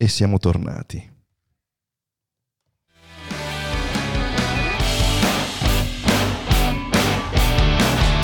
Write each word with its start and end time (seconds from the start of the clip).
e 0.00 0.06
siamo 0.06 0.38
tornati. 0.38 1.16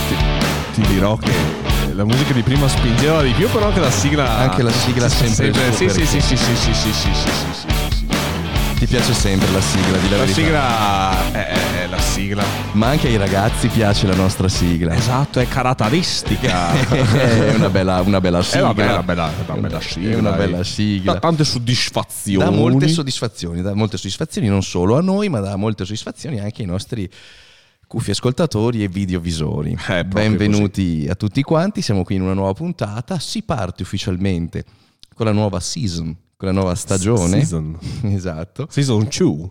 Ti, 0.09 0.17
ti 0.73 0.81
dirò 0.87 1.17
che 1.17 1.33
la 1.95 2.05
musica 2.05 2.33
di 2.33 2.43
prima 2.43 2.69
spingeva 2.69 3.23
di 3.23 3.33
più, 3.33 3.51
però 3.51 3.67
anche 3.67 3.81
la 3.81 3.91
sigla. 3.91 4.37
Anche 4.39 4.63
la 4.63 4.71
sigla 4.71 5.09
sempre. 5.09 5.53
sempre 5.53 5.73
sì, 5.73 5.89
sì, 5.89 6.07
sì, 6.07 6.21
sì, 6.21 6.37
sì, 6.37 6.55
sì, 6.57 6.75
sì, 6.75 6.93
sì, 6.93 6.93
sì, 6.93 7.13
sì, 7.13 7.31
sì, 7.33 7.67
sì. 7.99 8.07
Ti 8.79 8.87
piace 8.87 9.13
sempre 9.13 9.51
la 9.51 9.61
sigla 9.61 9.99
di 9.99 10.09
la, 10.11 10.17
La 10.19 10.27
sigla 10.27 11.33
è, 11.33 11.84
sigla. 12.15 12.45
Ma 12.75 12.91
anche 12.91 13.09
ai 13.09 13.17
ragazzi 13.17 13.67
piace 13.67 14.07
la 14.07 14.15
nostra 14.15 14.49
sigla. 14.49 14.95
Esatto, 14.95 15.41
è 15.41 15.49
caratteristica. 15.49 16.71
è 16.89 17.55
una 17.57 17.69
bella, 17.69 18.01
una 18.03 18.21
bella 18.21 18.39
Eh, 18.39 18.43
sigla. 18.45 18.63
vabbè, 18.67 18.85
una 18.85 19.03
bella, 19.03 19.33
una 19.49 19.61
bella 19.61 19.81
sigla. 19.81 20.11
È 20.11 20.15
una 20.15 20.31
bella 20.33 20.63
sigla. 20.63 21.13
Da 21.15 21.19
tante 21.19 21.43
soddisfazioni. 21.45 22.45
Dà 22.45 22.51
molte 22.57 22.87
soddisfazioni, 22.87 23.63
dà 23.63 23.75
molte 23.75 23.97
soddisfazioni 23.97 24.47
non 24.47 24.63
solo 24.63 24.97
a 24.97 25.01
noi, 25.01 25.29
ma 25.29 25.41
dà 25.41 25.57
molte 25.57 25.85
soddisfazioni 25.85 26.39
anche 26.39 26.63
ai 26.63 26.69
nostri 26.69 27.11
cuffi 27.89 28.13
ascoltatori 28.13 28.85
e 28.85 28.89
videovisori. 28.89 29.75
proprio 29.75 30.05
Benvenuti 30.05 31.09
a 31.11 31.17
tutti 31.17 31.43
quanti, 31.43 31.83
siamo 31.83 32.05
qui 32.05 32.15
in 32.15 32.23
una 32.23 32.35
nuova 32.35 32.53
puntata, 32.53 33.19
si 33.19 33.43
parte 33.43 33.83
ufficialmente 33.83 34.65
con 35.17 35.27
la 35.27 35.33
nuova 35.33 35.59
season, 35.59 36.17
con 36.37 36.47
la 36.47 36.55
nuova 36.55 36.77
stagione. 36.77 37.39
Season. 37.39 37.77
Esatto. 38.15 38.69
Season 38.71 39.09
2. 39.11 39.51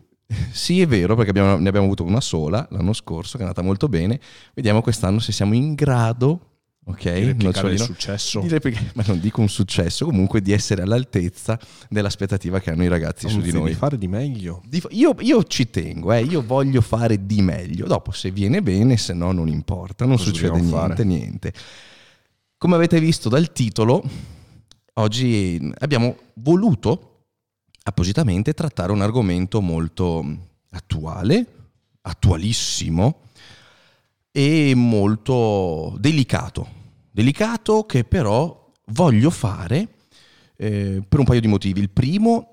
Sì, 0.51 0.81
è 0.81 0.87
vero, 0.87 1.15
perché 1.15 1.31
abbiamo- 1.31 1.57
ne 1.57 1.67
abbiamo 1.67 1.85
avuto 1.85 2.03
una 2.03 2.21
sola 2.21 2.67
l'anno 2.71 2.93
scorso, 2.93 3.37
che 3.37 3.43
è 3.43 3.47
andata 3.47 3.61
molto 3.61 3.87
bene. 3.87 4.19
Vediamo 4.53 4.81
quest'anno 4.81 5.19
se 5.19 5.31
siamo 5.31 5.53
in 5.53 5.73
grado, 5.73 6.49
ok? 6.85 7.01
Di 7.03 7.09
replicare 7.25 7.33
il 7.33 7.43
Nocciolino, 7.45 7.83
successo. 7.83 8.39
di 8.41 8.47
replicare- 8.49 8.91
ma 8.95 9.03
non 9.07 9.19
dico 9.19 9.41
un 9.41 9.49
successo, 9.49 10.05
comunque 10.05 10.41
di 10.41 10.51
essere 10.51 10.81
all'altezza 10.81 11.59
dell'aspettativa 11.89 12.59
che 12.59 12.71
hanno 12.71 12.83
i 12.83 12.87
ragazzi 12.87 13.27
su 13.29 13.39
di 13.41 13.51
noi. 13.51 13.69
di 13.69 13.75
fare 13.75 13.97
di 13.97 14.07
meglio. 14.07 14.61
Di 14.67 14.81
Io, 14.91 15.15
io 15.19 15.43
ci 15.45 15.69
tengo, 15.69 16.11
eh, 16.13 16.21
io 16.23 16.43
voglio 16.45 16.81
fare 16.81 17.25
di 17.25 17.41
meglio. 17.41 17.85
Dopo, 17.87 18.11
se 18.11 18.31
viene 18.31 18.61
bene, 18.61 18.97
se 18.97 19.13
no, 19.13 19.31
non 19.31 19.47
importa, 19.47 20.05
non 20.05 20.17
Cosa 20.17 20.29
succede 20.29 20.59
niente, 20.61 21.03
niente. 21.03 21.53
Come 22.57 22.75
avete 22.75 22.99
visto 22.99 23.27
dal 23.29 23.51
titolo, 23.51 24.01
oggi 24.95 25.71
abbiamo 25.79 26.15
voluto 26.35 27.12
appositamente 27.83 28.53
trattare 28.53 28.91
un 28.91 29.01
argomento 29.01 29.61
molto 29.61 30.25
attuale, 30.69 31.45
attualissimo 32.01 33.21
e 34.31 34.73
molto 34.75 35.95
delicato. 35.99 36.81
Delicato 37.11 37.85
che 37.85 38.03
però 38.03 38.71
voglio 38.87 39.29
fare 39.29 39.87
eh, 40.55 41.03
per 41.07 41.19
un 41.19 41.25
paio 41.25 41.41
di 41.41 41.47
motivi. 41.47 41.79
Il 41.79 41.89
primo 41.89 42.49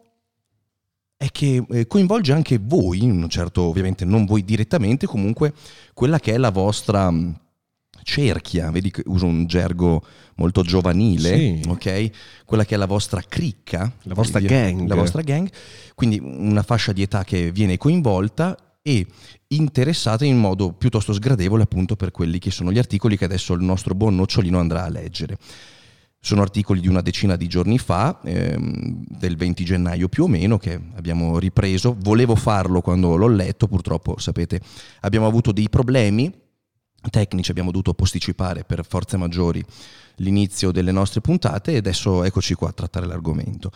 è 1.17 1.31
che 1.31 1.65
eh, 1.69 1.87
coinvolge 1.87 2.33
anche 2.33 2.59
voi, 2.61 3.03
in 3.03 3.23
un 3.23 3.29
certo, 3.29 3.63
ovviamente 3.63 4.05
non 4.05 4.25
voi 4.25 4.45
direttamente, 4.45 5.07
comunque 5.07 5.55
quella 5.95 6.19
che 6.19 6.33
è 6.33 6.39
la 6.39 6.51
vostra 6.51 7.11
mh, 7.11 7.41
cerchia, 8.03 8.71
vedi 8.71 8.91
che 8.91 9.03
uso 9.07 9.27
un 9.27 9.47
gergo 9.47 10.03
molto 10.37 10.63
giovanile, 10.63 11.37
Sì. 11.37 11.63
ok? 11.69 12.11
Quella 12.45 12.65
che 12.65 12.75
è 12.75 12.79
la 12.79 12.87
vostra 12.87 13.23
cricca, 13.27 13.93
La 14.05 14.15
vostra 14.15 14.39
Via- 14.41 14.49
gang. 14.49 14.89
la 14.89 14.95
vostra 14.95 15.23
gang, 15.23 15.49
quindi 15.95 16.19
una 16.23 16.63
fascia 16.63 16.93
di 16.93 17.03
età 17.03 17.25
che 17.25 17.53
viene 17.53 17.77
coinvolta 17.77 18.57
e 18.83 19.07
interessata 19.49 20.25
in 20.25 20.39
modo 20.39 20.73
piuttosto 20.73 21.13
sgradevole 21.13 21.65
appunto 21.65 21.97
per 21.97 22.11
quelli 22.11 22.39
che 22.39 22.51
sono 22.51 22.73
gli 22.73 22.79
articoli 22.79 23.19
che 23.19 23.27
adesso 23.27 23.53
il 23.53 23.63
nostro 23.63 23.95
buon 23.95 24.15
nocciolino 24.17 24.59
andrà 24.59 24.85
a 24.85 24.89
leggere. 24.89 25.37
Sono 26.23 26.43
articoli 26.43 26.81
di 26.81 26.89
una 26.89 27.01
decina 27.01 27.35
di 27.37 27.47
giorni 27.47 27.79
fa, 27.79 28.21
ehm, 28.23 29.05
del 29.09 29.37
20 29.37 29.65
gennaio 29.65 30.09
più 30.09 30.25
o 30.25 30.29
meno, 30.29 30.59
che 30.59 30.79
abbiamo 30.95 31.39
ripreso. 31.39 31.97
Volevo 31.99 32.37
farlo 32.37 32.83
quando 32.83 33.17
l'ho 33.17 33.27
letto, 33.29 33.69
purtroppo, 33.69 34.19
sapete, 34.19 34.61
abbiamo 35.01 35.27
avuto 35.27 35.51
dei 35.53 35.71
problemi 35.71 36.31
tecnici, 37.09 37.51
abbiamo 37.51 37.71
dovuto 37.71 37.95
posticipare 37.95 38.65
per 38.65 38.85
forze 38.87 39.17
maggiori 39.17 39.65
l'inizio 40.17 40.71
delle 40.71 40.93
nostre 40.93 41.21
puntate 41.21 41.73
e 41.73 41.77
adesso 41.79 42.25
eccoci 42.25 42.55
qua 42.55 42.69
a 42.69 42.73
trattare 42.73 43.07
l'argomento. 43.07 43.71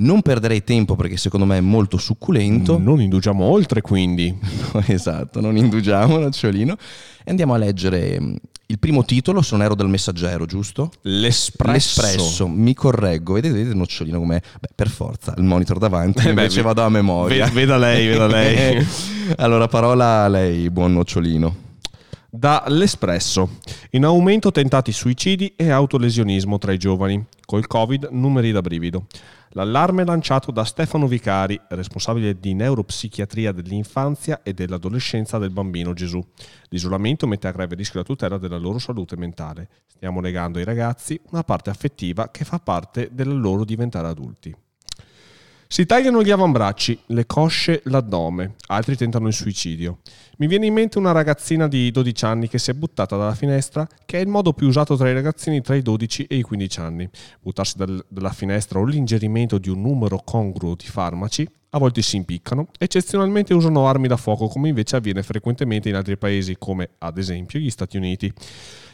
Non 0.00 0.22
perderei 0.22 0.62
tempo 0.62 0.94
perché 0.94 1.16
secondo 1.16 1.44
me 1.44 1.56
è 1.56 1.60
molto 1.60 1.96
succulento. 1.96 2.78
Non 2.78 3.00
indugiamo 3.00 3.42
oltre, 3.44 3.80
quindi. 3.80 4.32
No, 4.72 4.84
esatto, 4.86 5.40
non 5.40 5.56
indugiamo, 5.56 6.18
nocciolino. 6.18 6.76
E 7.24 7.30
andiamo 7.30 7.54
a 7.54 7.56
leggere 7.56 8.20
mm, 8.20 8.34
il 8.66 8.78
primo 8.78 9.04
titolo, 9.04 9.42
se 9.42 9.56
non 9.56 9.64
ero 9.64 9.74
dal 9.74 9.88
messaggero, 9.88 10.44
giusto? 10.46 10.92
L'espresso. 11.02 11.72
L'espresso, 11.72 12.46
mi 12.46 12.74
correggo, 12.74 13.32
vedete, 13.32 13.54
vedete 13.54 13.74
nocciolino 13.74 14.18
com'è? 14.20 14.40
Beh, 14.60 14.68
per 14.72 14.88
forza, 14.88 15.34
il 15.36 15.42
monitor 15.42 15.78
davanti, 15.78 16.20
Eh 16.22 16.22
beh, 16.24 16.28
invece 16.28 16.56
vi- 16.60 16.66
vado 16.66 16.82
a 16.82 16.88
memoria. 16.90 17.46
Ve- 17.46 17.52
veda 17.52 17.76
lei, 17.76 18.06
veda 18.06 18.26
lei. 18.28 18.86
allora, 19.38 19.66
parola 19.66 20.22
a 20.22 20.28
lei, 20.28 20.70
buon 20.70 20.92
nocciolino. 20.92 21.66
Da 22.30 22.62
L'Espresso. 22.68 23.56
In 23.92 24.04
aumento 24.04 24.50
tentati 24.50 24.92
suicidi 24.92 25.54
e 25.56 25.70
autolesionismo 25.70 26.58
tra 26.58 26.72
i 26.72 26.76
giovani. 26.76 27.24
Col 27.46 27.66
Covid 27.66 28.08
numeri 28.10 28.52
da 28.52 28.60
brivido. 28.60 29.06
L'allarme 29.52 30.04
lanciato 30.04 30.50
da 30.50 30.62
Stefano 30.64 31.06
Vicari, 31.06 31.58
responsabile 31.68 32.38
di 32.38 32.52
neuropsichiatria 32.52 33.52
dell'infanzia 33.52 34.42
e 34.42 34.52
dell'adolescenza 34.52 35.38
del 35.38 35.52
bambino 35.52 35.94
Gesù. 35.94 36.22
L'isolamento 36.68 37.26
mette 37.26 37.48
a 37.48 37.52
grave 37.52 37.74
rischio 37.76 38.00
la 38.00 38.04
tutela 38.04 38.36
della 38.36 38.58
loro 38.58 38.78
salute 38.78 39.16
mentale. 39.16 39.70
Stiamo 39.86 40.20
legando 40.20 40.58
ai 40.58 40.64
ragazzi 40.64 41.18
una 41.30 41.44
parte 41.44 41.70
affettiva 41.70 42.30
che 42.30 42.44
fa 42.44 42.58
parte 42.58 43.08
del 43.10 43.40
loro 43.40 43.64
diventare 43.64 44.06
adulti. 44.06 44.54
Si 45.70 45.84
tagliano 45.84 46.22
gli 46.22 46.30
avambracci, 46.30 46.98
le 47.08 47.26
cosce, 47.26 47.82
l'addome, 47.84 48.54
altri 48.68 48.96
tentano 48.96 49.26
il 49.26 49.34
suicidio. 49.34 49.98
Mi 50.38 50.46
viene 50.46 50.64
in 50.64 50.72
mente 50.72 50.96
una 50.96 51.12
ragazzina 51.12 51.68
di 51.68 51.90
12 51.90 52.24
anni 52.24 52.48
che 52.48 52.58
si 52.58 52.70
è 52.70 52.74
buttata 52.74 53.18
dalla 53.18 53.34
finestra, 53.34 53.86
che 54.06 54.16
è 54.16 54.22
il 54.22 54.28
modo 54.28 54.54
più 54.54 54.66
usato 54.66 54.96
tra 54.96 55.10
i 55.10 55.12
ragazzini 55.12 55.60
tra 55.60 55.74
i 55.74 55.82
12 55.82 56.24
e 56.24 56.36
i 56.36 56.42
15 56.42 56.80
anni. 56.80 57.10
Buttarsi 57.42 57.76
dal- 57.76 58.02
dalla 58.08 58.32
finestra 58.32 58.78
o 58.78 58.84
l'ingerimento 58.86 59.58
di 59.58 59.68
un 59.68 59.82
numero 59.82 60.22
congruo 60.24 60.74
di 60.74 60.86
farmaci, 60.86 61.46
a 61.70 61.78
volte 61.78 62.00
si 62.00 62.16
impiccano, 62.16 62.68
eccezionalmente 62.78 63.52
usano 63.52 63.86
armi 63.86 64.08
da 64.08 64.16
fuoco 64.16 64.48
come 64.48 64.68
invece 64.68 64.96
avviene 64.96 65.22
frequentemente 65.22 65.88
in 65.88 65.96
altri 65.96 66.16
paesi 66.16 66.56
come 66.58 66.90
ad 66.98 67.18
esempio 67.18 67.58
gli 67.58 67.70
Stati 67.70 67.96
Uniti. 67.96 68.32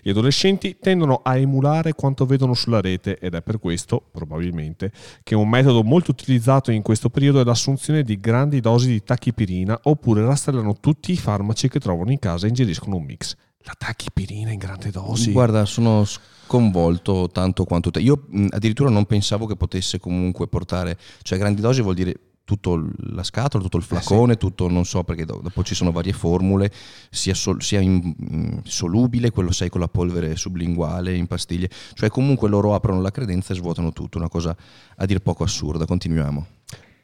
Gli 0.02 0.10
adolescenti 0.10 0.76
tendono 0.80 1.20
a 1.22 1.36
emulare 1.36 1.94
quanto 1.94 2.26
vedono 2.26 2.52
sulla 2.52 2.80
rete 2.80 3.18
ed 3.18 3.34
è 3.34 3.42
per 3.42 3.58
questo, 3.58 4.04
probabilmente, 4.10 4.92
che 5.22 5.34
un 5.34 5.48
metodo 5.48 5.82
molto 5.82 6.10
utilizzato 6.10 6.70
in 6.72 6.82
questo 6.82 7.08
periodo 7.08 7.40
è 7.40 7.44
l'assunzione 7.44 8.02
di 8.02 8.20
grandi 8.20 8.60
dosi 8.60 8.88
di 8.88 9.02
tachipirina 9.02 9.80
oppure 9.84 10.24
rastrellano 10.24 10.78
tutti 10.78 11.12
i 11.12 11.16
farmaci 11.16 11.68
che 11.68 11.78
trovano 11.78 12.10
in 12.10 12.18
casa 12.18 12.44
e 12.44 12.48
ingeriscono 12.48 12.96
un 12.96 13.04
mix. 13.04 13.36
La 13.60 13.74
tachipirina 13.78 14.50
in 14.50 14.58
grande 14.58 14.90
dosi. 14.90 15.32
Guarda, 15.32 15.64
sono 15.64 16.04
sconvolto 16.04 17.30
tanto 17.32 17.64
quanto 17.64 17.90
te. 17.90 18.00
Io 18.00 18.24
mh, 18.26 18.48
addirittura 18.50 18.90
non 18.90 19.06
pensavo 19.06 19.46
che 19.46 19.56
potesse 19.56 19.98
comunque 19.98 20.48
portare, 20.48 20.98
cioè 21.22 21.38
grandi 21.38 21.62
dosi 21.62 21.80
vuol 21.80 21.94
dire 21.94 22.14
tutto 22.44 22.90
la 22.98 23.22
scatola, 23.22 23.62
tutto 23.62 23.78
il 23.78 23.82
flacone, 23.82 24.36
tutto 24.36 24.68
non 24.68 24.84
so 24.84 25.02
perché 25.02 25.24
do- 25.24 25.40
dopo 25.42 25.62
ci 25.64 25.74
sono 25.74 25.92
varie 25.92 26.12
formule, 26.12 26.70
sia, 27.10 27.34
sol- 27.34 27.62
sia 27.62 27.80
in- 27.80 28.14
in 28.18 28.60
solubile, 28.64 29.30
quello 29.30 29.50
sai 29.50 29.70
con 29.70 29.80
la 29.80 29.88
polvere 29.88 30.36
sublinguale, 30.36 31.14
in 31.16 31.26
pastiglie, 31.26 31.70
cioè 31.94 32.10
comunque 32.10 32.48
loro 32.48 32.74
aprono 32.74 33.00
la 33.00 33.10
credenza 33.10 33.52
e 33.52 33.56
svuotano 33.56 33.92
tutto, 33.92 34.18
una 34.18 34.28
cosa 34.28 34.54
a 34.96 35.06
dir 35.06 35.20
poco 35.20 35.42
assurda. 35.44 35.86
Continuiamo. 35.86 36.46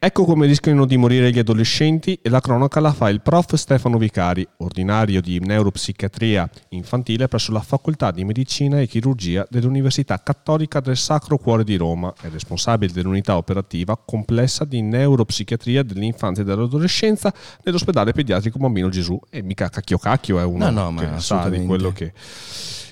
Ecco 0.03 0.25
come 0.25 0.47
rischiano 0.47 0.87
di 0.87 0.97
morire 0.97 1.29
gli 1.29 1.37
adolescenti 1.37 2.17
e 2.23 2.29
la 2.31 2.39
cronaca 2.39 2.79
la 2.79 2.91
fa 2.91 3.07
il 3.09 3.21
prof 3.21 3.53
Stefano 3.53 3.99
Vicari, 3.99 4.43
ordinario 4.57 5.21
di 5.21 5.39
neuropsichiatria 5.39 6.49
infantile 6.69 7.27
presso 7.27 7.51
la 7.51 7.59
Facoltà 7.59 8.09
di 8.09 8.25
Medicina 8.25 8.79
e 8.79 8.87
Chirurgia 8.87 9.45
dell'Università 9.47 10.19
Cattolica 10.23 10.79
del 10.79 10.97
Sacro 10.97 11.37
Cuore 11.37 11.63
di 11.63 11.75
Roma 11.75 12.11
e 12.19 12.29
responsabile 12.29 12.91
dell'unità 12.91 13.37
operativa 13.37 13.95
complessa 13.95 14.65
di 14.65 14.81
neuropsichiatria 14.81 15.83
dell'infanzia 15.83 16.41
e 16.41 16.47
dell'adolescenza 16.47 17.31
nell'ospedale 17.63 18.11
pediatrico 18.11 18.57
Bambino 18.57 18.89
Gesù. 18.89 19.19
E 19.29 19.43
mica 19.43 19.69
cacchio 19.69 19.99
cacchio 19.99 20.39
è 20.39 20.43
uno 20.43 20.67
No, 20.71 20.89
no, 20.89 20.99
che 20.99 21.19
sa 21.19 21.47
di 21.47 21.63
quello 21.63 21.91
che... 21.91 22.11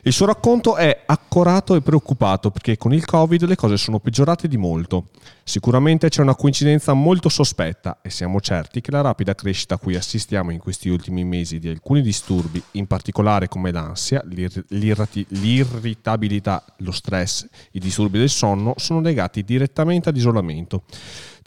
Il 0.04 0.14
suo 0.14 0.28
racconto 0.28 0.78
è 0.78 1.04
accorato 1.06 1.76
e 1.76 1.82
preoccupato 1.82 2.52
perché 2.52 2.78
con 2.78 2.94
il 2.94 3.04
Covid 3.04 3.44
le 3.44 3.56
cose 3.56 3.76
sono 3.76 4.00
peggiorate 4.00 4.48
di 4.48 4.56
molto. 4.56 5.08
Sicuramente 5.44 6.08
c'è 6.08 6.22
una 6.22 6.36
coincidenza 6.36 6.94
molto 6.94 7.28
sospetta 7.28 8.00
e 8.02 8.10
siamo 8.10 8.40
certi 8.40 8.80
che 8.80 8.92
la 8.92 9.02
rapida 9.02 9.36
crescita 9.36 9.76
a 9.76 9.78
cui 9.78 9.96
assistiamo 9.96 10.52
in 10.52 10.60
questi 10.60 10.88
ultimi 10.88 11.26
mesi 11.26 11.60
di 11.60 11.68
alcuni 11.68 12.02
disturbi, 12.02 12.62
in 12.72 12.88
particolare 12.88 13.50
come 13.50 13.72
l'ansia, 13.72 14.22
l'ir- 14.26 14.64
l'irritabilità, 14.70 16.64
lo 16.78 16.92
stress, 16.92 17.48
i 17.72 17.80
disturbi 17.80 18.20
del 18.20 18.30
sonno, 18.30 18.76
sono 18.78 19.02
legati 19.02 19.44
direttamente 19.44 20.08
all'isolamento. 20.10 20.84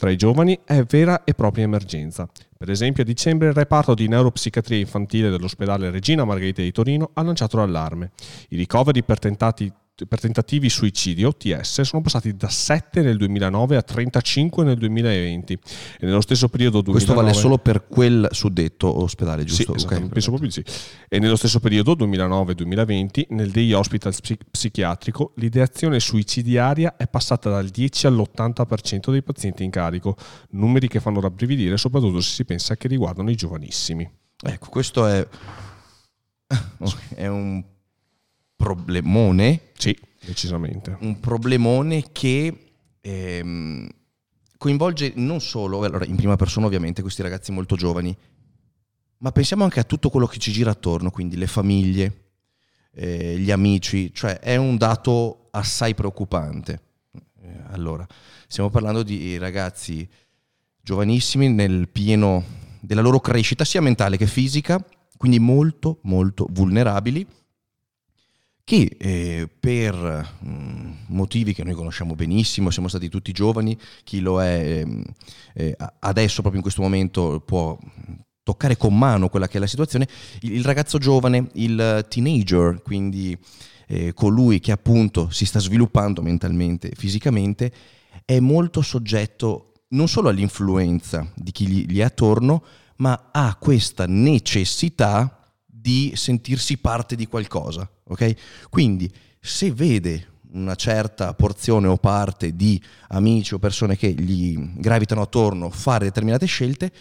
Tra 0.02 0.10
i 0.10 0.16
giovani 0.16 0.58
è 0.64 0.82
vera 0.82 1.22
e 1.22 1.32
propria 1.32 1.62
emergenza. 1.62 2.28
Per 2.58 2.68
esempio, 2.68 3.04
a 3.04 3.06
dicembre 3.06 3.46
il 3.46 3.54
reparto 3.54 3.94
di 3.94 4.08
neuropsichiatria 4.08 4.80
infantile 4.80 5.30
dell'ospedale 5.30 5.90
Regina 5.90 6.24
Margherita 6.24 6.60
di 6.60 6.72
Torino 6.72 7.10
ha 7.12 7.22
lanciato 7.22 7.58
l'allarme. 7.58 8.10
I 8.48 8.56
ricoveri 8.56 9.04
per 9.04 9.20
tentati 9.20 9.72
per 10.06 10.20
tentativi 10.20 10.68
suicidio, 10.68 11.28
OTS, 11.28 11.82
sono 11.82 12.02
passati 12.02 12.34
da 12.36 12.48
7 12.48 13.02
nel 13.02 13.16
2009 13.16 13.76
a 13.76 13.82
35 13.82 14.64
nel 14.64 14.76
2020. 14.76 15.52
E 15.52 16.06
nello 16.06 16.20
stesso 16.20 16.48
periodo 16.48 16.80
2009... 16.82 16.92
Questo 16.92 17.14
vale 17.14 17.32
solo 17.32 17.58
per 17.58 17.86
quel 17.86 18.28
suddetto 18.30 19.02
ospedale, 19.02 19.44
giusto? 19.44 19.78
Sì, 19.78 19.84
okay. 19.84 20.06
penso 20.08 20.30
proprio 20.30 20.50
sì. 20.50 20.64
E 21.08 21.18
nello 21.18 21.36
stesso 21.36 21.60
periodo 21.60 21.94
2009-2020 21.94 23.26
nel 23.30 23.50
Day 23.50 23.72
Hospital 23.72 24.14
psic- 24.18 24.44
psichiatrico 24.50 25.32
l'ideazione 25.36 26.00
suicidiaria 26.00 26.96
è 26.96 27.06
passata 27.08 27.50
dal 27.50 27.68
10 27.68 28.06
all'80% 28.06 29.10
dei 29.10 29.22
pazienti 29.22 29.64
in 29.64 29.70
carico, 29.70 30.16
numeri 30.50 30.88
che 30.88 31.00
fanno 31.00 31.20
rabbrividire 31.20 31.76
soprattutto 31.76 32.20
se 32.20 32.30
si 32.30 32.44
pensa 32.44 32.76
che 32.76 32.88
riguardano 32.88 33.30
i 33.30 33.34
giovanissimi. 33.34 34.08
Ecco, 34.44 34.68
questo 34.68 35.06
è, 35.06 35.26
è 37.14 37.26
un 37.26 37.62
problemone. 38.62 39.60
Sì, 39.76 39.96
decisamente. 40.24 40.96
Un 41.00 41.18
problemone 41.18 42.12
che 42.12 42.74
ehm, 43.00 43.88
coinvolge 44.56 45.12
non 45.16 45.40
solo, 45.40 45.82
allora 45.82 46.04
in 46.04 46.14
prima 46.14 46.36
persona 46.36 46.66
ovviamente, 46.66 47.02
questi 47.02 47.22
ragazzi 47.22 47.50
molto 47.50 47.74
giovani, 47.74 48.16
ma 49.18 49.32
pensiamo 49.32 49.64
anche 49.64 49.80
a 49.80 49.84
tutto 49.84 50.10
quello 50.10 50.26
che 50.26 50.38
ci 50.38 50.52
gira 50.52 50.70
attorno, 50.70 51.10
quindi 51.10 51.36
le 51.36 51.48
famiglie, 51.48 52.30
eh, 52.94 53.36
gli 53.36 53.50
amici, 53.50 54.14
cioè 54.14 54.38
è 54.38 54.54
un 54.54 54.76
dato 54.76 55.48
assai 55.50 55.94
preoccupante. 55.96 56.82
Eh, 57.42 57.62
allora, 57.70 58.06
stiamo 58.46 58.70
parlando 58.70 59.02
di 59.02 59.36
ragazzi 59.38 60.08
giovanissimi 60.80 61.48
nel 61.48 61.88
pieno 61.88 62.44
della 62.78 63.00
loro 63.00 63.18
crescita 63.18 63.64
sia 63.64 63.80
mentale 63.80 64.16
che 64.16 64.26
fisica, 64.26 64.84
quindi 65.16 65.40
molto 65.40 65.98
molto 66.02 66.46
vulnerabili, 66.48 67.26
che 68.64 68.96
eh, 68.98 69.48
per 69.58 69.94
mh, 70.40 70.48
mm, 70.48 70.92
motivi 71.08 71.52
che 71.52 71.64
noi 71.64 71.74
conosciamo 71.74 72.14
benissimo, 72.14 72.70
siamo 72.70 72.88
stati 72.88 73.08
tutti 73.08 73.32
giovani, 73.32 73.76
chi 74.04 74.20
lo 74.20 74.42
è 74.42 74.84
eh, 74.84 75.04
eh, 75.54 75.76
adesso 76.00 76.40
proprio 76.40 76.56
in 76.56 76.62
questo 76.62 76.82
momento 76.82 77.40
può 77.44 77.76
toccare 78.42 78.76
con 78.76 78.96
mano 78.96 79.28
quella 79.28 79.48
che 79.48 79.58
è 79.58 79.60
la 79.60 79.66
situazione, 79.66 80.08
il, 80.40 80.52
il 80.54 80.64
ragazzo 80.64 80.98
giovane, 80.98 81.48
il 81.54 82.06
teenager, 82.08 82.82
quindi 82.82 83.36
eh, 83.88 84.14
colui 84.14 84.60
che 84.60 84.72
appunto 84.72 85.30
si 85.30 85.44
sta 85.44 85.58
sviluppando 85.58 86.22
mentalmente 86.22 86.92
fisicamente, 86.94 87.72
è 88.24 88.38
molto 88.40 88.82
soggetto 88.82 89.72
non 89.88 90.08
solo 90.08 90.28
all'influenza 90.28 91.30
di 91.34 91.52
chi 91.52 91.66
gli 91.66 91.98
è 91.98 92.02
attorno, 92.02 92.64
ma 92.96 93.30
ha 93.32 93.56
questa 93.56 94.06
necessità 94.06 95.41
di 95.82 96.12
sentirsi 96.14 96.78
parte 96.78 97.16
di 97.16 97.26
qualcosa. 97.26 97.90
Okay? 98.04 98.34
Quindi 98.70 99.12
se 99.40 99.72
vede 99.72 100.28
una 100.52 100.76
certa 100.76 101.34
porzione 101.34 101.88
o 101.88 101.96
parte 101.96 102.54
di 102.54 102.80
amici 103.08 103.54
o 103.54 103.58
persone 103.58 103.96
che 103.96 104.12
gli 104.12 104.56
gravitano 104.76 105.22
attorno 105.22 105.70
fare 105.70 106.04
determinate 106.04 106.46
scelte, 106.46 106.92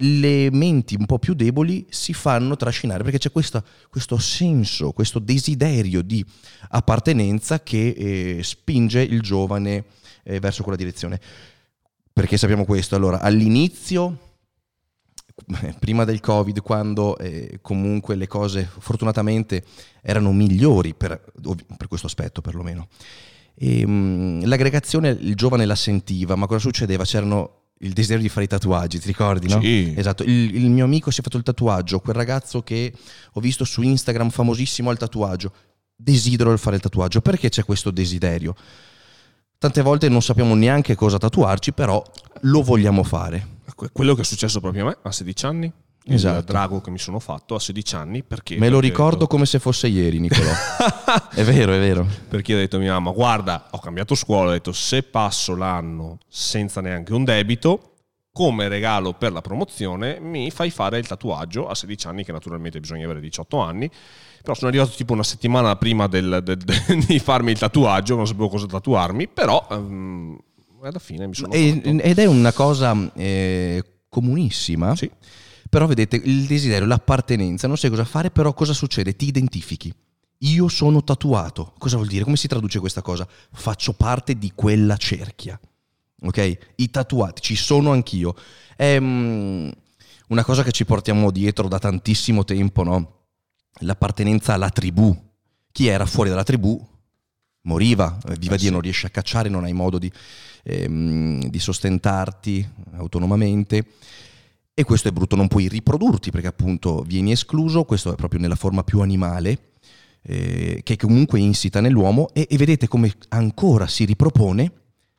le 0.00 0.50
menti 0.52 0.94
un 0.94 1.06
po' 1.06 1.18
più 1.18 1.34
deboli 1.34 1.86
si 1.88 2.12
fanno 2.12 2.54
trascinare 2.56 3.02
perché 3.02 3.18
c'è 3.18 3.32
questa, 3.32 3.64
questo 3.88 4.18
senso, 4.18 4.92
questo 4.92 5.18
desiderio 5.18 6.02
di 6.02 6.24
appartenenza 6.68 7.62
che 7.62 7.88
eh, 7.88 8.42
spinge 8.42 9.00
il 9.00 9.22
giovane 9.22 9.86
eh, 10.22 10.38
verso 10.38 10.62
quella 10.62 10.76
direzione. 10.76 11.18
Perché 12.12 12.36
sappiamo 12.36 12.64
questo? 12.64 12.94
Allora, 12.94 13.20
all'inizio, 13.20 14.25
prima 15.78 16.04
del 16.04 16.20
Covid, 16.20 16.60
quando 16.62 17.18
eh, 17.18 17.58
comunque 17.60 18.14
le 18.14 18.26
cose 18.26 18.68
fortunatamente 18.78 19.64
erano 20.00 20.32
migliori 20.32 20.94
per, 20.94 21.20
per 21.76 21.88
questo 21.88 22.06
aspetto 22.06 22.40
perlomeno, 22.40 22.88
e, 23.54 23.80
ehm, 23.80 23.90
mh, 23.90 24.46
l'aggregazione 24.46 25.10
il 25.10 25.34
giovane 25.34 25.66
la 25.66 25.74
sentiva, 25.74 26.36
ma 26.36 26.46
cosa 26.46 26.60
succedeva? 26.60 27.04
C'erano 27.04 27.62
il 27.80 27.92
desiderio 27.92 28.22
di 28.22 28.28
fare 28.30 28.46
i 28.46 28.48
tatuaggi, 28.48 28.98
ti 28.98 29.06
ricordi? 29.06 29.48
No? 29.48 29.60
Sì. 29.60 29.92
Esatto, 29.96 30.22
il, 30.22 30.54
il, 30.54 30.70
mio 30.70 30.84
amico 30.84 31.10
si 31.10 31.20
è 31.20 31.22
fatto 31.22 31.36
il 31.36 31.42
tatuaggio, 31.42 32.00
quel 32.00 32.16
ragazzo 32.16 32.62
che 32.62 32.92
ho 33.32 33.40
visto 33.40 33.64
su 33.64 33.82
Instagram 33.82 34.30
famosissimo 34.30 34.88
al 34.88 34.96
tatuaggio, 34.96 35.52
desidero 35.94 36.56
fare 36.56 36.76
il 36.76 36.82
tatuaggio, 36.82 37.20
perché 37.20 37.50
c'è 37.50 37.64
questo 37.64 37.90
desiderio? 37.90 38.54
Tante 39.58 39.82
volte 39.82 40.08
non 40.08 40.22
sappiamo 40.22 40.54
neanche 40.54 40.94
cosa 40.94 41.18
tatuarci, 41.18 41.72
però 41.72 42.02
lo 42.42 42.62
vogliamo 42.62 43.02
fare. 43.02 43.54
Quello 43.92 44.14
che 44.14 44.22
è 44.22 44.24
successo 44.24 44.60
proprio 44.60 44.84
a 44.84 44.86
me 44.88 44.98
a 45.02 45.12
16 45.12 45.46
anni. 45.46 45.72
Esatto. 46.08 46.38
Il 46.38 46.44
drago 46.44 46.80
che 46.80 46.90
mi 46.90 46.98
sono 46.98 47.18
fatto 47.18 47.54
a 47.56 47.60
16 47.60 47.94
anni 47.96 48.22
perché... 48.22 48.56
Me 48.58 48.68
lo 48.68 48.78
ricordo 48.78 49.16
detto... 49.16 49.26
come 49.26 49.44
se 49.44 49.58
fosse 49.58 49.88
ieri, 49.88 50.18
Nicolò. 50.18 50.50
è 51.34 51.42
vero, 51.42 51.72
è 51.72 51.78
vero. 51.78 52.06
Perché 52.28 52.54
ho 52.54 52.58
detto 52.58 52.76
a 52.76 52.78
mia 52.78 52.92
mamma, 52.92 53.10
guarda, 53.10 53.68
ho 53.70 53.78
cambiato 53.78 54.14
scuola, 54.14 54.50
ho 54.50 54.52
detto 54.52 54.72
se 54.72 55.02
passo 55.02 55.56
l'anno 55.56 56.18
senza 56.28 56.80
neanche 56.80 57.12
un 57.12 57.24
debito, 57.24 57.92
come 58.32 58.68
regalo 58.68 59.14
per 59.14 59.32
la 59.32 59.40
promozione 59.40 60.20
mi 60.20 60.50
fai 60.50 60.70
fare 60.70 60.98
il 60.98 61.06
tatuaggio 61.06 61.66
a 61.68 61.74
16 61.74 62.06
anni, 62.06 62.24
che 62.24 62.32
naturalmente 62.32 62.78
bisogna 62.80 63.04
avere 63.04 63.20
18 63.20 63.58
anni 63.58 63.90
però 64.46 64.56
sono 64.56 64.70
arrivato 64.70 64.94
tipo 64.94 65.12
una 65.12 65.24
settimana 65.24 65.74
prima 65.74 66.06
del, 66.06 66.38
del, 66.44 66.56
del, 66.56 67.02
di 67.04 67.18
farmi 67.18 67.50
il 67.50 67.58
tatuaggio, 67.58 68.14
non 68.14 68.28
sapevo 68.28 68.48
cosa 68.48 68.66
tatuarmi, 68.66 69.26
però 69.26 69.66
um, 69.70 70.38
alla 70.82 70.98
fine 70.98 71.26
mi 71.26 71.34
sono... 71.34 71.52
E, 71.52 71.80
ed 71.82 72.18
è 72.18 72.26
una 72.26 72.52
cosa 72.52 73.12
eh, 73.14 73.82
comunissima. 74.08 74.94
Sì. 74.96 75.10
Però 75.68 75.86
vedete, 75.86 76.16
il 76.16 76.46
desiderio, 76.46 76.86
l'appartenenza, 76.86 77.66
non 77.66 77.76
sai 77.76 77.90
cosa 77.90 78.04
fare, 78.04 78.30
però 78.30 78.54
cosa 78.54 78.72
succede? 78.72 79.16
Ti 79.16 79.26
identifichi. 79.26 79.92
Io 80.40 80.68
sono 80.68 81.02
tatuato. 81.02 81.74
Cosa 81.78 81.96
vuol 81.96 82.08
dire? 82.08 82.24
Come 82.24 82.36
si 82.36 82.46
traduce 82.46 82.78
questa 82.78 83.02
cosa? 83.02 83.26
Faccio 83.52 83.92
parte 83.92 84.38
di 84.38 84.52
quella 84.54 84.96
cerchia. 84.96 85.58
Ok? 86.22 86.58
I 86.76 86.90
tatuati, 86.90 87.40
ci 87.42 87.56
sono 87.56 87.92
anch'io. 87.92 88.34
È 88.76 88.96
um, 88.96 89.70
una 90.28 90.44
cosa 90.44 90.62
che 90.62 90.72
ci 90.72 90.84
portiamo 90.84 91.30
dietro 91.30 91.68
da 91.68 91.78
tantissimo 91.78 92.44
tempo, 92.44 92.82
no? 92.82 93.16
l'appartenenza 93.80 94.54
alla 94.54 94.70
tribù. 94.70 95.14
Chi 95.72 95.88
era 95.88 96.06
fuori 96.06 96.30
dalla 96.30 96.44
tribù 96.44 96.94
moriva, 97.66 98.18
eh, 98.28 98.36
viva 98.38 98.54
eh, 98.54 98.58
Dio, 98.58 98.66
sì. 98.66 98.72
non 98.72 98.80
riesci 98.80 99.06
a 99.06 99.10
cacciare, 99.10 99.48
non 99.48 99.64
hai 99.64 99.72
modo 99.72 99.98
di, 99.98 100.10
ehm, 100.64 101.48
di 101.48 101.58
sostentarti 101.58 102.66
autonomamente. 102.96 103.84
E 104.78 104.84
questo 104.84 105.08
è 105.08 105.12
brutto, 105.12 105.36
non 105.36 105.48
puoi 105.48 105.68
riprodurti 105.68 106.30
perché 106.30 106.48
appunto 106.48 107.02
vieni 107.02 107.32
escluso, 107.32 107.84
questo 107.84 108.12
è 108.12 108.16
proprio 108.16 108.40
nella 108.40 108.56
forma 108.56 108.82
più 108.82 109.00
animale, 109.00 109.72
eh, 110.22 110.80
che 110.82 110.96
comunque 110.96 111.40
insita 111.40 111.80
nell'uomo 111.80 112.28
e, 112.32 112.46
e 112.50 112.56
vedete 112.56 112.88
come 112.88 113.12
ancora 113.28 113.86
si 113.86 114.04
ripropone 114.04 114.72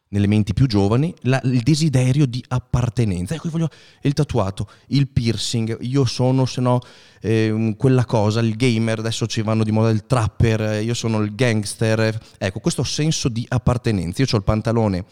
nelle 0.09 0.27
menti 0.27 0.53
più 0.53 0.67
giovani 0.67 1.13
la, 1.23 1.39
il 1.43 1.61
desiderio 1.61 2.25
di 2.25 2.43
appartenenza. 2.47 3.35
Ecco, 3.35 3.49
voglio 3.49 3.69
il 4.01 4.13
tatuato, 4.13 4.69
il 4.87 5.07
piercing, 5.07 5.77
io 5.81 6.05
sono 6.05 6.45
se 6.45 6.61
no 6.61 6.79
eh, 7.21 7.75
quella 7.77 8.05
cosa, 8.05 8.39
il 8.39 8.55
gamer, 8.55 8.99
adesso 8.99 9.25
ci 9.27 9.41
vanno 9.41 9.63
di 9.63 9.71
moda 9.71 9.89
il 9.89 10.05
trapper, 10.05 10.83
io 10.83 10.93
sono 10.93 11.19
il 11.19 11.35
gangster. 11.35 12.19
Ecco, 12.37 12.59
questo 12.59 12.83
senso 12.83 13.29
di 13.29 13.45
appartenenza. 13.47 14.21
Io 14.21 14.27
ho 14.31 14.37
il 14.37 14.43
pantalone 14.43 15.05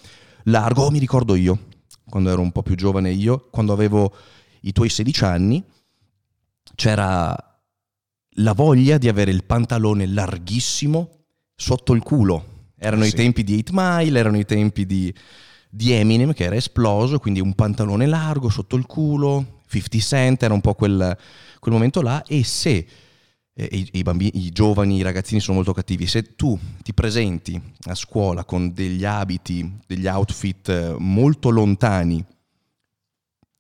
largo, 0.43 0.89
mi 0.91 0.99
ricordo 0.99 1.35
io, 1.35 1.67
quando 2.07 2.29
ero 2.29 2.41
un 2.41 2.51
po' 2.51 2.63
più 2.63 2.75
giovane 2.75 3.11
io, 3.11 3.47
quando 3.51 3.73
avevo 3.73 4.13
i 4.61 4.71
tuoi 4.71 4.89
16 4.89 5.23
anni, 5.25 5.63
c'era 6.75 7.35
la 8.37 8.53
voglia 8.53 8.97
di 8.97 9.07
avere 9.07 9.31
il 9.31 9.45
pantalone 9.45 10.07
larghissimo 10.07 11.09
sotto 11.55 11.93
il 11.93 12.03
culo 12.03 12.54
erano 12.77 13.03
sì. 13.03 13.09
i 13.09 13.13
tempi 13.13 13.43
di 13.43 13.57
8 13.59 13.71
Mile, 13.73 14.19
erano 14.19 14.37
i 14.37 14.45
tempi 14.45 14.85
di, 14.85 15.13
di, 15.69 15.91
Eminem 15.91 16.33
che 16.33 16.43
era 16.43 16.55
esploso, 16.55 17.19
quindi 17.19 17.39
un 17.39 17.53
pantalone 17.53 18.05
largo 18.05 18.49
sotto 18.49 18.75
il 18.75 18.85
culo, 18.85 19.61
50 19.67 19.97
Cent, 19.99 20.43
era 20.43 20.53
un 20.53 20.61
po' 20.61 20.73
quel, 20.73 21.17
quel 21.59 21.73
momento 21.73 22.01
là 22.01 22.23
e 22.23 22.43
se 22.43 22.85
eh, 23.53 23.69
i, 23.71 23.89
i, 23.93 24.03
bambini, 24.03 24.45
i 24.45 24.51
giovani, 24.51 24.97
i 24.97 25.01
ragazzini 25.01 25.39
sono 25.39 25.55
molto 25.55 25.73
cattivi, 25.73 26.07
se 26.07 26.35
tu 26.35 26.57
ti 26.83 26.93
presenti 26.93 27.59
a 27.85 27.95
scuola 27.95 28.43
con 28.43 28.73
degli 28.73 29.05
abiti, 29.05 29.79
degli 29.87 30.07
outfit 30.07 30.69
eh, 30.69 30.95
molto 30.99 31.49
lontani, 31.49 32.23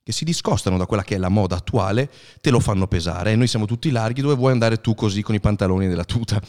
che 0.03 0.11
si 0.11 0.23
discostano 0.23 0.77
da 0.77 0.85
quella 0.85 1.01
che 1.01 1.15
è 1.15 1.17
la 1.17 1.29
moda 1.29 1.55
attuale, 1.55 2.11
te 2.39 2.51
lo 2.51 2.59
fanno 2.59 2.85
pesare. 2.85 3.31
E 3.31 3.35
noi 3.35 3.47
siamo 3.47 3.65
tutti 3.65 3.89
larghi, 3.89 4.21
dove 4.21 4.35
vuoi 4.35 4.51
andare 4.51 4.79
tu 4.79 4.93
così 4.93 5.23
con 5.23 5.33
i 5.33 5.39
pantaloni 5.39 5.87
della 5.87 6.03
tuta? 6.03 6.39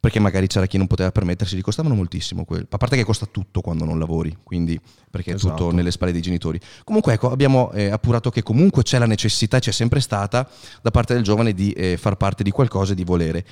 Perché 0.00 0.18
magari 0.18 0.46
c'era 0.46 0.66
chi 0.66 0.78
non 0.78 0.86
poteva 0.86 1.12
permettersi, 1.12 1.54
li 1.54 1.60
costavano 1.60 1.94
moltissimo. 1.94 2.46
Quel. 2.46 2.66
A 2.70 2.76
parte 2.78 2.96
che 2.96 3.04
costa 3.04 3.26
tutto 3.26 3.60
quando 3.60 3.84
non 3.84 3.98
lavori, 3.98 4.34
quindi 4.42 4.80
perché 5.10 5.32
è 5.32 5.34
esatto. 5.34 5.54
tutto 5.54 5.70
nelle 5.72 5.90
spalle 5.90 6.10
dei 6.10 6.22
genitori. 6.22 6.58
Comunque 6.84 7.12
ecco, 7.12 7.30
abbiamo 7.30 7.70
eh, 7.72 7.90
appurato 7.90 8.30
che 8.30 8.42
comunque 8.42 8.82
c'è 8.82 8.98
la 8.98 9.06
necessità, 9.06 9.58
c'è 9.58 9.72
sempre 9.72 10.00
stata 10.00 10.48
da 10.80 10.90
parte 10.90 11.12
del 11.12 11.22
giovane 11.22 11.52
di 11.52 11.70
eh, 11.72 11.98
far 11.98 12.16
parte 12.16 12.42
di 12.42 12.50
qualcosa 12.50 12.92
e 12.92 12.94
di 12.94 13.04
volere. 13.04 13.46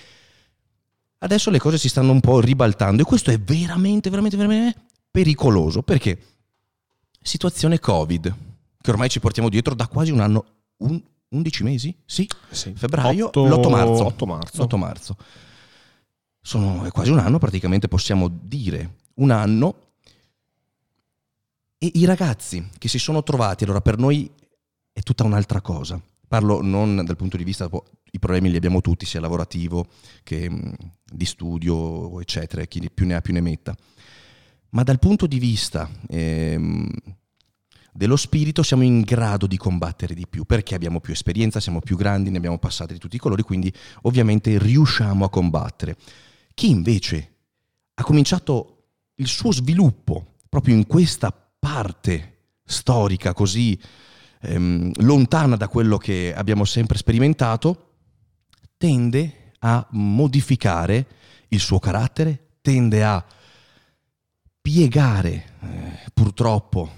Adesso 1.19 1.51
le 1.51 1.59
cose 1.59 1.77
si 1.77 1.91
stanno 1.91 2.13
un 2.13 2.21
po' 2.21 2.41
ribaltando 2.41 3.03
e 3.03 3.05
questo 3.05 3.31
è 3.31 3.39
veramente, 3.39 4.09
veramente, 4.09 4.37
veramente 4.37 4.81
pericoloso 5.11 5.83
perché 5.83 6.19
situazione 7.21 7.79
Covid, 7.79 8.35
che 8.81 8.91
ormai 8.91 9.11
ci 9.11 9.21
portiamo 9.21 9.51
dietro 9.51 9.75
da 9.75 9.87
quasi 9.87 10.13
un 10.13 10.21
anno, 10.21 10.45
un, 10.79 10.99
11 11.31 11.63
mesi? 11.63 11.95
Sì, 12.07 12.27
sì. 12.49 12.73
febbraio, 12.75 13.27
8, 13.27 13.47
l'8 13.47 13.69
marzo. 13.69 14.05
8 14.07 14.27
marzo. 14.27 14.63
8 14.63 14.77
marzo 14.79 15.17
sono, 16.49 16.87
è 16.87 16.91
quasi 16.91 17.11
un 17.11 17.19
anno, 17.19 17.39
praticamente 17.39 17.89
possiamo 17.89 18.27
dire 18.29 18.95
un 19.17 19.31
anno, 19.31 19.77
e 21.77 21.91
i 21.93 22.07
ragazzi 22.07 22.67
che 22.79 22.89
si 22.89 22.99
sono 22.99 23.23
trovati, 23.23 23.65
allora 23.65 23.83
per 23.83 23.99
noi 23.99 24.31
è 24.91 25.01
tutta 25.03 25.25
un'altra 25.25 25.61
cosa. 25.61 26.01
Parlo 26.27 26.63
non 26.63 27.05
dal 27.05 27.17
punto 27.17 27.37
di 27.37 27.45
vista, 27.45 27.69
i 28.13 28.19
problemi 28.19 28.49
li 28.49 28.57
abbiamo 28.57 28.81
tutti, 28.81 29.05
sia 29.05 29.21
lavorativo 29.21 29.89
che 30.23 30.49
mh, 30.49 30.75
di 31.05 31.27
studio, 31.27 32.19
eccetera, 32.19 32.65
chi 32.65 32.91
più 32.93 33.05
ne 33.05 33.17
ha 33.17 33.21
più 33.21 33.35
ne 33.35 33.43
metta. 33.43 33.77
Ma 34.71 34.83
dal 34.83 34.99
punto 34.99 35.27
di 35.27 35.39
vista 35.39 35.91
ehm, 36.09 36.89
dello 37.93 38.17
spirito 38.17 38.63
siamo 38.63 38.85
in 38.85 39.03
grado 39.03 39.47
di 39.47 39.59
combattere 39.59 40.15
di 40.15 40.27
più, 40.27 40.45
perché 40.45 40.75
abbiamo 40.75 41.01
più 41.01 41.13
esperienza, 41.13 41.61
siamo 41.61 41.81
più 41.81 41.99
grandi, 41.99 42.31
ne 42.31 42.39
abbiamo 42.39 42.59
passati 42.59 42.95
di 42.95 42.99
tutti 42.99 43.17
i 43.17 43.21
colori, 43.21 43.43
quindi 43.43 43.71
ovviamente 44.03 44.57
riusciamo 44.57 45.27
a 45.27 45.29
combattere. 45.29 45.97
Chi 46.59 46.71
invece 46.71 47.35
ha 47.95 48.03
cominciato 48.03 48.87
il 49.15 49.29
suo 49.29 49.53
sviluppo 49.53 50.39
proprio 50.49 50.75
in 50.75 50.89
questa 50.89 51.31
parte 51.31 52.57
storica 52.65 53.33
così 53.33 53.81
ehm, 54.41 54.91
lontana 55.03 55.55
da 55.55 55.69
quello 55.69 55.99
che 55.99 56.35
abbiamo 56.35 56.65
sempre 56.65 56.99
sperimentato, 56.99 57.93
tende 58.77 59.53
a 59.61 59.87
modificare 59.91 61.07
il 61.51 61.61
suo 61.61 61.79
carattere, 61.79 62.57
tende 62.61 63.05
a 63.05 63.25
piegare 64.61 65.31
eh, 65.61 66.11
purtroppo 66.13 66.91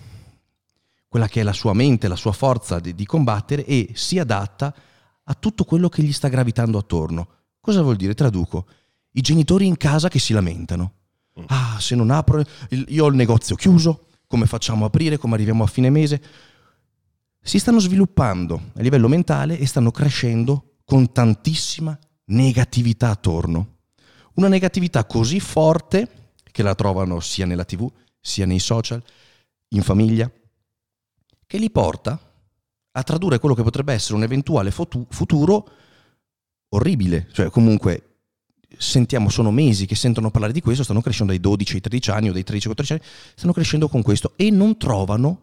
quella 1.06 1.28
che 1.28 1.40
è 1.40 1.44
la 1.44 1.52
sua 1.52 1.74
mente, 1.74 2.08
la 2.08 2.16
sua 2.16 2.32
forza 2.32 2.80
di, 2.80 2.94
di, 2.94 3.04
combattere 3.04 3.66
e 3.66 3.90
si 3.92 4.18
adatta 4.18 4.74
a 5.22 5.34
tutto 5.34 5.64
quello 5.64 5.90
che 5.90 6.02
gli 6.02 6.14
sta 6.14 6.28
gravitando 6.28 6.78
attorno. 6.78 7.28
Cosa 7.60 7.82
vuol 7.82 7.96
dire? 7.96 8.14
Traduco. 8.14 8.64
I 9.12 9.20
genitori 9.20 9.66
in 9.66 9.76
casa 9.76 10.08
che 10.08 10.18
si 10.18 10.32
lamentano. 10.32 10.92
Mm. 11.38 11.44
Ah, 11.48 11.78
se 11.80 11.94
non 11.94 12.10
apro, 12.10 12.44
io 12.70 13.04
ho 13.04 13.08
il 13.08 13.16
negozio 13.16 13.56
chiuso, 13.56 14.06
come 14.26 14.46
facciamo 14.46 14.84
a 14.84 14.86
aprire, 14.88 15.18
come 15.18 15.34
arriviamo 15.34 15.64
a 15.64 15.66
fine 15.66 15.90
mese? 15.90 16.22
Si 17.42 17.58
stanno 17.58 17.78
sviluppando 17.78 18.70
a 18.76 18.80
livello 18.80 19.08
mentale 19.08 19.58
e 19.58 19.66
stanno 19.66 19.90
crescendo 19.90 20.76
con 20.84 21.12
tantissima 21.12 21.98
negatività 22.26 23.10
attorno. 23.10 23.78
Una 24.34 24.48
negatività 24.48 25.04
così 25.04 25.40
forte 25.40 26.32
che 26.50 26.62
la 26.62 26.74
trovano 26.74 27.20
sia 27.20 27.46
nella 27.46 27.64
tv, 27.64 27.90
sia 28.20 28.46
nei 28.46 28.58
social, 28.58 29.02
in 29.68 29.82
famiglia, 29.82 30.30
che 31.46 31.58
li 31.58 31.70
porta 31.70 32.18
a 32.92 33.02
tradurre 33.02 33.38
quello 33.38 33.54
che 33.54 33.62
potrebbe 33.62 33.92
essere 33.92 34.14
un 34.14 34.22
eventuale 34.22 34.70
futuro 34.70 35.68
orribile. 36.70 37.28
Cioè, 37.32 37.50
comunque, 37.50 38.09
sentiamo, 38.80 39.28
sono 39.28 39.50
mesi 39.50 39.84
che 39.84 39.94
sentono 39.94 40.30
parlare 40.30 40.54
di 40.54 40.62
questo, 40.62 40.82
stanno 40.82 41.02
crescendo 41.02 41.32
dai 41.32 41.40
12 41.40 41.74
ai 41.74 41.80
13 41.80 42.10
anni 42.10 42.28
o 42.30 42.32
dai 42.32 42.42
13 42.42 42.68
ai 42.68 42.74
14 42.74 42.92
anni, 42.92 43.34
stanno 43.34 43.52
crescendo 43.52 43.88
con 43.88 44.02
questo 44.02 44.32
e 44.36 44.50
non 44.50 44.78
trovano 44.78 45.40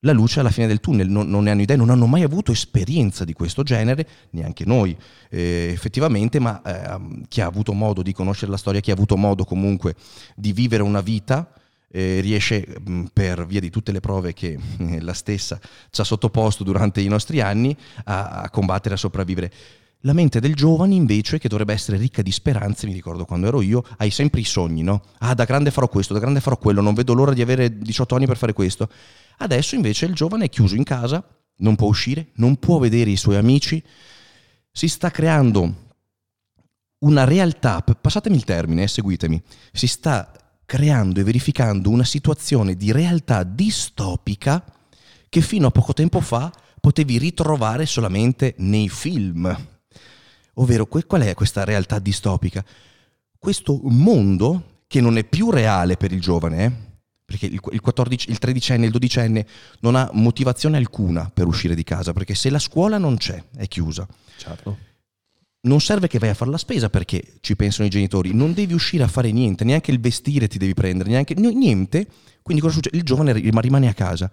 la 0.00 0.12
luce 0.12 0.40
alla 0.40 0.50
fine 0.50 0.66
del 0.66 0.78
tunnel, 0.78 1.08
non, 1.08 1.28
non, 1.28 1.44
ne 1.44 1.50
hanno 1.50 1.62
idea, 1.62 1.74
non 1.74 1.88
hanno 1.88 2.06
mai 2.06 2.22
avuto 2.22 2.52
esperienza 2.52 3.24
di 3.24 3.32
questo 3.32 3.62
genere, 3.62 4.06
neanche 4.30 4.66
noi 4.66 4.94
eh, 5.30 5.70
effettivamente, 5.72 6.38
ma 6.38 6.60
eh, 6.62 7.24
chi 7.28 7.40
ha 7.40 7.46
avuto 7.46 7.72
modo 7.72 8.02
di 8.02 8.12
conoscere 8.12 8.50
la 8.50 8.58
storia, 8.58 8.80
chi 8.80 8.90
ha 8.90 8.94
avuto 8.94 9.16
modo 9.16 9.44
comunque 9.44 9.94
di 10.36 10.52
vivere 10.52 10.82
una 10.82 11.00
vita, 11.00 11.50
eh, 11.88 12.20
riesce 12.20 12.66
per 13.10 13.46
via 13.46 13.60
di 13.60 13.70
tutte 13.70 13.90
le 13.90 14.00
prove 14.00 14.34
che 14.34 14.58
eh, 14.78 15.00
la 15.00 15.14
stessa 15.14 15.58
ci 15.90 16.00
ha 16.00 16.04
sottoposto 16.04 16.62
durante 16.62 17.00
i 17.00 17.08
nostri 17.08 17.40
anni 17.40 17.74
a, 18.04 18.42
a 18.42 18.50
combattere, 18.50 18.94
a 18.94 18.98
sopravvivere. 18.98 19.50
La 20.06 20.12
mente 20.12 20.38
del 20.38 20.54
giovane 20.54 20.94
invece, 20.94 21.38
che 21.38 21.48
dovrebbe 21.48 21.72
essere 21.72 21.96
ricca 21.96 22.22
di 22.22 22.30
speranze, 22.30 22.86
mi 22.86 22.92
ricordo 22.92 23.24
quando 23.24 23.48
ero 23.48 23.60
io, 23.60 23.82
hai 23.96 24.12
sempre 24.12 24.38
i 24.38 24.44
sogni, 24.44 24.82
no? 24.82 25.02
Ah, 25.18 25.34
da 25.34 25.44
grande 25.44 25.72
farò 25.72 25.88
questo, 25.88 26.14
da 26.14 26.20
grande 26.20 26.40
farò 26.40 26.56
quello, 26.58 26.80
non 26.80 26.94
vedo 26.94 27.12
l'ora 27.12 27.32
di 27.32 27.42
avere 27.42 27.76
18 27.76 28.14
anni 28.14 28.26
per 28.26 28.36
fare 28.36 28.52
questo. 28.52 28.88
Adesso 29.38 29.74
invece 29.74 30.06
il 30.06 30.14
giovane 30.14 30.44
è 30.44 30.48
chiuso 30.48 30.76
in 30.76 30.84
casa, 30.84 31.26
non 31.56 31.74
può 31.74 31.88
uscire, 31.88 32.28
non 32.34 32.56
può 32.60 32.78
vedere 32.78 33.10
i 33.10 33.16
suoi 33.16 33.34
amici, 33.34 33.82
si 34.70 34.86
sta 34.86 35.10
creando 35.10 35.74
una 36.98 37.24
realtà, 37.24 37.82
passatemi 37.82 38.36
il 38.36 38.44
termine, 38.44 38.84
eh, 38.84 38.88
seguitemi, 38.88 39.42
si 39.72 39.88
sta 39.88 40.30
creando 40.64 41.18
e 41.18 41.24
verificando 41.24 41.90
una 41.90 42.04
situazione 42.04 42.76
di 42.76 42.92
realtà 42.92 43.42
distopica 43.42 44.64
che 45.28 45.40
fino 45.40 45.66
a 45.66 45.72
poco 45.72 45.94
tempo 45.94 46.20
fa 46.20 46.52
potevi 46.80 47.18
ritrovare 47.18 47.86
solamente 47.86 48.54
nei 48.58 48.88
film. 48.88 49.74
Ovvero, 50.58 50.86
qual 50.86 51.22
è 51.22 51.34
questa 51.34 51.64
realtà 51.64 51.98
distopica? 51.98 52.64
Questo 53.38 53.78
mondo 53.84 54.82
che 54.86 55.00
non 55.00 55.18
è 55.18 55.24
più 55.24 55.50
reale 55.50 55.96
per 55.96 56.12
il 56.12 56.20
giovane, 56.20 56.64
eh? 56.64 56.72
perché 57.26 57.46
il, 57.46 57.60
il, 57.72 57.80
14, 57.80 58.30
il 58.30 58.38
13enne, 58.40 58.84
il 58.84 58.94
12enne 58.96 59.46
non 59.80 59.96
ha 59.96 60.08
motivazione 60.12 60.76
alcuna 60.76 61.28
per 61.28 61.46
uscire 61.46 61.74
di 61.74 61.82
casa, 61.82 62.12
perché 62.12 62.34
se 62.34 62.50
la 62.50 62.60
scuola 62.60 62.98
non 62.98 63.16
c'è, 63.16 63.42
è 63.56 63.66
chiusa. 63.66 64.06
Certo. 64.36 64.78
Non 65.62 65.80
serve 65.80 66.06
che 66.06 66.20
vai 66.20 66.28
a 66.28 66.34
fare 66.34 66.52
la 66.52 66.58
spesa 66.58 66.88
perché 66.88 67.38
ci 67.40 67.56
pensano 67.56 67.88
i 67.88 67.90
genitori, 67.90 68.32
non 68.32 68.54
devi 68.54 68.72
uscire 68.72 69.02
a 69.02 69.08
fare 69.08 69.32
niente, 69.32 69.64
neanche 69.64 69.90
il 69.90 69.98
vestire 69.98 70.46
ti 70.46 70.58
devi 70.58 70.74
prendere, 70.74 71.10
neanche 71.10 71.34
niente. 71.34 72.06
Quindi 72.42 72.62
cosa 72.62 72.74
succede? 72.74 72.96
Il 72.96 73.02
giovane 73.02 73.32
rimane 73.32 73.88
a 73.88 73.94
casa. 73.94 74.30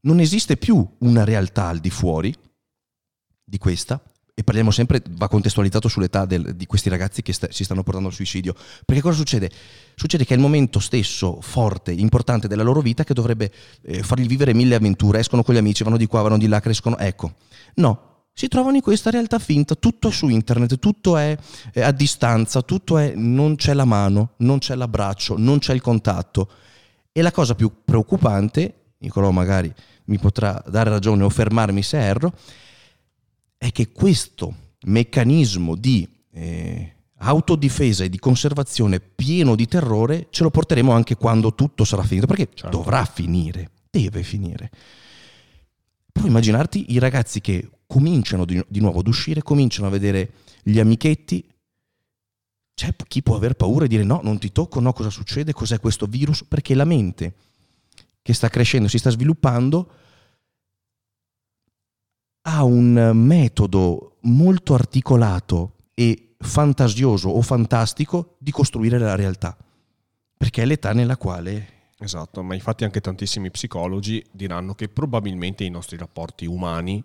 Non 0.00 0.18
esiste 0.18 0.56
più 0.56 0.86
una 0.98 1.22
realtà 1.22 1.68
al 1.68 1.78
di 1.78 1.90
fuori 1.90 2.34
di 3.44 3.58
questa, 3.58 4.02
e 4.36 4.42
parliamo 4.42 4.72
sempre, 4.72 5.00
va 5.10 5.28
contestualizzato 5.28 5.86
sull'età 5.86 6.24
del, 6.24 6.56
di 6.56 6.66
questi 6.66 6.88
ragazzi 6.88 7.22
che 7.22 7.32
sta, 7.32 7.46
si 7.50 7.62
stanno 7.62 7.84
portando 7.84 8.08
al 8.08 8.14
suicidio. 8.14 8.54
Perché 8.84 9.00
cosa 9.00 9.16
succede? 9.16 9.48
Succede 9.94 10.24
che 10.24 10.34
è 10.34 10.36
il 10.36 10.42
momento 10.42 10.80
stesso 10.80 11.40
forte, 11.40 11.92
importante 11.92 12.48
della 12.48 12.64
loro 12.64 12.80
vita 12.80 13.04
che 13.04 13.14
dovrebbe 13.14 13.52
eh, 13.82 14.02
fargli 14.02 14.26
vivere 14.26 14.52
mille 14.52 14.74
avventure, 14.74 15.20
escono 15.20 15.44
con 15.44 15.54
gli 15.54 15.58
amici, 15.58 15.84
vanno 15.84 15.96
di 15.96 16.06
qua, 16.06 16.22
vanno 16.22 16.38
di 16.38 16.48
là, 16.48 16.58
crescono. 16.58 16.98
Ecco, 16.98 17.34
no, 17.74 18.14
si 18.32 18.48
trovano 18.48 18.74
in 18.74 18.82
questa 18.82 19.10
realtà 19.10 19.38
finta, 19.38 19.76
tutto 19.76 20.08
è 20.08 20.10
su 20.10 20.28
internet, 20.28 20.80
tutto 20.80 21.16
è, 21.16 21.38
a 21.76 21.92
distanza, 21.92 22.62
tutto 22.62 22.98
è 22.98 23.12
non 23.14 23.54
c'è 23.54 23.72
la 23.72 23.84
mano, 23.84 24.32
non 24.38 24.58
c'è 24.58 24.74
l'abbraccio, 24.74 25.36
non 25.38 25.60
c'è 25.60 25.74
il 25.74 25.80
contatto. 25.80 26.50
E 27.12 27.22
la 27.22 27.30
cosa 27.30 27.54
più 27.54 27.70
preoccupante, 27.84 28.74
Nicolò 28.98 29.30
magari 29.30 29.72
mi 30.06 30.18
potrà 30.18 30.60
dare 30.66 30.90
ragione 30.90 31.22
o 31.22 31.28
fermarmi 31.28 31.82
se 31.82 31.98
erro, 31.98 32.32
è 33.64 33.72
che 33.72 33.92
questo 33.92 34.72
meccanismo 34.82 35.74
di 35.74 36.06
eh, 36.32 36.96
autodifesa 37.16 38.04
e 38.04 38.10
di 38.10 38.18
conservazione 38.18 39.00
pieno 39.00 39.54
di 39.54 39.66
terrore 39.66 40.26
ce 40.28 40.42
lo 40.42 40.50
porteremo 40.50 40.92
anche 40.92 41.16
quando 41.16 41.54
tutto 41.54 41.84
sarà 41.84 42.02
finito, 42.02 42.26
perché 42.26 42.50
certo. 42.52 42.76
dovrà 42.76 43.06
finire, 43.06 43.70
deve 43.90 44.22
finire. 44.22 44.70
Puoi 46.12 46.28
immaginarti 46.28 46.92
i 46.92 46.98
ragazzi 46.98 47.40
che 47.40 47.70
cominciano 47.86 48.44
di, 48.44 48.62
di 48.68 48.80
nuovo 48.80 49.00
ad 49.00 49.06
uscire, 49.06 49.42
cominciano 49.42 49.86
a 49.86 49.90
vedere 49.90 50.32
gli 50.62 50.78
amichetti, 50.78 51.48
c'è 52.74 52.94
chi 53.08 53.22
può 53.22 53.36
aver 53.36 53.54
paura 53.54 53.86
e 53.86 53.88
dire 53.88 54.04
no, 54.04 54.20
non 54.22 54.38
ti 54.38 54.52
tocco, 54.52 54.80
no, 54.80 54.92
cosa 54.92 55.08
succede, 55.08 55.54
cos'è 55.54 55.80
questo 55.80 56.04
virus, 56.04 56.44
perché 56.44 56.74
la 56.74 56.84
mente 56.84 57.34
che 58.20 58.34
sta 58.34 58.50
crescendo, 58.50 58.88
si 58.88 58.98
sta 58.98 59.08
sviluppando, 59.08 59.90
ha 62.46 62.64
un 62.64 63.12
metodo 63.14 64.16
molto 64.22 64.74
articolato 64.74 65.72
e 65.94 66.34
fantasioso 66.38 67.28
o 67.28 67.40
fantastico 67.40 68.36
di 68.38 68.50
costruire 68.50 68.98
la 68.98 69.14
realtà, 69.14 69.56
perché 70.36 70.62
è 70.62 70.66
l'età 70.66 70.92
nella 70.92 71.16
quale... 71.16 71.72
Esatto, 71.98 72.42
ma 72.42 72.54
infatti 72.54 72.84
anche 72.84 73.00
tantissimi 73.00 73.50
psicologi 73.50 74.22
diranno 74.30 74.74
che 74.74 74.88
probabilmente 74.88 75.64
i 75.64 75.70
nostri 75.70 75.96
rapporti 75.96 76.44
umani 76.44 77.02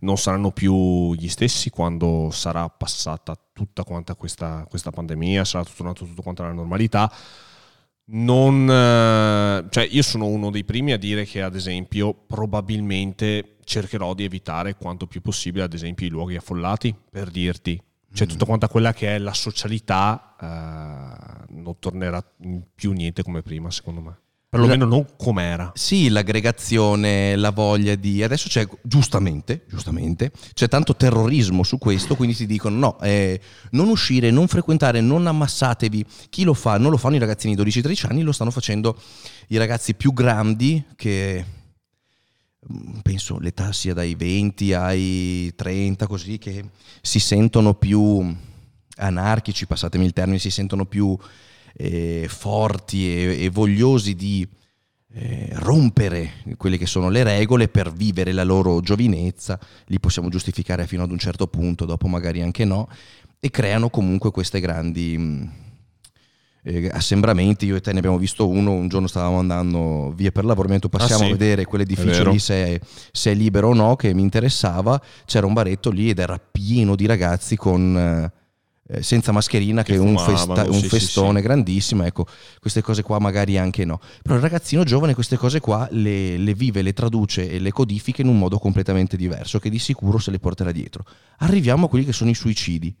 non 0.00 0.16
saranno 0.16 0.52
più 0.52 1.12
gli 1.14 1.28
stessi 1.28 1.68
quando 1.70 2.30
sarà 2.30 2.68
passata 2.68 3.38
tutta 3.52 3.84
quanta 3.84 4.14
questa, 4.14 4.64
questa 4.68 4.90
pandemia, 4.90 5.44
sarà 5.44 5.64
tornato 5.64 6.06
tutto 6.06 6.22
quanto 6.22 6.42
alla 6.42 6.52
normalità. 6.52 7.12
Non, 8.04 8.68
eh, 8.68 9.66
cioè 9.68 9.88
io 9.90 10.02
sono 10.02 10.26
uno 10.26 10.50
dei 10.50 10.64
primi 10.64 10.92
a 10.92 10.98
dire 10.98 11.24
che 11.24 11.42
ad 11.42 11.54
esempio 11.54 12.14
probabilmente 12.14 13.58
cercherò 13.72 14.12
di 14.12 14.24
evitare 14.24 14.74
quanto 14.74 15.06
più 15.06 15.22
possibile, 15.22 15.64
ad 15.64 15.72
esempio, 15.72 16.06
i 16.06 16.10
luoghi 16.10 16.36
affollati, 16.36 16.94
per 17.10 17.30
dirti. 17.30 17.80
Cioè, 18.14 18.26
tutta 18.26 18.44
quanta 18.44 18.68
quella 18.68 18.92
che 18.92 19.14
è 19.14 19.18
la 19.18 19.32
socialità 19.32 20.36
eh, 20.38 21.54
non 21.54 21.78
tornerà 21.78 22.22
più 22.74 22.92
niente 22.92 23.22
come 23.22 23.40
prima, 23.40 23.70
secondo 23.70 24.02
me. 24.02 24.18
Perlomeno 24.50 24.84
non 24.84 25.06
com'era. 25.16 25.72
Sì, 25.74 26.10
l'aggregazione, 26.10 27.36
la 27.36 27.48
voglia 27.48 27.94
di... 27.94 28.22
Adesso 28.22 28.48
c'è, 28.48 28.68
giustamente, 28.82 29.64
giustamente, 29.66 30.30
c'è 30.52 30.68
tanto 30.68 30.94
terrorismo 30.94 31.62
su 31.62 31.78
questo, 31.78 32.14
quindi 32.16 32.36
ti 32.36 32.44
dicono 32.44 32.76
no, 32.76 33.00
eh, 33.00 33.40
non 33.70 33.88
uscire, 33.88 34.30
non 34.30 34.48
frequentare, 34.48 35.00
non 35.00 35.26
ammassatevi. 35.26 36.04
Chi 36.28 36.44
lo 36.44 36.52
fa? 36.52 36.76
Non 36.76 36.90
lo 36.90 36.98
fanno 36.98 37.16
i 37.16 37.18
ragazzini 37.18 37.54
di 37.54 37.62
12-13 37.62 38.06
anni, 38.10 38.20
lo 38.20 38.32
stanno 38.32 38.50
facendo 38.50 39.00
i 39.48 39.56
ragazzi 39.56 39.94
più 39.94 40.12
grandi 40.12 40.84
che 40.96 41.44
Mm, 41.44 41.61
penso 43.02 43.38
l'età 43.38 43.72
sia 43.72 43.92
dai 43.92 44.14
20 44.14 44.72
ai 44.72 45.52
30 45.54 46.06
così 46.06 46.38
che 46.38 46.64
si 47.00 47.18
sentono 47.18 47.74
più 47.74 48.34
anarchici, 48.96 49.66
passatemi 49.66 50.04
il 50.04 50.12
termine, 50.12 50.38
si 50.38 50.50
sentono 50.50 50.86
più 50.86 51.16
eh, 51.74 52.26
forti 52.28 53.08
e, 53.08 53.44
e, 53.44 53.50
vogliosi 53.50 54.14
di 54.14 54.46
eh, 55.14 55.48
rompere 55.54 56.34
quelle 56.56 56.78
che 56.78 56.86
sono 56.86 57.08
le 57.08 57.22
regole 57.22 57.68
per 57.68 57.92
vivere 57.92 58.32
la 58.32 58.44
loro 58.44 58.80
giovinezza, 58.80 59.58
li 59.86 59.98
possiamo 59.98 60.28
giustificare 60.28 60.86
fino 60.86 61.02
ad 61.02 61.10
un 61.10 61.18
certo 61.18 61.46
punto, 61.48 61.84
dopo 61.84 62.06
magari 62.06 62.42
anche 62.42 62.64
no, 62.64 62.88
e 63.40 63.50
creano 63.50 63.90
comunque 63.90 64.30
queste 64.30 64.60
grandi 64.60 65.18
mh, 65.18 65.52
eh, 66.62 66.88
assembramenti. 66.92 67.66
Io 67.66 67.76
e 67.76 67.80
te 67.80 67.92
ne 67.92 67.98
abbiamo 67.98 68.18
visto 68.18 68.48
uno, 68.48 68.72
un 68.72 68.88
giorno 68.88 69.06
stavamo 69.06 69.38
andando 69.38 70.12
via 70.14 70.30
per 70.30 70.44
lavoro, 70.44 70.68
mentre 70.68 70.88
passiamo 70.88 71.22
ah, 71.22 71.26
sì. 71.26 71.32
a 71.32 71.36
vedere 71.36 71.64
quell'edificio 71.64 72.30
lì 72.30 72.38
se 72.38 72.54
è, 72.54 72.80
se 73.10 73.32
è, 73.32 73.34
libero 73.34 73.68
o 73.68 73.74
no, 73.74 73.96
che 73.96 74.14
mi 74.14 74.22
interessava, 74.22 75.00
c'era 75.24 75.46
un 75.46 75.52
baretto 75.52 75.90
lì 75.90 76.10
ed 76.10 76.18
era 76.18 76.38
pieno 76.38 76.96
di 76.96 77.06
ragazzi 77.06 77.56
con... 77.56 77.96
Eh, 77.96 78.40
senza 79.00 79.32
mascherina 79.32 79.82
che, 79.82 79.92
che 79.92 79.98
un, 79.98 80.18
festa, 80.18 80.64
un 80.68 80.80
sì, 80.80 80.88
festone 80.88 81.38
sì, 81.38 81.46
grandissimo 81.46 82.02
ecco 82.02 82.26
queste 82.60 82.82
cose 82.82 83.02
qua 83.02 83.18
magari 83.18 83.56
anche 83.56 83.84
no. 83.84 84.00
Però 84.20 84.34
il 84.34 84.42
ragazzino 84.42 84.84
giovane 84.84 85.14
queste 85.14 85.36
cose 85.36 85.60
qua 85.60 85.88
le, 85.92 86.36
le, 86.36 86.52
vive 86.52 86.82
le 86.82 86.92
traduce 86.92 87.48
e 87.48 87.58
le 87.58 87.70
codifica 87.70 88.20
in 88.20 88.28
un 88.28 88.36
modo 88.36 88.58
completamente 88.58 89.16
diverso 89.16 89.60
che 89.60 89.70
di 89.70 89.78
sicuro 89.78 90.18
se 90.18 90.30
le 90.30 90.40
porterà 90.40 90.72
dietro. 90.72 91.04
Arriviamo 91.38 91.86
a 91.86 91.88
quelli 91.88 92.04
che 92.04 92.12
sono 92.12 92.28
i 92.28 92.34
suicidi 92.34 92.94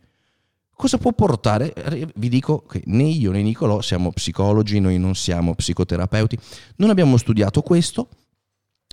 Cosa 0.74 0.98
può 0.98 1.12
portare? 1.12 1.72
Vi 2.16 2.28
dico 2.28 2.62
che 2.62 2.82
né 2.86 3.04
io 3.04 3.30
né 3.30 3.42
Nicolò 3.42 3.80
siamo 3.80 4.10
psicologi, 4.10 4.80
noi 4.80 4.98
non 4.98 5.14
siamo 5.14 5.54
psicoterapeuti, 5.54 6.36
non 6.76 6.90
abbiamo 6.90 7.16
studiato 7.16 7.62
questo, 7.62 8.08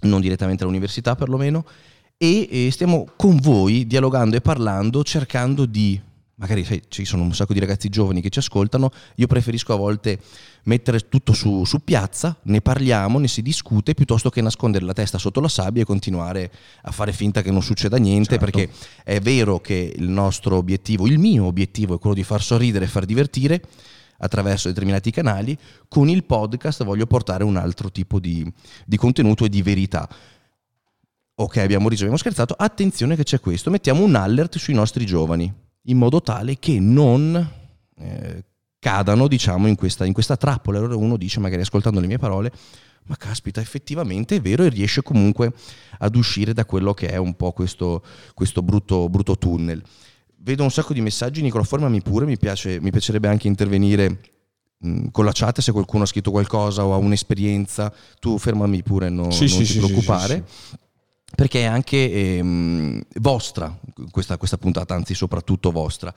non 0.03 0.21
direttamente 0.21 0.63
all'università 0.63 1.15
perlomeno, 1.15 1.65
e 2.15 2.69
stiamo 2.71 3.07
con 3.15 3.37
voi 3.37 3.87
dialogando 3.87 4.35
e 4.35 4.41
parlando, 4.41 5.03
cercando 5.03 5.65
di 5.65 5.99
magari 6.39 6.63
sai, 6.63 6.81
ci 6.87 7.03
sono 7.03 7.23
un 7.23 7.33
sacco 7.33 7.53
di 7.53 7.59
ragazzi 7.59 7.89
giovani 7.89 8.21
che 8.21 8.29
ci 8.29 8.39
ascoltano, 8.39 8.91
io 9.15 9.27
preferisco 9.27 9.73
a 9.73 9.75
volte 9.75 10.19
mettere 10.63 11.09
tutto 11.09 11.33
su, 11.33 11.65
su, 11.65 11.83
piazza, 11.83 12.37
ne 12.43 12.61
parliamo, 12.61 13.19
ne 13.19 13.27
si 13.27 13.41
discute, 13.41 13.93
piuttosto 13.93 14.29
che 14.29 14.41
nascondere 14.41 14.85
la 14.85 14.93
testa 14.93 15.17
sotto 15.17 15.41
la 15.41 15.49
sabbia 15.49 15.81
e 15.81 15.85
continuare 15.85 16.51
a 16.83 16.91
fare 16.91 17.11
finta 17.11 17.41
che 17.41 17.51
non 17.51 17.61
succeda 17.61 17.97
niente, 17.97 18.37
certo. 18.37 18.45
perché 18.45 18.71
è 19.03 19.19
vero 19.19 19.59
che 19.59 19.93
il 19.95 20.07
nostro 20.07 20.55
obiettivo, 20.55 21.07
il 21.07 21.19
mio 21.19 21.45
obiettivo 21.45 21.95
è 21.95 21.99
quello 21.99 22.15
di 22.15 22.23
far 22.23 22.41
sorridere 22.41 22.85
e 22.85 22.87
far 22.87 23.05
divertire 23.05 23.61
attraverso 24.19 24.69
determinati 24.69 25.11
canali, 25.11 25.57
con 25.89 26.07
il 26.07 26.23
podcast 26.23 26.83
voglio 26.85 27.05
portare 27.05 27.43
un 27.43 27.57
altro 27.57 27.91
tipo 27.91 28.19
di, 28.19 28.49
di 28.85 28.95
contenuto 28.95 29.43
e 29.43 29.49
di 29.49 29.61
verità. 29.61 30.07
Ok, 31.35 31.57
abbiamo 31.57 31.87
riso, 31.87 32.01
abbiamo 32.01 32.17
scherzato, 32.17 32.53
attenzione 32.57 33.17
che 33.17 33.23
c'è 33.23 33.41
questo, 33.41 33.69
mettiamo 33.69 34.03
un 34.03 34.15
alert 34.15 34.57
sui 34.57 34.73
nostri 34.73 35.05
giovani 35.05 35.67
in 35.83 35.97
modo 35.97 36.21
tale 36.21 36.57
che 36.59 36.79
non 36.79 37.35
eh, 37.97 38.43
cadano 38.79 39.27
diciamo, 39.27 39.67
in, 39.67 39.75
questa, 39.75 40.05
in 40.05 40.13
questa 40.13 40.37
trappola. 40.37 40.77
Allora 40.77 40.95
uno 40.95 41.17
dice, 41.17 41.39
magari 41.39 41.61
ascoltando 41.61 41.99
le 41.99 42.07
mie 42.07 42.17
parole, 42.17 42.51
ma 43.05 43.15
caspita, 43.15 43.61
effettivamente 43.61 44.35
è 44.35 44.41
vero 44.41 44.63
e 44.63 44.69
riesce 44.69 45.01
comunque 45.01 45.53
ad 45.99 46.15
uscire 46.15 46.53
da 46.53 46.65
quello 46.65 46.93
che 46.93 47.07
è 47.07 47.17
un 47.17 47.35
po' 47.35 47.51
questo, 47.51 48.03
questo 48.33 48.61
brutto, 48.61 49.09
brutto, 49.09 49.37
tunnel. 49.37 49.81
Vedo 50.41 50.63
un 50.63 50.71
sacco 50.71 50.93
di 50.93 51.01
messaggi, 51.01 51.41
Nicola, 51.41 51.63
formami 51.63 52.01
pure, 52.01 52.25
mi, 52.25 52.37
piace, 52.37 52.79
mi 52.79 52.91
piacerebbe 52.91 53.27
anche 53.27 53.47
intervenire 53.47 54.19
mh, 54.77 55.07
con 55.11 55.25
la 55.25 55.31
chat 55.33 55.59
se 55.59 55.71
qualcuno 55.71 56.03
ha 56.03 56.07
scritto 56.07 56.31
qualcosa 56.31 56.85
o 56.85 56.93
ha 56.93 56.97
un'esperienza, 56.97 57.93
tu 58.19 58.37
fermami 58.37 58.83
pure, 58.83 59.09
no, 59.09 59.31
sì, 59.31 59.47
non 59.47 59.49
sì, 59.49 59.57
ti 59.57 59.65
sì, 59.65 59.77
preoccupare 59.79 60.45
perché 61.35 61.61
è 61.61 61.65
anche 61.65 62.11
ehm, 62.11 63.01
vostra 63.19 63.77
questa, 64.11 64.37
questa, 64.37 64.57
puntata, 64.57 64.95
anzi 64.95 65.13
soprattutto 65.13 65.71
vostra. 65.71 66.13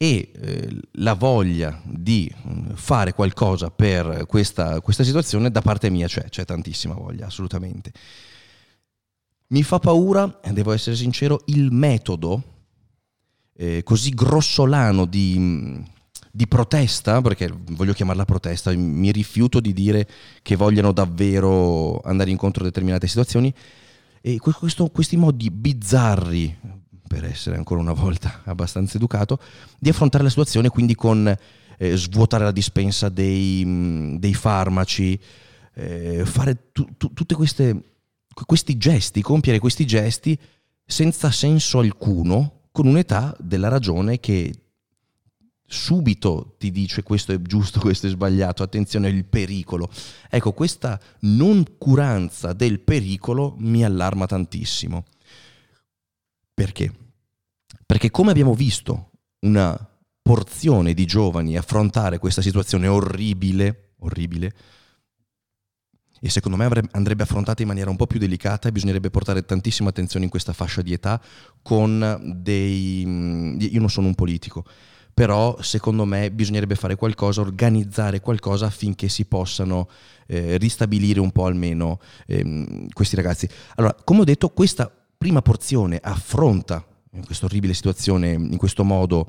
E 0.00 0.30
eh, 0.32 0.80
la 0.92 1.14
voglia 1.14 1.80
di 1.84 2.32
mm, 2.46 2.70
fare 2.74 3.12
qualcosa 3.12 3.70
per 3.70 4.26
questa, 4.26 4.80
questa 4.80 5.02
situazione 5.02 5.50
da 5.50 5.60
parte 5.60 5.90
mia 5.90 6.06
c'è, 6.06 6.28
c'è 6.28 6.44
tantissima 6.44 6.94
voglia, 6.94 7.26
assolutamente. 7.26 7.92
Mi 9.48 9.62
fa 9.62 9.78
paura, 9.78 10.40
devo 10.52 10.72
essere 10.72 10.94
sincero, 10.94 11.42
il 11.46 11.72
metodo 11.72 12.56
eh, 13.54 13.82
così 13.82 14.10
grossolano 14.10 15.04
di, 15.04 15.34
mm, 15.36 15.80
di 16.30 16.46
protesta, 16.46 17.20
perché 17.20 17.52
voglio 17.70 17.92
chiamarla 17.92 18.24
protesta, 18.24 18.72
mi 18.72 19.10
rifiuto 19.10 19.58
di 19.58 19.72
dire 19.72 20.06
che 20.42 20.54
vogliano 20.54 20.92
davvero 20.92 22.00
andare 22.04 22.30
incontro 22.30 22.62
a 22.62 22.66
determinate 22.66 23.08
situazioni, 23.08 23.52
e 24.20 24.38
questo, 24.38 24.88
questi 24.88 25.16
modi 25.16 25.50
bizzarri, 25.50 26.56
per 27.06 27.24
essere 27.24 27.56
ancora 27.56 27.80
una 27.80 27.92
volta 27.92 28.42
abbastanza 28.46 28.96
educato, 28.96 29.40
di 29.78 29.88
affrontare 29.88 30.24
la 30.24 30.30
situazione 30.30 30.68
quindi 30.68 30.94
con 30.94 31.34
eh, 31.78 31.96
svuotare 31.96 32.44
la 32.44 32.52
dispensa 32.52 33.08
dei, 33.08 34.16
dei 34.18 34.34
farmaci, 34.34 35.18
eh, 35.74 36.24
fare 36.24 36.70
tu, 36.72 36.86
tu, 36.96 37.12
tutti 37.12 37.34
questi 37.34 38.76
gesti, 38.76 39.22
compiere 39.22 39.58
questi 39.58 39.86
gesti 39.86 40.38
senza 40.84 41.30
senso 41.30 41.78
alcuno, 41.80 42.62
con 42.72 42.86
un'età 42.86 43.36
della 43.40 43.68
ragione 43.68 44.20
che 44.20 44.52
subito 45.70 46.54
ti 46.58 46.70
dice 46.70 47.02
questo 47.02 47.32
è 47.32 47.40
giusto, 47.40 47.78
questo 47.80 48.06
è 48.06 48.10
sbagliato, 48.10 48.62
attenzione 48.62 49.08
al 49.08 49.24
pericolo. 49.24 49.88
Ecco, 50.28 50.52
questa 50.52 50.98
non 51.20 51.76
curanza 51.78 52.52
del 52.54 52.80
pericolo 52.80 53.54
mi 53.58 53.84
allarma 53.84 54.26
tantissimo. 54.26 55.04
Perché? 56.54 56.92
Perché 57.86 58.10
come 58.10 58.30
abbiamo 58.30 58.54
visto 58.54 59.10
una 59.40 59.78
porzione 60.20 60.94
di 60.94 61.06
giovani 61.06 61.56
affrontare 61.56 62.18
questa 62.18 62.42
situazione 62.42 62.88
orribile, 62.88 63.92
orribile, 64.00 64.54
e 66.20 66.30
secondo 66.30 66.56
me 66.56 66.68
andrebbe 66.90 67.22
affrontata 67.22 67.62
in 67.62 67.68
maniera 67.68 67.90
un 67.90 67.96
po' 67.96 68.08
più 68.08 68.18
delicata 68.18 68.68
e 68.68 68.72
bisognerebbe 68.72 69.10
portare 69.10 69.44
tantissima 69.44 69.90
attenzione 69.90 70.24
in 70.24 70.30
questa 70.30 70.52
fascia 70.52 70.82
di 70.82 70.92
età 70.92 71.22
con 71.62 72.34
dei... 72.42 73.02
Io 73.56 73.78
non 73.78 73.88
sono 73.88 74.08
un 74.08 74.14
politico, 74.14 74.64
però 75.18 75.60
secondo 75.62 76.04
me 76.04 76.30
bisognerebbe 76.30 76.76
fare 76.76 76.94
qualcosa, 76.94 77.40
organizzare 77.40 78.20
qualcosa 78.20 78.66
affinché 78.66 79.08
si 79.08 79.24
possano 79.24 79.88
eh, 80.28 80.58
ristabilire 80.58 81.18
un 81.18 81.32
po' 81.32 81.46
almeno 81.46 81.98
ehm, 82.28 82.86
questi 82.92 83.16
ragazzi. 83.16 83.48
Allora, 83.74 83.96
come 84.04 84.20
ho 84.20 84.24
detto, 84.24 84.50
questa 84.50 84.88
prima 85.18 85.42
porzione 85.42 85.98
affronta 86.00 86.86
questa 87.24 87.46
orribile 87.46 87.74
situazione 87.74 88.30
in 88.30 88.56
questo 88.58 88.84
modo 88.84 89.28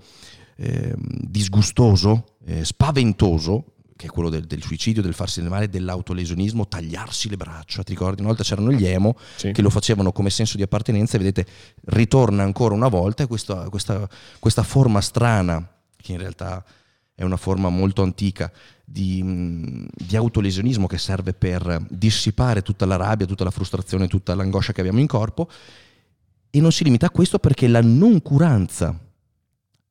eh, 0.58 0.93
disgustoso, 0.95 2.36
eh, 2.45 2.63
spaventoso, 2.63 3.73
che 3.95 4.06
è 4.06 4.10
quello 4.12 4.30
del, 4.30 4.45
del, 4.45 4.62
suicidio, 4.62 5.02
del 5.02 5.15
farsi 5.15 5.41
del 5.41 5.49
male, 5.49 5.69
dell'autolesionismo, 5.69 6.67
tagliarsi 6.67 7.30
le 7.30 7.38
braccia. 7.38 7.82
Ti 7.82 7.93
ricordi? 7.93 8.19
Una 8.19 8.30
volta 8.30 8.43
c'erano 8.43 8.71
gli 8.71 8.86
emo 8.86 9.17
sì. 9.38 9.54
che 9.54 9.63
lo 9.63 9.71
facevano 9.71 10.12
come 10.12 10.30
senso 10.30 10.56
di 10.56 10.62
appartenenza 10.62 11.15
e 11.15 11.19
vedete, 11.19 11.52
ritorna 11.86 12.43
ancora 12.43 12.75
una 12.75 12.89
volta 12.89 13.25
questa, 13.25 13.67
questa, 13.69 14.08
questa 14.38 14.62
forma 14.62 15.02
strana 15.02 15.67
che 16.02 16.12
in 16.12 16.18
realtà 16.18 16.64
è 17.14 17.24
una 17.24 17.38
forma 17.38 17.68
molto 17.70 18.02
antica 18.02 18.52
di, 18.86 19.86
di, 19.94 20.16
autolesionismo 20.16 20.88
che 20.88 20.98
serve 20.98 21.34
per 21.34 21.86
dissipare 21.90 22.62
tutta 22.62 22.86
la 22.86 22.96
rabbia, 22.96 23.26
tutta 23.26 23.44
la 23.44 23.52
frustrazione, 23.52 24.08
tutta 24.08 24.34
l'angoscia 24.36 24.72
che 24.72 24.80
abbiamo 24.80 25.00
in 25.00 25.08
corpo. 25.08 25.50
E 26.50 26.62
non 26.62 26.72
si 26.72 26.86
limita 26.86 27.08
a 27.08 27.12
questo 27.12 27.38
perché 27.38 27.68
la 27.68 27.82
noncuranza 27.82 28.98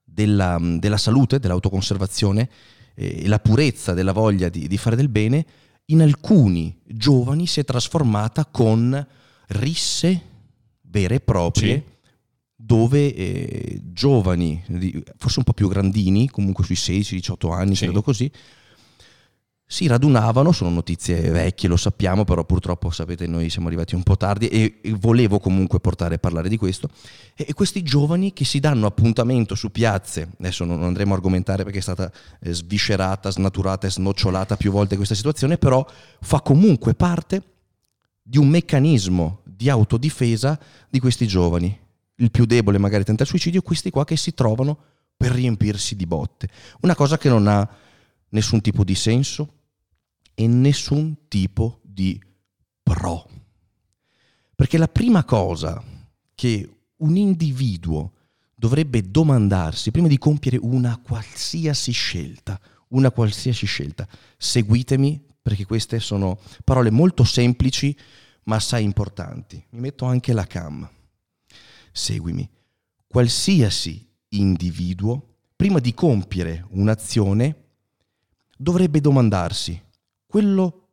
della, 0.03 0.59
della 0.59 0.97
salute, 0.97 1.39
dell'autoconservazione 1.39 2.49
e 2.95 3.29
la 3.29 3.39
purezza 3.39 3.93
della 3.93 4.13
voglia 4.13 4.49
di, 4.49 4.67
di 4.67 4.79
fare 4.79 4.97
del 4.97 5.11
bene 5.11 5.47
in 5.87 6.01
alcuni 6.01 6.81
giovani 6.85 7.47
si 7.47 7.61
è 7.61 7.65
trasformata 7.65 8.47
con 8.47 9.07
risse 9.49 10.23
vere 10.81 11.17
e 11.17 11.21
proprie. 11.21 11.85
Sì 11.87 11.97
dove 12.69 13.15
eh, 13.15 13.81
giovani, 13.83 14.63
forse 15.17 15.39
un 15.39 15.45
po' 15.47 15.55
più 15.55 15.69
grandini, 15.69 16.29
comunque 16.29 16.65
sui 16.65 16.75
16-18 16.75 17.51
anni, 17.51 17.75
sì. 17.75 17.85
credo 17.85 18.03
così, 18.03 18.31
si 19.65 19.87
radunavano, 19.87 20.53
sono 20.53 20.69
notizie 20.69 21.31
vecchie, 21.31 21.67
lo 21.67 21.79
sappiamo, 21.79 22.25
però 22.25 22.45
purtroppo 22.45 22.91
sapete 22.91 23.27
noi 23.27 23.49
siamo 23.49 23.69
arrivati 23.69 23.95
un 23.95 24.03
po' 24.03 24.19
tardi 24.19 24.49
e, 24.49 24.81
e 24.83 24.93
volevo 24.93 25.39
comunque 25.39 25.81
portare 25.81 26.17
a 26.17 26.19
parlare 26.19 26.51
di 26.51 26.59
questo, 26.59 26.91
e, 27.35 27.47
e, 27.49 27.55
questi 27.55 27.83
giovani 27.83 28.35
che 28.35 28.45
si 28.45 28.61
danno 28.61 28.87
appuntamento 28.87 29.55
su 29.55 29.73
piazze, 29.73 30.33
adesso 30.39 30.67
non 30.67 30.83
andremo 30.83 31.15
a 31.15 31.17
argomentare 31.17 31.65
perché 31.65 31.79
è 31.79 31.83
stata 31.83 32.13
eh, 32.41 32.53
sviscerata, 32.53 33.31
snaturata 33.31 33.87
e 33.87 33.91
snocciolata 33.91 34.59
più 34.59 34.71
volte 34.71 34.97
questa 34.97 35.15
situazione, 35.15 35.57
però 35.57 35.87
fa 36.21 36.43
comunque 36.43 36.93
parte 36.93 37.43
di 38.23 38.37
un 38.37 38.49
meccanismo 38.49 39.41
di 39.45 39.71
autodifesa 39.71 40.61
di 40.91 40.99
questi 40.99 41.27
giovani 41.27 41.87
il 42.21 42.31
più 42.31 42.45
debole 42.47 42.79
magari 42.79 43.05
tenta 43.05 43.23
il 43.23 43.29
suicidio, 43.29 43.63
questi 43.63 43.91
qua 43.91 44.05
che 44.05 44.17
si 44.17 44.35
trovano 44.35 44.79
per 45.17 45.33
riempirsi 45.33 45.97
di 45.97 46.07
botte. 46.07 46.49
Una 46.81 46.95
cosa 46.95 47.19
che 47.19 47.29
non 47.29 47.47
ha 47.49 47.69
nessun 48.31 48.61
tipo 48.61 48.85
di 48.85 48.95
senso 48.95 49.55
e 50.35 50.47
nessun 50.47 51.29
tipo 51.29 51.81
di 51.83 52.21
pro. 52.83 53.29
Perché 54.55 54.79
la 54.79 54.89
prima 54.89 55.25
cosa 55.25 55.83
che 56.35 56.77
un 56.97 57.17
individuo 57.17 58.13
dovrebbe 58.55 59.09
domandarsi, 59.09 59.91
prima 59.91 60.09
di 60.09 60.19
compiere 60.19 60.59
una 60.61 60.99
qualsiasi 60.99 61.93
scelta, 61.93 62.61
una 62.89 63.11
qualsiasi 63.11 63.67
scelta, 63.67 64.07
seguitemi 64.37 65.25
perché 65.41 65.65
queste 65.65 66.01
sono 66.01 66.39
parole 66.65 66.91
molto 66.91 67.25
semplici 67.25 67.97
ma 68.45 68.57
assai 68.57 68.83
importanti. 68.83 69.65
Mi 69.71 69.81
metto 69.81 70.07
anche 70.07 70.33
la 70.33 70.47
cam. 70.47 70.89
Seguimi. 71.99 72.49
Qualsiasi 73.07 74.09
individuo, 74.29 75.37
prima 75.57 75.81
di 75.81 75.93
compiere 75.93 76.65
un'azione, 76.71 77.65
dovrebbe 78.57 79.01
domandarsi, 79.01 79.83
quello 80.27 80.89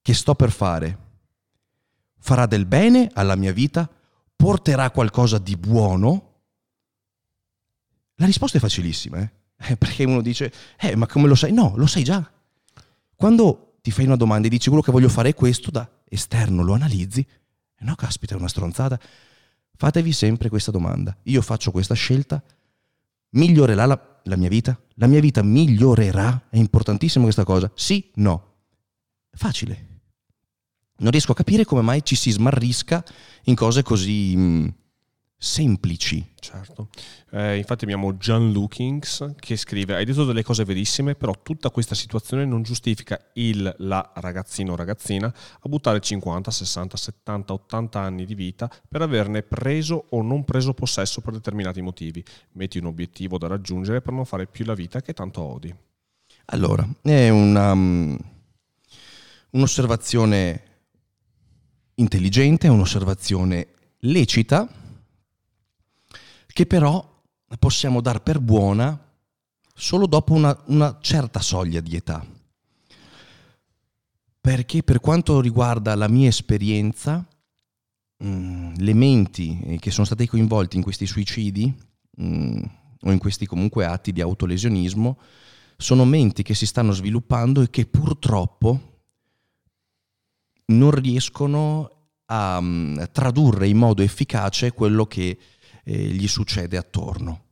che 0.00 0.14
sto 0.14 0.34
per 0.34 0.50
fare 0.50 0.98
farà 2.18 2.46
del 2.46 2.66
bene 2.66 3.10
alla 3.12 3.36
mia 3.36 3.52
vita? 3.52 3.88
Porterà 4.34 4.90
qualcosa 4.90 5.38
di 5.38 5.56
buono? 5.56 6.30
La 8.16 8.26
risposta 8.26 8.56
è 8.56 8.60
facilissima, 8.60 9.18
eh? 9.18 9.30
eh 9.56 9.76
perché 9.76 10.04
uno 10.04 10.22
dice, 10.22 10.52
eh, 10.78 10.96
ma 10.96 11.06
come 11.06 11.28
lo 11.28 11.34
sai? 11.34 11.52
No, 11.52 11.74
lo 11.76 11.86
sai 11.86 12.04
già. 12.04 12.32
Quando 13.14 13.76
ti 13.82 13.90
fai 13.90 14.06
una 14.06 14.16
domanda 14.16 14.46
e 14.46 14.50
dici 14.50 14.68
quello 14.68 14.82
che 14.82 14.92
voglio 14.92 15.08
fare 15.08 15.30
è 15.30 15.34
questo, 15.34 15.70
da 15.70 15.88
esterno 16.08 16.62
lo 16.62 16.72
analizzi, 16.72 17.26
no, 17.80 17.94
caspita, 17.94 18.34
è 18.34 18.38
una 18.38 18.48
stronzata. 18.48 18.98
Fatevi 19.76 20.12
sempre 20.12 20.48
questa 20.48 20.70
domanda. 20.70 21.16
Io 21.24 21.42
faccio 21.42 21.70
questa 21.70 21.94
scelta, 21.94 22.42
migliorerà 23.30 23.86
la, 23.86 24.20
la 24.24 24.36
mia 24.36 24.48
vita? 24.48 24.78
La 24.94 25.06
mia 25.06 25.20
vita 25.20 25.42
migliorerà? 25.42 26.48
È 26.48 26.56
importantissima 26.56 27.24
questa 27.24 27.44
cosa? 27.44 27.70
Sì, 27.74 28.10
no. 28.14 28.50
Facile. 29.32 30.00
Non 30.98 31.10
riesco 31.10 31.32
a 31.32 31.36
capire 31.36 31.64
come 31.64 31.82
mai 31.82 32.04
ci 32.04 32.14
si 32.14 32.30
smarrisca 32.30 33.04
in 33.44 33.54
cose 33.54 33.82
così 33.82 34.34
mm, 34.36 34.68
semplici. 35.42 36.24
Certo. 36.38 36.88
Eh, 37.32 37.56
infatti 37.56 37.82
abbiamo 37.82 38.12
John 38.12 38.52
Lookings 38.52 39.34
che 39.40 39.56
scrive: 39.56 39.96
Hai 39.96 40.04
detto 40.04 40.24
delle 40.24 40.44
cose 40.44 40.64
verissime, 40.64 41.16
però 41.16 41.34
tutta 41.42 41.70
questa 41.70 41.96
situazione 41.96 42.44
non 42.44 42.62
giustifica 42.62 43.18
il, 43.34 43.74
la 43.78 44.12
ragazzino 44.14 44.72
o 44.72 44.76
ragazzina 44.76 45.26
a 45.26 45.68
buttare 45.68 45.98
50, 45.98 46.48
60, 46.48 46.96
70, 46.96 47.52
80 47.54 48.00
anni 48.00 48.24
di 48.24 48.36
vita 48.36 48.70
per 48.88 49.02
averne 49.02 49.42
preso 49.42 50.06
o 50.10 50.22
non 50.22 50.44
preso 50.44 50.74
possesso 50.74 51.20
per 51.20 51.32
determinati 51.32 51.80
motivi. 51.82 52.24
Metti 52.52 52.78
un 52.78 52.86
obiettivo 52.86 53.36
da 53.36 53.48
raggiungere 53.48 54.00
per 54.00 54.12
non 54.12 54.24
fare 54.24 54.46
più 54.46 54.64
la 54.64 54.74
vita 54.74 55.02
che 55.02 55.12
tanto 55.12 55.42
odi. 55.42 55.74
Allora, 56.46 56.86
è 57.02 57.28
una, 57.30 57.72
um, 57.72 58.16
un'osservazione 59.50 60.62
intelligente, 61.94 62.68
è 62.68 62.70
un'osservazione 62.70 63.66
lecita 64.04 64.68
che 66.52 66.66
però 66.66 67.22
possiamo 67.58 68.00
dar 68.00 68.22
per 68.22 68.40
buona 68.40 68.98
solo 69.74 70.06
dopo 70.06 70.32
una, 70.32 70.56
una 70.66 70.98
certa 71.00 71.40
soglia 71.40 71.80
di 71.80 71.96
età. 71.96 72.24
Perché 74.40 74.82
per 74.82 75.00
quanto 75.00 75.40
riguarda 75.40 75.94
la 75.94 76.08
mia 76.08 76.28
esperienza, 76.28 77.24
mh, 78.16 78.26
mm, 78.26 78.74
le 78.76 78.94
menti 78.94 79.60
eh, 79.64 79.78
che 79.78 79.90
sono 79.90 80.06
state 80.06 80.26
coinvolte 80.26 80.76
in 80.76 80.82
questi 80.82 81.06
suicidi 81.06 81.72
mh, 82.16 82.24
mm, 82.24 82.62
o 83.02 83.12
in 83.12 83.18
questi 83.18 83.46
comunque 83.46 83.84
atti 83.84 84.12
di 84.12 84.20
autolesionismo 84.20 85.18
sono 85.76 86.04
menti 86.04 86.42
che 86.42 86.54
si 86.54 86.66
stanno 86.66 86.92
sviluppando 86.92 87.62
e 87.62 87.70
che 87.70 87.86
purtroppo 87.86 88.90
non 90.66 90.90
riescono 90.90 91.90
a 92.26 92.58
um, 92.58 93.08
tradurre 93.10 93.68
in 93.68 93.76
modo 93.76 94.02
efficace 94.02 94.72
quello 94.72 95.06
che 95.06 95.36
eh, 95.84 95.96
gli 95.96 96.28
succede 96.28 96.76
attorno. 96.76 97.44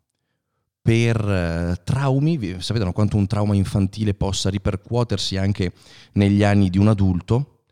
Per 0.82 1.16
eh, 1.16 1.82
traumi, 1.84 2.56
sapete 2.60 2.90
quanto 2.92 3.16
un 3.16 3.26
trauma 3.26 3.54
infantile 3.54 4.14
possa 4.14 4.48
ripercuotersi 4.48 5.36
anche 5.36 5.72
negli 6.12 6.42
anni 6.42 6.70
di 6.70 6.78
un 6.78 6.88
adulto, 6.88 7.64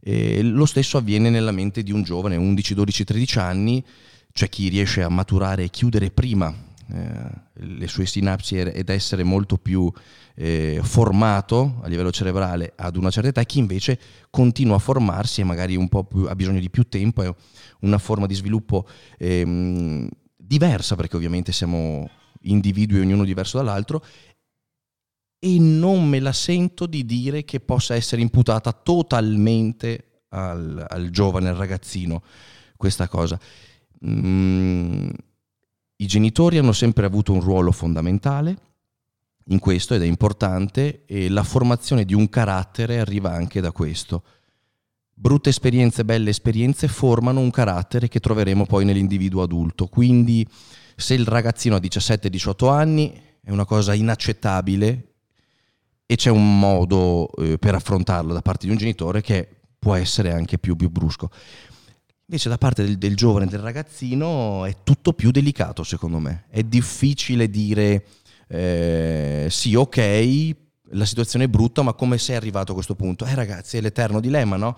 eh, 0.00 0.42
lo 0.42 0.64
stesso 0.64 0.96
avviene 0.96 1.28
nella 1.30 1.52
mente 1.52 1.82
di 1.82 1.92
un 1.92 2.02
giovane, 2.02 2.36
11, 2.36 2.74
12, 2.74 3.04
13 3.04 3.38
anni, 3.38 3.84
cioè 4.32 4.48
chi 4.48 4.68
riesce 4.68 5.02
a 5.02 5.08
maturare 5.08 5.64
e 5.64 5.70
chiudere 5.70 6.10
prima 6.10 6.54
eh, 6.90 7.30
le 7.52 7.86
sue 7.86 8.06
sinapsi 8.06 8.56
ed 8.56 8.88
essere 8.88 9.22
molto 9.22 9.58
più 9.58 9.92
eh, 10.40 10.78
formato 10.84 11.80
a 11.82 11.88
livello 11.88 12.12
cerebrale 12.12 12.72
ad 12.76 12.96
una 12.96 13.10
certa 13.10 13.28
età, 13.30 13.40
e 13.40 13.46
chi 13.46 13.58
invece 13.58 13.98
continua 14.30 14.76
a 14.76 14.78
formarsi 14.78 15.40
e 15.40 15.44
magari 15.44 15.76
più, 15.76 16.26
ha 16.28 16.36
bisogno 16.36 16.60
di 16.60 16.70
più 16.70 16.84
tempo, 16.84 17.22
è 17.22 17.34
una 17.80 17.98
forma 17.98 18.26
di 18.26 18.34
sviluppo 18.34 18.86
ehm, 19.18 20.08
diversa 20.36 20.94
perché 20.94 21.16
ovviamente 21.16 21.50
siamo 21.50 22.08
individui 22.42 23.00
ognuno 23.00 23.24
diverso 23.24 23.56
dall'altro 23.56 24.04
e 25.40 25.58
non 25.58 26.08
me 26.08 26.20
la 26.20 26.32
sento 26.32 26.86
di 26.86 27.04
dire 27.04 27.44
che 27.44 27.58
possa 27.58 27.96
essere 27.96 28.22
imputata 28.22 28.72
totalmente 28.72 30.22
al, 30.28 30.86
al 30.88 31.10
giovane, 31.10 31.48
al 31.48 31.56
ragazzino, 31.56 32.22
questa 32.76 33.08
cosa. 33.08 33.38
Mm, 34.06 35.08
I 35.96 36.06
genitori 36.06 36.58
hanno 36.58 36.72
sempre 36.72 37.06
avuto 37.06 37.32
un 37.32 37.40
ruolo 37.40 37.72
fondamentale 37.72 38.66
in 39.50 39.58
questo 39.58 39.94
ed 39.94 40.02
è 40.02 40.06
importante 40.06 41.04
e 41.06 41.28
la 41.28 41.42
formazione 41.42 42.04
di 42.04 42.14
un 42.14 42.28
carattere 42.28 43.00
arriva 43.00 43.32
anche 43.32 43.60
da 43.60 43.72
questo. 43.72 44.22
Brutte 45.12 45.48
esperienze, 45.48 46.04
belle 46.04 46.30
esperienze 46.30 46.86
formano 46.86 47.40
un 47.40 47.50
carattere 47.50 48.08
che 48.08 48.20
troveremo 48.20 48.66
poi 48.66 48.84
nell'individuo 48.84 49.42
adulto. 49.42 49.86
Quindi 49.86 50.46
se 50.94 51.14
il 51.14 51.26
ragazzino 51.26 51.76
ha 51.76 51.80
17-18 51.80 52.70
anni 52.70 53.20
è 53.42 53.50
una 53.50 53.64
cosa 53.64 53.94
inaccettabile 53.94 55.14
e 56.06 56.16
c'è 56.16 56.30
un 56.30 56.58
modo 56.58 57.30
eh, 57.36 57.58
per 57.58 57.74
affrontarlo 57.74 58.32
da 58.32 58.42
parte 58.42 58.66
di 58.66 58.72
un 58.72 58.78
genitore 58.78 59.20
che 59.20 59.48
può 59.78 59.94
essere 59.94 60.32
anche 60.32 60.58
più, 60.58 60.76
più 60.76 60.90
brusco. 60.90 61.30
Invece 62.26 62.48
da 62.48 62.58
parte 62.58 62.84
del, 62.84 62.98
del 62.98 63.16
giovane, 63.16 63.46
del 63.46 63.60
ragazzino, 63.60 64.66
è 64.66 64.76
tutto 64.84 65.14
più 65.14 65.30
delicato 65.30 65.82
secondo 65.82 66.18
me. 66.18 66.44
È 66.48 66.62
difficile 66.62 67.48
dire 67.48 68.04
eh, 68.48 69.27
sì, 69.50 69.74
ok, 69.74 70.56
la 70.92 71.04
situazione 71.04 71.44
è 71.44 71.48
brutta, 71.48 71.82
ma 71.82 71.92
come 71.92 72.18
sei 72.18 72.36
arrivato 72.36 72.72
a 72.72 72.74
questo 72.74 72.94
punto? 72.94 73.24
Eh 73.24 73.34
ragazzi, 73.34 73.76
è 73.76 73.80
l'eterno 73.80 74.20
dilemma, 74.20 74.56
no? 74.56 74.76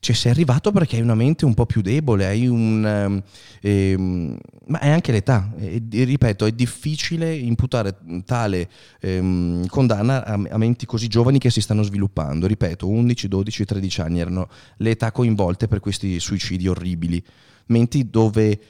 Cioè, 0.00 0.14
sei 0.14 0.32
arrivato 0.32 0.72
perché 0.72 0.96
hai 0.96 1.02
una 1.02 1.14
mente 1.14 1.44
un 1.44 1.54
po' 1.54 1.66
più 1.66 1.80
debole, 1.80 2.26
hai 2.26 2.46
un, 2.46 3.22
eh, 3.60 3.96
ma 4.66 4.80
è 4.80 4.88
anche 4.88 5.12
l'età. 5.12 5.52
E, 5.58 5.82
ripeto, 5.90 6.46
è 6.46 6.52
difficile 6.52 7.34
imputare 7.34 7.96
tale 8.24 8.68
eh, 9.00 9.62
condanna 9.68 10.24
a, 10.24 10.32
a, 10.32 10.58
menti 10.58 10.86
così 10.86 11.06
giovani 11.06 11.38
che 11.38 11.50
si 11.50 11.60
stanno 11.60 11.82
sviluppando. 11.82 12.46
Ripeto, 12.46 12.88
11, 12.88 13.28
12, 13.28 13.64
13 13.64 14.00
anni 14.00 14.20
erano 14.20 14.48
le 14.78 14.90
età 14.90 15.12
coinvolte 15.12 15.68
per 15.68 15.80
questi 15.80 16.18
suicidi 16.18 16.66
orribili. 16.66 17.22
Menti 17.66 18.10
dove 18.10 18.60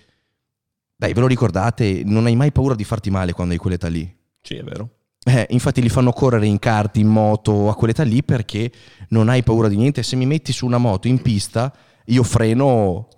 dai, 0.96 1.12
ve 1.12 1.20
lo 1.20 1.26
ricordate? 1.26 2.02
Non 2.04 2.26
hai 2.26 2.37
mai 2.37 2.52
paura 2.52 2.74
di 2.74 2.85
farti 2.85 3.11
male 3.11 3.33
quando 3.33 3.52
hai 3.52 3.59
quell'età 3.59 3.88
lì. 3.88 4.12
Sì, 4.40 4.57
è 4.57 4.62
vero. 4.62 4.90
Eh, 5.26 5.46
infatti 5.50 5.80
li 5.80 5.88
fanno 5.88 6.12
correre 6.12 6.46
in 6.46 6.59
kart, 6.59 6.98
in 6.98 7.09
moto, 7.09 7.70
a 7.70 7.74
quell'età 7.74 8.02
lì 8.02 8.22
perché 8.22 8.70
non 9.09 9.30
hai 9.30 9.42
paura 9.42 9.68
di 9.68 9.76
niente. 9.76 10.02
Se 10.02 10.16
mi 10.16 10.26
metti 10.26 10.52
su 10.52 10.66
una 10.66 10.78
moto 10.78 11.09
in 11.09 11.22
pista, 11.22 11.72
io 12.07 12.22
freno. 12.22 13.09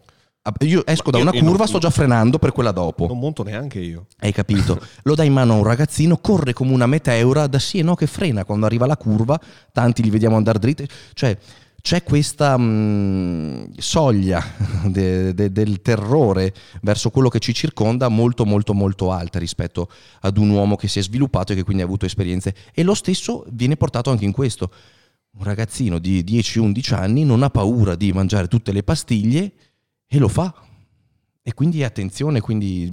Io 0.61 0.87
esco 0.87 1.11
da 1.11 1.19
una 1.19 1.33
curva, 1.33 1.57
non, 1.57 1.67
sto 1.67 1.79
già 1.79 1.91
frenando 1.91 2.39
per 2.39 2.53
quella 2.53 2.71
dopo. 2.71 3.09
Non 3.09 3.19
monto 3.19 3.43
neanche 3.43 3.81
io. 3.81 4.07
Hai 4.19 4.31
capito? 4.31 4.81
Lo 5.03 5.17
dai 5.17 5.27
in 5.27 5.33
mano 5.33 5.55
a 5.55 5.57
un 5.57 5.65
ragazzino, 5.65 6.19
corre 6.19 6.53
come 6.53 6.73
una 6.73 6.87
meteora, 6.87 7.49
da 7.49 7.59
sì 7.59 7.79
e 7.79 7.83
no 7.83 7.97
che 7.97 8.07
frena 8.07 8.45
quando 8.45 8.65
arriva 8.65 8.87
la 8.87 8.97
curva, 8.97 9.41
tanti 9.73 10.05
li 10.05 10.11
vediamo 10.11 10.37
andare 10.37 10.61
dritti. 10.61 10.89
Cioè, 11.15 11.37
c'è 11.87 12.03
questa 12.03 12.59
mh, 12.59 12.65
mm, 12.65 13.65
soglia 13.77 14.45
de, 14.91 15.33
de, 15.35 15.53
del 15.53 15.83
terrore 15.83 16.53
verso 16.83 17.11
quello 17.11 17.29
che 17.29 17.39
ci 17.39 17.55
circonda 17.55 18.09
molto 18.09 18.45
molto 18.45 18.75
molto 18.75 19.13
alta 19.13 19.39
rispetto 19.39 19.89
ad 20.23 20.37
un 20.37 20.51
uomo 20.51 20.75
che 20.75 20.89
si 20.89 20.99
è 20.99 21.03
sviluppato 21.03 21.53
e 21.53 21.55
che 21.55 21.63
quindi 21.63 21.85
ha 21.85 21.87
avuto 21.87 22.05
esperienze 22.05 22.57
e 22.75 22.83
lo 22.83 22.93
stesso 22.93 23.47
viene 23.53 23.77
portato 23.77 24.11
anche 24.11 24.25
in 24.25 24.33
questo. 24.33 24.73
Un 25.39 25.45
ragazzino 25.45 26.01
di 26.01 26.25
10-11 26.25 26.95
anni 26.95 27.25
non 27.25 27.45
ha 27.45 27.51
paura 27.51 27.95
di 27.95 28.13
mangiare 28.13 28.49
tutte 28.49 28.73
le 28.73 28.83
pastiglie 28.83 29.53
e 30.09 30.19
lo 30.19 30.27
fa. 30.27 30.53
E 31.41 31.55
quindi 31.55 31.85
attenzione, 31.85 32.41
quindi 32.41 32.93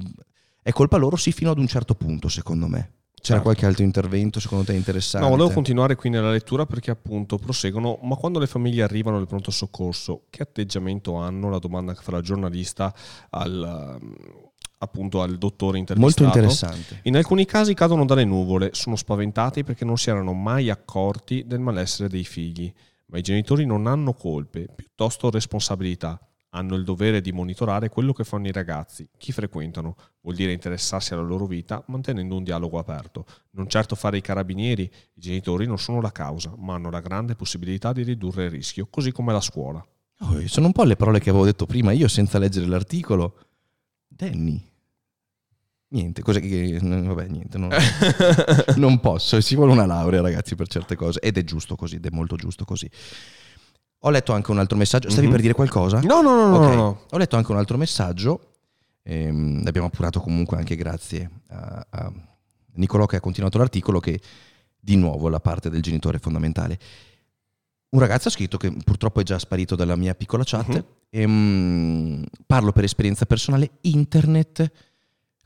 è 0.62 0.71
colpa 0.71 0.97
loro 0.97 1.15
sì 1.15 1.32
fino 1.32 1.49
ad 1.49 1.58
un 1.58 1.65
certo 1.65 1.95
punto 1.95 2.27
secondo 2.27 2.67
me. 2.67 2.91
C'era 3.23 3.38
certo. 3.38 3.43
qualche 3.43 3.65
altro 3.65 3.86
intervento 3.86 4.41
secondo 4.41 4.65
te 4.65 4.73
interessante? 4.73 5.25
No, 5.25 5.33
volevo 5.33 5.53
continuare 5.53 5.95
qui 5.95 6.09
nella 6.09 6.29
lettura 6.29 6.65
perché 6.65 6.91
appunto 6.91 7.38
proseguono, 7.38 7.97
ma 8.01 8.17
quando 8.17 8.38
le 8.38 8.47
famiglie 8.47 8.83
arrivano 8.83 9.15
al 9.15 9.27
pronto 9.27 9.49
soccorso, 9.49 10.23
che 10.29 10.43
atteggiamento 10.43 11.15
hanno? 11.15 11.49
La 11.49 11.59
domanda 11.59 11.93
che 11.93 12.01
fa 12.01 12.12
la 12.12 12.19
giornalista 12.19 12.93
al, 13.29 13.97
appunto 14.79 15.21
al 15.21 15.38
dottore 15.38 15.77
intervistato. 15.77 16.21
Molto 16.21 16.38
interessante. 16.38 16.99
In 17.03 17.15
alcuni 17.15 17.45
casi 17.45 17.73
cadono 17.73 18.03
dalle 18.03 18.25
nuvole, 18.25 18.71
sono 18.73 18.97
spaventati 18.97 19.63
perché 19.63 19.86
non 19.86 19.95
si 19.95 20.09
erano 20.09 20.33
mai 20.33 20.69
accorti 20.69 21.45
del 21.47 21.59
malessere 21.59 22.09
dei 22.09 22.25
figli, 22.25 22.69
ma 23.05 23.19
i 23.19 23.21
genitori 23.21 23.65
non 23.65 23.88
hanno 23.88 24.12
colpe, 24.12 24.67
piuttosto 24.75 25.29
responsabilità. 25.29 26.19
Hanno 26.55 26.75
il 26.75 26.83
dovere 26.83 27.21
di 27.21 27.31
monitorare 27.31 27.89
quello 27.89 28.13
che 28.13 28.23
fanno 28.23 28.47
i 28.47 28.51
ragazzi, 28.51 29.07
chi 29.17 29.31
frequentano, 29.31 29.95
vuol 30.21 30.35
dire 30.35 30.51
interessarsi 30.51 31.13
alla 31.13 31.23
loro 31.23 31.45
vita 31.45 31.83
mantenendo 31.87 32.35
un 32.35 32.43
dialogo 32.43 32.77
aperto. 32.77 33.25
Non 33.51 33.67
certo 33.67 33.95
fare 33.95 34.17
i 34.17 34.21
carabinieri, 34.21 34.83
i 34.83 35.21
genitori 35.21 35.65
non 35.65 35.79
sono 35.79 35.99
la 35.99 36.11
causa, 36.11 36.53
ma 36.57 36.75
hanno 36.75 36.89
la 36.89 37.01
grande 37.01 37.35
possibilità 37.35 37.91
di 37.91 38.03
ridurre 38.03 38.45
il 38.45 38.51
rischio, 38.51 38.87
così 38.89 39.11
come 39.11 39.33
la 39.33 39.41
scuola. 39.41 39.85
Oh, 40.19 40.47
sono 40.47 40.67
un 40.67 40.71
po' 40.71 40.83
le 40.83 40.95
parole 40.95 41.19
che 41.19 41.29
avevo 41.29 41.45
detto 41.45 41.65
prima, 41.65 41.91
io 41.91 42.07
senza 42.07 42.37
leggere 42.37 42.67
l'articolo. 42.67 43.37
Danny. 44.07 44.71
Niente, 45.89 46.21
cos'è 46.21 46.39
che... 46.39 46.79
Vabbè, 46.81 47.27
niente, 47.27 47.57
non, 47.57 47.69
non 48.77 48.99
posso, 48.99 49.41
ci 49.41 49.55
vuole 49.55 49.71
una 49.71 49.85
laurea 49.85 50.21
ragazzi 50.21 50.55
per 50.55 50.67
certe 50.67 50.95
cose 50.95 51.19
ed 51.19 51.37
è 51.37 51.43
giusto 51.43 51.75
così, 51.75 51.95
ed 51.95 52.05
è 52.05 52.09
molto 52.11 52.35
giusto 52.35 52.63
così. 52.63 52.89
Ho 54.05 54.09
letto 54.09 54.33
anche 54.33 54.51
un 54.51 54.59
altro 54.59 54.77
messaggio. 54.77 55.09
Stavi 55.09 55.23
mm-hmm. 55.23 55.31
per 55.31 55.41
dire 55.41 55.53
qualcosa? 55.53 56.01
No, 56.01 56.21
no, 56.21 56.35
no, 56.35 56.57
okay. 56.57 56.75
no, 56.75 56.75
no, 56.75 57.01
Ho 57.09 57.17
letto 57.17 57.37
anche 57.37 57.51
un 57.51 57.57
altro 57.57 57.77
messaggio. 57.77 58.51
Ehm, 59.03 59.63
l'abbiamo 59.63 59.87
appurato 59.87 60.19
comunque 60.19 60.57
anche 60.57 60.75
grazie 60.75 61.29
a, 61.49 61.85
a 61.89 62.13
Nicolò 62.75 63.05
che 63.05 63.17
ha 63.17 63.19
continuato 63.19 63.57
l'articolo 63.57 63.99
che 63.99 64.19
di 64.79 64.95
nuovo 64.95 65.29
la 65.29 65.39
parte 65.39 65.69
del 65.69 65.81
genitore 65.81 66.17
è 66.17 66.19
fondamentale. 66.19 66.79
Un 67.89 67.99
ragazzo 67.99 68.27
ha 68.27 68.31
scritto 68.31 68.57
che 68.57 68.71
purtroppo 68.83 69.21
è 69.21 69.23
già 69.23 69.39
sparito 69.39 69.75
dalla 69.75 69.95
mia 69.95 70.15
piccola 70.15 70.43
chat. 70.45 70.67
Uh-huh. 70.67 70.85
E, 71.09 71.23
um, 71.23 72.25
parlo 72.45 72.73
per 72.73 72.83
esperienza 72.83 73.25
personale. 73.25 73.71
Internet 73.81 74.69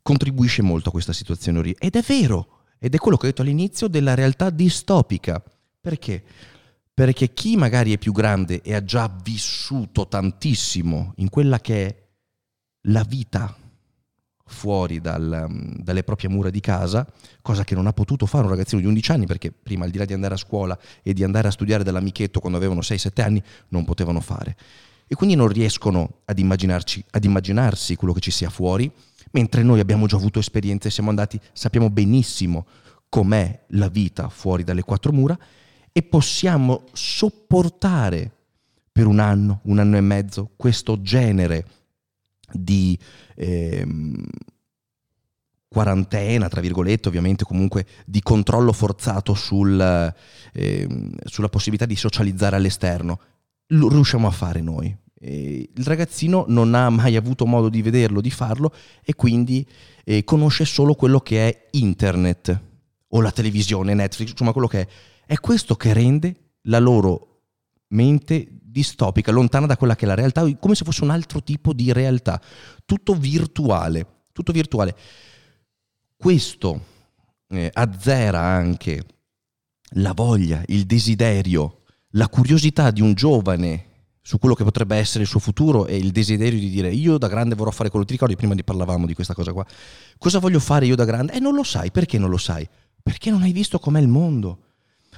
contribuisce 0.02 0.64
molto 0.64 0.90
a 0.90 0.92
questa 0.92 1.14
situazione 1.14 1.76
ed 1.78 1.96
è 1.96 2.02
vero. 2.02 2.62
Ed 2.80 2.96
è 2.96 2.98
quello 2.98 3.18
che 3.18 3.26
ho 3.26 3.30
detto 3.30 3.42
all'inizio 3.44 3.88
della 3.88 4.16
realtà 4.16 4.50
distopica. 4.50 5.44
Perché? 5.80 6.24
Perché 6.98 7.32
chi 7.32 7.58
magari 7.58 7.94
è 7.94 8.00
più 8.00 8.12
grande 8.12 8.64
e 8.64 8.74
ha 8.74 8.84
già 8.84 9.08
vissuto 9.22 10.08
tantissimo 10.08 11.14
in 11.18 11.30
quella 11.30 11.60
che 11.60 11.86
è 11.86 11.96
la 12.88 13.04
vita 13.04 13.56
fuori 14.48 15.00
dal, 15.00 15.76
dalle 15.78 16.04
proprie 16.04 16.28
mura 16.28 16.50
di 16.50 16.60
casa, 16.60 17.08
cosa 17.44 17.64
che 17.64 17.76
non 17.76 17.86
ha 17.86 17.94
potuto 17.94 18.26
fare 18.26 18.46
un 18.46 18.50
ragazzino 18.50 18.82
di 18.82 18.88
11 18.88 19.12
anni, 19.12 19.26
perché 19.28 19.52
prima 19.52 19.86
al 19.86 19.92
di 19.92 20.00
là 20.00 20.06
di 20.06 20.14
andare 20.14 20.34
a 20.34 20.38
scuola 20.38 20.76
e 21.04 21.14
di 21.14 21.24
andare 21.24 21.50
a 21.50 21.52
studiare 21.52 21.84
dall'amichetto 21.84 22.40
quando 22.40 22.58
avevano 22.58 22.80
6-7 22.80 23.22
anni, 23.22 23.44
non 23.68 23.86
potevano 23.86 24.20
fare. 24.20 24.58
E 25.06 25.14
quindi 25.14 25.36
non 25.36 25.50
riescono 25.50 26.22
ad, 26.26 26.40
ad 26.40 27.24
immaginarsi 27.24 27.96
quello 27.96 28.14
che 28.14 28.22
ci 28.22 28.32
sia 28.32 28.50
fuori, 28.50 28.92
mentre 29.34 29.62
noi 29.62 29.80
abbiamo 29.80 30.08
già 30.08 30.16
avuto 30.16 30.40
esperienze, 30.40 30.90
siamo 30.90 31.10
andati, 31.10 31.40
sappiamo 31.54 31.92
benissimo 31.92 32.66
com'è 33.08 33.66
la 33.68 33.88
vita 33.88 34.30
fuori 34.30 34.64
dalle 34.64 34.82
quattro 34.82 35.12
mura 35.12 35.38
e 35.98 36.04
possiamo 36.04 36.84
sopportare 36.94 38.32
per 38.92 39.08
un 39.08 39.18
anno, 39.18 39.62
un 39.64 39.80
anno 39.80 39.98
e 39.98 40.02
mezzo, 40.02 40.52
questo 40.56 41.02
genere 41.02 41.66
di 42.52 42.96
ehm, 43.34 44.24
quarantena, 45.68 46.50
tra 46.50 46.62
virgolette, 46.62 47.08
ovviamente 47.08 47.46
comunque 47.46 47.88
di 48.06 48.22
controllo 48.22 48.74
forzato 48.74 49.34
sul, 49.34 50.14
ehm, 50.54 51.16
sulla 51.24 51.50
possibilità 51.50 51.88
di 51.88 51.96
socializzare 51.96 52.58
all'esterno. 52.58 53.20
Lo 53.70 53.90
riusciamo 53.90 54.28
a 54.28 54.32
fare 54.32 54.62
noi. 54.62 54.96
E 55.20 55.68
il 55.76 55.84
ragazzino 55.84 56.46
non 56.48 56.76
ha 56.76 56.92
mai 56.92 57.16
avuto 57.16 57.48
modo 57.48 57.70
di 57.70 57.82
vederlo, 57.82 58.22
di 58.22 58.30
farlo 58.30 58.72
e 59.04 59.16
quindi 59.16 59.68
eh, 60.06 60.24
conosce 60.24 60.64
solo 60.64 60.94
quello 60.94 61.22
che 61.22 61.50
è 61.50 61.68
internet 61.72 62.62
o 63.08 63.20
la 63.20 63.32
televisione, 63.32 63.96
Netflix, 63.96 64.30
insomma 64.30 64.52
quello 64.52 64.68
che 64.68 64.82
è 64.82 64.88
è 65.28 65.38
questo 65.40 65.76
che 65.76 65.92
rende 65.92 66.54
la 66.64 66.80
loro 66.80 67.42
mente 67.90 68.48
distopica, 68.50 69.32
lontana 69.32 69.66
da 69.66 69.76
quella 69.76 69.96
che 69.96 70.06
è 70.06 70.08
la 70.08 70.14
realtà, 70.14 70.50
come 70.56 70.74
se 70.74 70.86
fosse 70.86 71.04
un 71.04 71.10
altro 71.10 71.44
tipo 71.44 71.74
di 71.74 71.92
realtà, 71.92 72.42
tutto 72.86 73.14
virtuale, 73.14 74.24
tutto 74.32 74.54
virtuale. 74.54 74.96
Questo 76.16 76.82
eh, 77.50 77.70
azzera 77.74 78.40
anche 78.40 79.04
la 79.96 80.14
voglia, 80.14 80.64
il 80.68 80.86
desiderio, 80.86 81.82
la 82.12 82.30
curiosità 82.30 82.92
di 82.92 83.02
un 83.02 83.14
giovane 83.14 83.86
su 84.22 84.40
quello 84.40 84.56
che 84.56 84.64
potrebbe 84.64 84.96
essere 84.96 85.24
il 85.24 85.30
suo 85.30 85.40
futuro 85.40 85.88
e 85.88 85.98
il 85.98 86.12
desiderio 86.12 86.60
di 86.60 86.70
dire 86.70 86.90
io 86.92 87.18
da 87.18 87.28
grande 87.28 87.56
vorrò 87.56 87.72
fare 87.72 87.90
quello. 87.90 88.06
Ti 88.06 88.14
ricordi 88.14 88.36
prima 88.36 88.56
di 88.56 88.64
parlavamo 88.64 89.06
di 89.06 89.14
questa 89.14 89.34
cosa 89.34 89.52
qua? 89.52 89.66
Cosa 90.18 90.40
voglio 90.40 90.60
fare 90.60 90.86
io 90.86 90.96
da 90.96 91.06
grande? 91.06 91.34
E 91.34 91.38
eh, 91.38 91.40
non 91.40 91.54
lo 91.54 91.64
sai, 91.64 91.92
perché 91.92 92.18
non 92.18 92.30
lo 92.30 92.38
sai? 92.38 92.68
Perché 93.02 93.30
non 93.30 93.42
hai 93.42 93.52
visto 93.52 93.80
com'è 93.80 94.00
il 94.00 94.08
mondo 94.08 94.64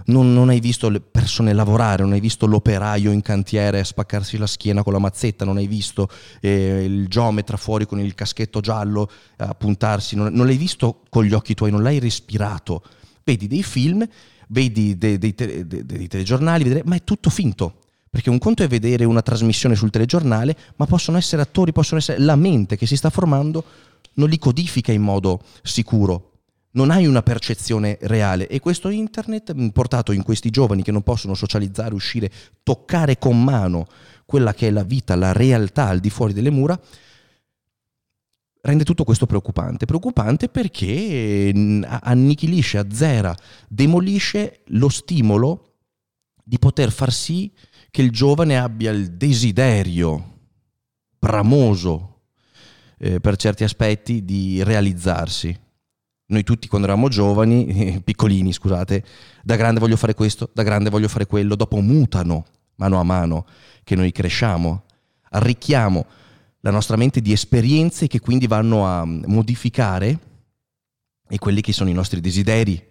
non, 0.05 0.33
non, 0.33 0.49
hai 0.49 0.59
visto 0.59 0.89
le 0.89 0.99
persone 0.99 1.53
lavorare, 1.53 2.03
non 2.03 2.13
hai 2.13 2.19
visto 2.19 2.45
l'operaio 2.45 3.11
in 3.11 3.21
cantiere 3.21 3.83
spaccarsi 3.83 4.37
la 4.37 4.47
schiena 4.47 4.83
con 4.83 4.93
la 4.93 4.99
mazzetta, 4.99 5.45
non 5.45 5.57
hai 5.57 5.67
visto 5.67 6.09
eh, 6.41 6.83
il 6.83 7.07
geometra 7.07 7.57
fuori 7.57 7.85
con 7.85 7.99
il 7.99 8.15
caschetto 8.15 8.59
giallo 8.59 9.09
a 9.37 9.53
puntarsi, 9.53 10.15
non, 10.15 10.33
non 10.33 10.45
l'hai 10.45 10.57
visto 10.57 11.01
con 11.09 11.23
gli 11.23 11.33
occhi 11.33 11.53
tuoi, 11.53 11.71
non 11.71 11.83
l'hai 11.83 11.99
respirato. 11.99 12.83
Vedi 13.23 13.47
dei 13.47 13.63
film, 13.63 14.07
vedi 14.47 14.97
dei, 14.97 15.17
dei, 15.17 15.33
dei, 15.35 15.65
dei 15.65 16.07
telegiornali, 16.07 16.63
vedere, 16.63 16.83
ma 16.85 16.95
è 16.95 17.03
tutto 17.03 17.29
finto. 17.29 17.75
Perché 18.09 18.31
un 18.31 18.39
conto 18.39 18.63
è 18.63 18.67
vedere 18.67 19.05
una 19.05 19.21
trasmissione 19.21 19.75
sul 19.75 19.91
telegiornale, 19.91 20.57
ma 20.77 20.87
possono 20.87 21.17
essere 21.17 21.43
attori, 21.43 21.71
possono 21.71 21.99
essere 21.99 22.19
la 22.19 22.35
mente 22.35 22.75
che 22.75 22.87
si 22.87 22.95
sta 22.95 23.11
formando, 23.11 23.63
non 24.13 24.29
li 24.29 24.39
codifica 24.39 24.91
in 24.91 25.03
modo 25.03 25.41
sicuro, 25.61 26.28
non 26.71 26.91
hai 26.91 27.07
una 27.07 27.23
percezione 27.23 27.97
reale 28.01 28.47
e 28.47 28.59
questo 28.59 28.89
internet 28.89 29.53
mm, 29.53 29.69
portato 29.69 30.11
in 30.11 30.23
questi 30.23 30.49
giovani 30.49 30.83
che 30.83 30.91
non 30.91 31.01
possono 31.01 31.33
socializzare, 31.33 31.93
uscire, 31.93 32.31
toccare 32.61 33.17
con 33.17 33.43
mano 33.43 33.87
quella 34.25 34.53
che 34.53 34.67
è 34.67 34.71
la 34.71 34.83
vita, 34.83 35.15
la 35.15 35.31
realtà 35.31 35.87
al 35.87 35.99
di 35.99 36.09
fuori 36.11 36.33
delle 36.33 36.51
mura, 36.51 36.79
rende 38.61 38.83
tutto 38.83 39.03
questo 39.03 39.25
preoccupante. 39.25 39.85
Preoccupante 39.85 40.49
perché 40.49 41.51
mm, 41.55 41.83
annichilisce, 41.87 42.77
azzera, 42.77 43.35
demolisce 43.67 44.61
lo 44.67 44.89
stimolo 44.89 45.73
di 46.43 46.59
poter 46.59 46.91
far 46.91 47.11
sì 47.11 47.51
che 47.89 48.03
il 48.03 48.11
giovane 48.11 48.59
abbia 48.59 48.91
il 48.91 49.13
desiderio 49.13 50.37
bramoso 51.17 52.21
eh, 52.99 53.19
per 53.19 53.35
certi 53.35 53.63
aspetti 53.63 54.23
di 54.23 54.61
realizzarsi 54.63 55.67
noi 56.29 56.43
tutti 56.43 56.67
quando 56.67 56.87
eravamo 56.87 57.09
giovani, 57.09 58.01
piccolini 58.03 58.53
scusate, 58.53 59.03
da 59.43 59.55
grande 59.55 59.79
voglio 59.79 59.97
fare 59.97 60.13
questo, 60.13 60.49
da 60.53 60.63
grande 60.63 60.89
voglio 60.89 61.07
fare 61.07 61.25
quello, 61.25 61.55
dopo 61.55 61.79
mutano 61.81 62.45
mano 62.75 62.99
a 62.99 63.03
mano 63.03 63.45
che 63.83 63.95
noi 63.95 64.11
cresciamo, 64.11 64.83
arricchiamo 65.31 66.05
la 66.61 66.71
nostra 66.71 66.95
mente 66.95 67.21
di 67.21 67.31
esperienze 67.31 68.07
che 68.07 68.19
quindi 68.19 68.47
vanno 68.47 68.85
a 68.85 69.05
modificare 69.05 70.19
e 71.27 71.37
quelli 71.37 71.61
che 71.61 71.73
sono 71.73 71.89
i 71.89 71.93
nostri 71.93 72.19
desideri. 72.21 72.89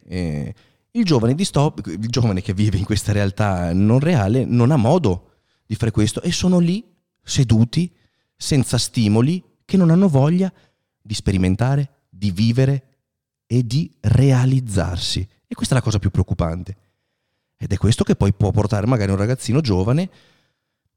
Il, 0.91 1.05
giovane 1.05 1.35
distop- 1.35 1.87
il 1.87 2.09
giovane 2.09 2.43
che 2.43 2.55
vive 2.55 2.77
in 2.77 2.85
questa 2.85 3.13
realtà 3.13 3.73
non 3.73 3.99
reale 3.99 4.45
non 4.45 4.71
ha 4.71 4.77
modo 4.77 5.41
di 5.67 5.75
fare 5.75 5.91
questo 5.91 6.23
e 6.23 6.33
sono 6.33 6.59
lì 6.59 6.85
seduti 7.23 7.93
senza 8.37 8.79
stimoli 8.79 9.43
che 9.65 9.77
non 9.77 9.91
hanno 9.91 10.09
voglia 10.09 10.53
di 11.01 11.15
sperimentare, 11.15 12.07
di 12.09 12.31
vivere, 12.31 12.98
e 13.49 13.67
di 13.67 13.91
realizzarsi. 14.01 15.27
E 15.49 15.55
questa 15.55 15.75
è 15.75 15.79
la 15.79 15.83
cosa 15.83 15.99
più 15.99 16.11
preoccupante. 16.11 16.77
Ed 17.57 17.73
è 17.73 17.77
questo 17.77 18.05
che 18.05 18.15
poi 18.15 18.33
può 18.33 18.53
portare 18.53 18.87
magari 18.87 19.11
un 19.11 19.17
ragazzino 19.17 19.61
giovane 19.61 20.09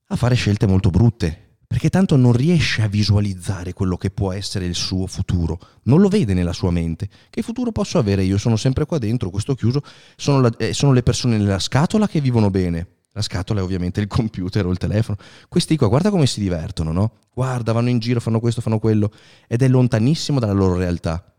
a 0.08 0.16
fare 0.18 0.36
scelte 0.36 0.68
molto 0.68 0.90
brutte, 0.90 1.56
perché 1.66 1.90
tanto 1.90 2.18
non 2.18 2.34
riesce 2.34 2.82
a 2.82 2.88
visualizzare 2.88 3.72
quello 3.72 3.96
che 3.96 4.12
può 4.12 4.34
essere 4.34 4.66
il 4.66 4.76
suo 4.76 5.08
futuro, 5.08 5.58
non 5.84 6.02
lo 6.02 6.10
vede 6.10 6.34
nella 6.34 6.52
sua 6.52 6.70
mente. 6.70 7.08
Che 7.30 7.42
futuro 7.42 7.72
posso 7.72 7.98
avere 7.98 8.24
io? 8.24 8.38
Sono 8.38 8.58
sempre 8.58 8.86
qua 8.86 8.98
dentro, 8.98 9.30
questo 9.30 9.56
chiuso, 9.56 9.82
sono, 10.18 10.42
la, 10.42 10.52
eh, 10.58 10.74
sono 10.74 10.92
le 10.92 11.02
persone 11.02 11.38
nella 11.38 11.60
scatola 11.60 12.08
che 12.08 12.20
vivono 12.20 12.50
bene. 12.50 12.88
La 13.14 13.22
scatola 13.22 13.62
è 13.62 13.64
ovviamente 13.64 14.02
il 14.02 14.08
computer 14.08 14.66
o 14.66 14.72
il 14.72 14.78
telefono. 14.78 15.18
Questi 15.48 15.78
qua, 15.78 15.88
guarda 15.88 16.10
come 16.10 16.28
si 16.28 16.42
divertono, 16.42 16.92
no? 16.92 17.14
Guarda, 17.34 17.72
vanno 17.72 17.90
in 17.90 18.00
giro, 18.00 18.20
fanno 18.20 18.40
questo, 18.40 18.62
fanno 18.62 18.80
quello, 18.80 19.12
ed 19.48 19.62
è 19.62 19.68
lontanissimo 19.68 20.40
dalla 20.40 20.54
loro 20.54 20.76
realtà 20.76 21.31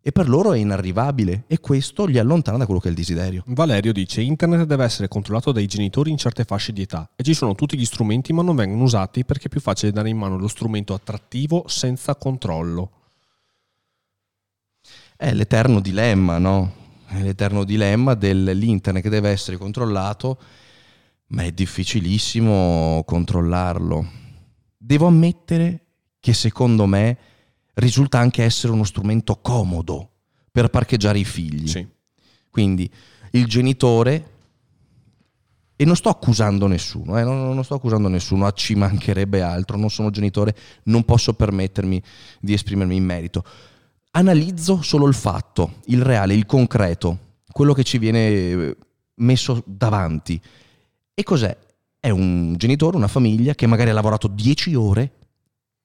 e 0.00 0.12
per 0.12 0.28
loro 0.28 0.52
è 0.52 0.58
inarrivabile 0.58 1.44
e 1.46 1.58
questo 1.58 2.06
li 2.06 2.18
allontana 2.18 2.58
da 2.58 2.64
quello 2.64 2.80
che 2.80 2.86
è 2.88 2.90
il 2.90 2.96
desiderio. 2.96 3.42
Valerio 3.46 3.92
dice 3.92 4.20
internet 4.20 4.64
deve 4.64 4.84
essere 4.84 5.08
controllato 5.08 5.52
dai 5.52 5.66
genitori 5.66 6.10
in 6.10 6.16
certe 6.16 6.44
fasce 6.44 6.72
di 6.72 6.82
età 6.82 7.10
e 7.14 7.22
ci 7.22 7.34
sono 7.34 7.54
tutti 7.54 7.76
gli 7.76 7.84
strumenti 7.84 8.32
ma 8.32 8.42
non 8.42 8.56
vengono 8.56 8.84
usati 8.84 9.24
perché 9.24 9.46
è 9.46 9.48
più 9.50 9.60
facile 9.60 9.92
dare 9.92 10.08
in 10.08 10.16
mano 10.16 10.38
lo 10.38 10.48
strumento 10.48 10.94
attrattivo 10.94 11.64
senza 11.66 12.14
controllo. 12.14 12.92
È 15.16 15.32
l'eterno 15.32 15.80
dilemma, 15.80 16.38
no? 16.38 16.72
È 17.06 17.20
l'eterno 17.20 17.64
dilemma 17.64 18.14
dell'internet 18.14 19.02
che 19.02 19.08
deve 19.08 19.30
essere 19.30 19.56
controllato, 19.56 20.38
ma 21.28 21.42
è 21.42 21.50
difficilissimo 21.50 23.02
controllarlo. 23.04 24.06
Devo 24.76 25.06
ammettere 25.06 25.86
che 26.20 26.32
secondo 26.32 26.86
me 26.86 27.18
risulta 27.78 28.18
anche 28.18 28.42
essere 28.42 28.72
uno 28.72 28.84
strumento 28.84 29.36
comodo 29.40 30.10
per 30.50 30.68
parcheggiare 30.68 31.18
i 31.18 31.24
figli. 31.24 31.68
Sì. 31.68 31.86
Quindi 32.50 32.90
il 33.32 33.46
genitore 33.46 34.36
e 35.80 35.84
non 35.84 35.94
sto 35.94 36.08
accusando 36.08 36.66
nessuno, 36.66 37.16
eh, 37.18 37.22
non, 37.22 37.54
non, 37.54 37.62
sto 37.62 37.74
accusando 37.74 38.08
nessuno, 38.08 38.50
ci 38.50 38.74
mancherebbe 38.74 39.42
altro, 39.42 39.76
non 39.76 39.90
sono 39.90 40.10
genitore, 40.10 40.56
non 40.84 41.04
posso 41.04 41.34
permettermi 41.34 42.02
di 42.40 42.52
esprimermi 42.52 42.96
in 42.96 43.04
merito. 43.04 43.44
Analizzo 44.10 44.82
solo 44.82 45.06
il 45.06 45.14
fatto, 45.14 45.74
il 45.84 46.02
reale, 46.02 46.34
il 46.34 46.46
concreto, 46.46 47.18
quello 47.52 47.74
che 47.74 47.84
ci 47.84 47.98
viene 47.98 48.28
eh, 48.28 48.76
messo 49.16 49.62
davanti. 49.64 50.40
E 51.14 51.22
cos'è? 51.22 51.56
È 52.00 52.10
un 52.10 52.54
genitore, 52.56 52.96
una 52.96 53.06
famiglia 53.06 53.54
che 53.54 53.66
magari 53.68 53.90
ha 53.90 53.94
lavorato 53.94 54.26
10 54.26 54.74
ore 54.74 55.12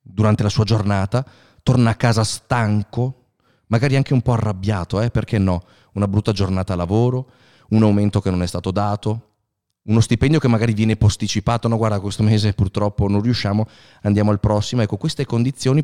durante 0.02 0.42
la 0.42 0.50
sua 0.50 0.64
giornata, 0.64 1.24
torna 1.64 1.92
a 1.92 1.96
casa 1.96 2.24
stanco, 2.24 3.22
magari 3.68 3.96
anche 3.96 4.14
un 4.14 4.22
po' 4.22 4.34
arrabbiato, 4.34 5.02
eh? 5.02 5.10
perché 5.10 5.38
no? 5.40 5.64
Una 5.94 6.08
brutta 6.08 6.32
giornata 6.32 6.74
a 6.74 6.76
lavoro, 6.76 7.30
un 7.70 7.84
aumento 7.84 8.22
che 8.22 8.30
non 8.30 8.44
è 8.44 8.48
stato 8.48 8.70
dato, 8.72 9.30
uno 9.84 10.00
stipendio 10.00 10.40
che 10.40 10.48
magari 10.48 10.74
viene 10.74 10.96
posticipato, 10.96 11.68
no 11.68 11.78
guarda 11.78 12.00
questo 12.00 12.24
mese 12.24 12.54
purtroppo 12.54 13.08
non 13.08 13.22
riusciamo, 13.22 13.68
andiamo 14.04 14.32
al 14.32 14.40
prossimo, 14.40 14.82
ecco 14.82 14.98
queste 14.98 15.26
condizioni 15.26 15.84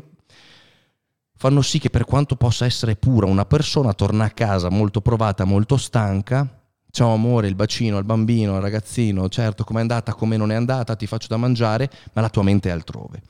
fanno 1.36 1.62
sì 1.62 1.78
che 1.78 1.90
per 1.90 2.04
quanto 2.04 2.36
possa 2.36 2.66
essere 2.66 2.96
pura 2.96 3.26
una 3.26 3.46
persona 3.46 3.94
torna 3.94 4.24
a 4.24 4.30
casa 4.30 4.68
molto 4.68 5.00
provata, 5.00 5.44
molto 5.44 5.76
stanca, 5.78 6.46
ciao 6.90 7.12
amore, 7.14 7.48
il 7.48 7.54
bacino 7.54 7.96
al 7.96 8.04
bambino, 8.04 8.56
al 8.56 8.62
ragazzino, 8.62 9.28
certo 9.28 9.64
com'è 9.64 9.80
andata, 9.80 10.14
come 10.14 10.36
non 10.36 10.50
è 10.50 10.54
andata, 10.54 10.96
ti 10.96 11.06
faccio 11.06 11.28
da 11.28 11.38
mangiare, 11.38 11.90
ma 12.12 12.20
la 12.20 12.28
tua 12.28 12.42
mente 12.42 12.68
è 12.68 12.72
altrove. 12.72 13.22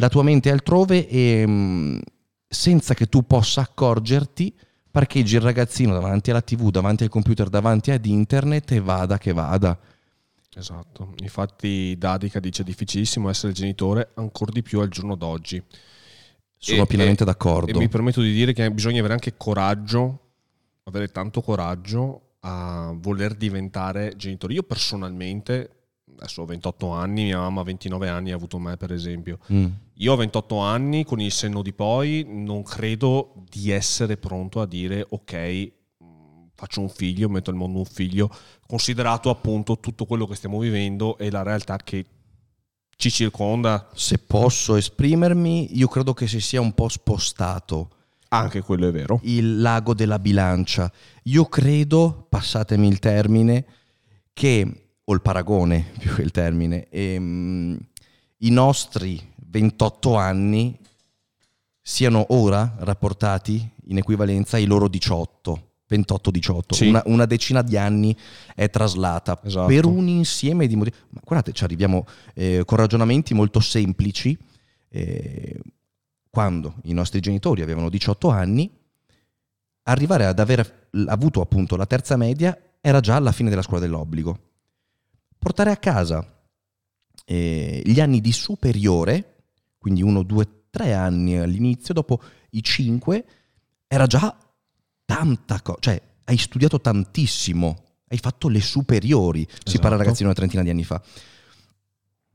La 0.00 0.08
tua 0.08 0.22
mente 0.22 0.48
è 0.48 0.52
altrove 0.52 1.06
e 1.08 1.44
mm, 1.46 1.98
senza 2.48 2.94
che 2.94 3.06
tu 3.06 3.26
possa 3.26 3.60
accorgerti 3.60 4.52
parcheggi 4.90 5.36
il 5.36 5.42
ragazzino 5.42 5.92
davanti 5.92 6.30
alla 6.30 6.40
tv, 6.40 6.70
davanti 6.70 7.04
al 7.04 7.10
computer, 7.10 7.48
davanti 7.48 7.92
ad 7.92 8.04
internet 8.04 8.72
e 8.72 8.80
vada 8.80 9.18
che 9.18 9.32
vada 9.32 9.78
Esatto, 10.52 11.14
infatti 11.18 11.94
Dadica 11.96 12.40
dice 12.40 12.64
difficilissimo 12.64 13.28
essere 13.28 13.52
genitore 13.52 14.10
ancora 14.14 14.50
di 14.50 14.62
più 14.62 14.80
al 14.80 14.88
giorno 14.88 15.14
d'oggi. 15.14 15.62
Sono 16.56 16.82
e, 16.82 16.86
pienamente 16.86 17.22
e, 17.22 17.26
d'accordo. 17.26 17.70
E 17.70 17.78
mi 17.78 17.88
permetto 17.88 18.20
di 18.20 18.32
dire 18.32 18.52
che 18.52 18.70
bisogna 18.72 18.98
avere 18.98 19.14
anche 19.14 19.36
coraggio, 19.36 20.32
avere 20.84 21.08
tanto 21.08 21.40
coraggio 21.40 22.32
a 22.40 22.92
voler 22.96 23.34
diventare 23.34 24.14
genitore. 24.16 24.54
Io 24.54 24.64
personalmente, 24.64 25.70
adesso 26.16 26.42
ho 26.42 26.46
28 26.46 26.90
anni, 26.90 27.24
mia 27.24 27.38
mamma 27.38 27.60
ha 27.60 27.64
29 27.64 28.08
anni 28.08 28.32
ha 28.32 28.34
avuto 28.34 28.58
me 28.58 28.76
per 28.76 28.92
esempio. 28.92 29.38
Mm. 29.52 29.66
Io 30.00 30.14
ho 30.14 30.16
28 30.16 30.56
anni, 30.58 31.04
con 31.04 31.20
il 31.20 31.30
senno 31.30 31.60
di 31.60 31.74
poi 31.74 32.24
non 32.26 32.62
credo 32.62 33.34
di 33.50 33.70
essere 33.70 34.16
pronto 34.16 34.62
a 34.62 34.66
dire 34.66 35.06
ok, 35.06 35.72
faccio 36.54 36.80
un 36.80 36.88
figlio, 36.88 37.28
metto 37.28 37.50
al 37.50 37.56
mondo 37.56 37.80
un 37.80 37.84
figlio, 37.84 38.30
considerato 38.66 39.28
appunto 39.28 39.78
tutto 39.78 40.06
quello 40.06 40.26
che 40.26 40.36
stiamo 40.36 40.58
vivendo 40.58 41.18
e 41.18 41.30
la 41.30 41.42
realtà 41.42 41.76
che 41.76 42.06
ci 42.96 43.10
circonda. 43.10 43.90
Se 43.92 44.16
posso 44.16 44.76
esprimermi, 44.76 45.76
io 45.76 45.88
credo 45.88 46.14
che 46.14 46.26
si 46.26 46.40
sia 46.40 46.62
un 46.62 46.72
po' 46.72 46.88
spostato. 46.88 47.90
Anche 48.28 48.62
quello 48.62 48.88
è 48.88 48.92
vero. 48.92 49.20
Il 49.24 49.60
lago 49.60 49.92
della 49.92 50.18
bilancia. 50.18 50.90
Io 51.24 51.44
credo, 51.44 52.26
passatemi 52.26 52.88
il 52.88 53.00
termine, 53.00 53.66
che, 54.32 54.92
o 55.04 55.12
il 55.12 55.20
paragone 55.20 55.92
più 56.00 56.14
che 56.14 56.22
il 56.22 56.30
termine, 56.30 56.88
ehm, 56.88 57.78
i 58.38 58.50
nostri 58.50 59.29
28 59.50 60.14
anni 60.14 60.78
siano 61.82 62.26
ora 62.28 62.76
rapportati 62.78 63.68
in 63.86 63.98
equivalenza 63.98 64.56
ai 64.56 64.66
loro 64.66 64.88
18 64.88 65.68
28-18, 65.90 66.60
sì. 66.72 66.86
una, 66.86 67.02
una, 67.06 67.26
decina 67.26 67.62
di 67.62 67.76
anni 67.76 68.16
è 68.54 68.70
traslata 68.70 69.40
esatto. 69.42 69.66
per 69.66 69.86
un 69.86 70.06
insieme 70.06 70.68
di 70.68 70.76
motivi. 70.76 70.96
Ma 71.08 71.20
guardate, 71.24 71.52
ci 71.52 71.64
arriviamo 71.64 72.06
eh, 72.34 72.62
con 72.64 72.78
ragionamenti 72.78 73.34
molto 73.34 73.58
semplici. 73.58 74.38
Eh, 74.88 75.60
quando 76.30 76.76
i 76.84 76.92
nostri 76.92 77.18
genitori 77.18 77.62
avevano 77.62 77.88
18 77.88 78.28
anni, 78.28 78.70
arrivare 79.84 80.26
ad 80.26 80.38
aver 80.38 80.88
avuto 81.06 81.40
appunto 81.40 81.74
la 81.74 81.86
terza 81.86 82.16
media 82.16 82.56
era 82.80 83.00
già 83.00 83.16
alla 83.16 83.32
fine 83.32 83.50
della 83.50 83.62
scuola 83.62 83.80
dell'obbligo. 83.80 84.38
Portare 85.38 85.72
a 85.72 85.76
casa 85.76 86.40
eh, 87.24 87.82
gli 87.84 88.00
anni 88.00 88.20
di 88.20 88.32
superiore, 88.32 89.39
quindi 89.80 90.02
uno, 90.02 90.22
due, 90.22 90.66
tre 90.70 90.92
anni 90.92 91.38
all'inizio, 91.38 91.94
dopo 91.94 92.20
i 92.50 92.62
cinque, 92.62 93.24
era 93.88 94.06
già 94.06 94.36
tanta 95.04 95.60
cosa, 95.62 95.78
cioè 95.80 96.02
hai 96.24 96.36
studiato 96.36 96.80
tantissimo, 96.80 97.84
hai 98.08 98.18
fatto 98.18 98.48
le 98.48 98.60
superiori, 98.60 99.46
esatto. 99.48 99.70
si 99.70 99.78
parla 99.78 99.96
ragazzino 99.96 100.28
una 100.28 100.36
trentina 100.36 100.62
di 100.62 100.70
anni 100.70 100.84
fa. 100.84 101.02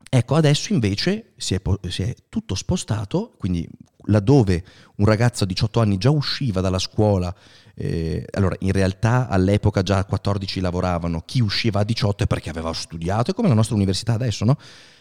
Ecco, 0.08 0.34
adesso 0.34 0.72
invece 0.72 1.32
si 1.36 1.54
è, 1.54 1.62
si 1.88 2.02
è, 2.02 2.14
tutto 2.28 2.54
spostato, 2.54 3.34
quindi 3.38 3.68
laddove 4.08 4.64
un 4.96 5.06
ragazzo 5.06 5.44
a 5.44 5.46
18 5.46 5.80
anni 5.80 5.98
già 5.98 6.10
usciva 6.10 6.60
dalla 6.60 6.78
scuola, 6.78 7.34
eh, 7.74 8.26
allora 8.32 8.56
in 8.60 8.72
realtà 8.72 9.28
all'epoca 9.28 9.82
già 9.82 9.98
a 9.98 10.04
14 10.04 10.60
lavoravano, 10.60 11.22
chi 11.24 11.40
usciva 11.40 11.80
a 11.80 11.84
18 11.84 12.24
è 12.24 12.26
perché 12.26 12.50
aveva 12.50 12.72
studiato, 12.72 13.30
è 13.30 13.34
come 13.34 13.48
la 13.48 13.54
nostra 13.54 13.74
università 13.74 14.12
adesso, 14.14 14.44
no? 14.44 14.58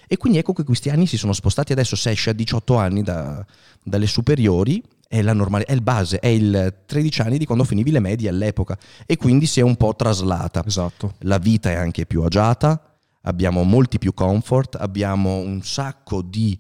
E 0.07 0.17
quindi 0.17 0.39
ecco 0.39 0.53
che 0.53 0.63
questi 0.63 0.89
anni 0.89 1.07
si 1.07 1.17
sono 1.17 1.33
spostati, 1.33 1.71
adesso 1.71 1.95
se 1.95 2.11
esce 2.11 2.31
a 2.31 2.33
18 2.33 2.77
anni 2.77 3.03
da, 3.03 3.45
dalle 3.83 4.07
superiori 4.07 4.83
è 5.07 5.21
la 5.21 5.33
normale, 5.33 5.65
è 5.65 5.73
il 5.73 5.81
base, 5.81 6.19
è 6.19 6.27
il 6.27 6.81
13 6.85 7.21
anni 7.21 7.37
di 7.37 7.45
quando 7.45 7.63
finivi 7.63 7.91
le 7.91 7.99
medie 7.99 8.29
all'epoca 8.29 8.77
e 9.05 9.17
quindi 9.17 9.45
si 9.45 9.59
è 9.59 9.63
un 9.63 9.75
po' 9.75 9.95
traslata. 9.95 10.63
Esatto. 10.65 11.13
La 11.19 11.37
vita 11.37 11.71
è 11.71 11.75
anche 11.75 12.05
più 12.05 12.23
agiata, 12.23 12.97
abbiamo 13.21 13.63
molti 13.63 13.97
più 13.97 14.13
comfort, 14.13 14.75
abbiamo 14.75 15.37
un 15.37 15.61
sacco 15.61 16.21
di 16.21 16.57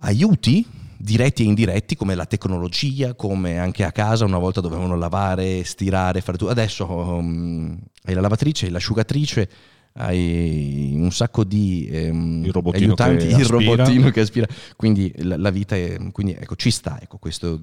aiuti 0.00 0.66
diretti 1.02 1.42
e 1.42 1.46
indiretti 1.46 1.96
come 1.96 2.14
la 2.14 2.26
tecnologia, 2.26 3.14
come 3.14 3.58
anche 3.58 3.82
a 3.82 3.90
casa 3.90 4.24
una 4.24 4.38
volta 4.38 4.60
dovevano 4.60 4.96
lavare, 4.96 5.64
stirare, 5.64 6.20
fare 6.20 6.38
tutto. 6.38 6.50
Adesso 6.50 6.88
um, 6.88 7.76
hai 8.04 8.14
la 8.14 8.20
lavatrice, 8.20 8.70
l'asciugatrice, 8.70 9.50
hai 9.94 10.92
un 10.96 11.10
sacco 11.12 11.44
di 11.44 11.88
ehm, 11.90 12.44
il 12.44 12.52
aiutanti, 12.72 13.26
il 13.26 13.44
robottino 13.44 14.10
che 14.10 14.20
aspira, 14.20 14.46
quindi 14.76 15.12
la, 15.18 15.36
la 15.36 15.50
vita 15.50 15.76
è, 15.76 15.98
quindi 16.12 16.32
ecco, 16.32 16.56
ci 16.56 16.70
sta, 16.70 16.98
ecco, 17.00 17.18
questo, 17.18 17.60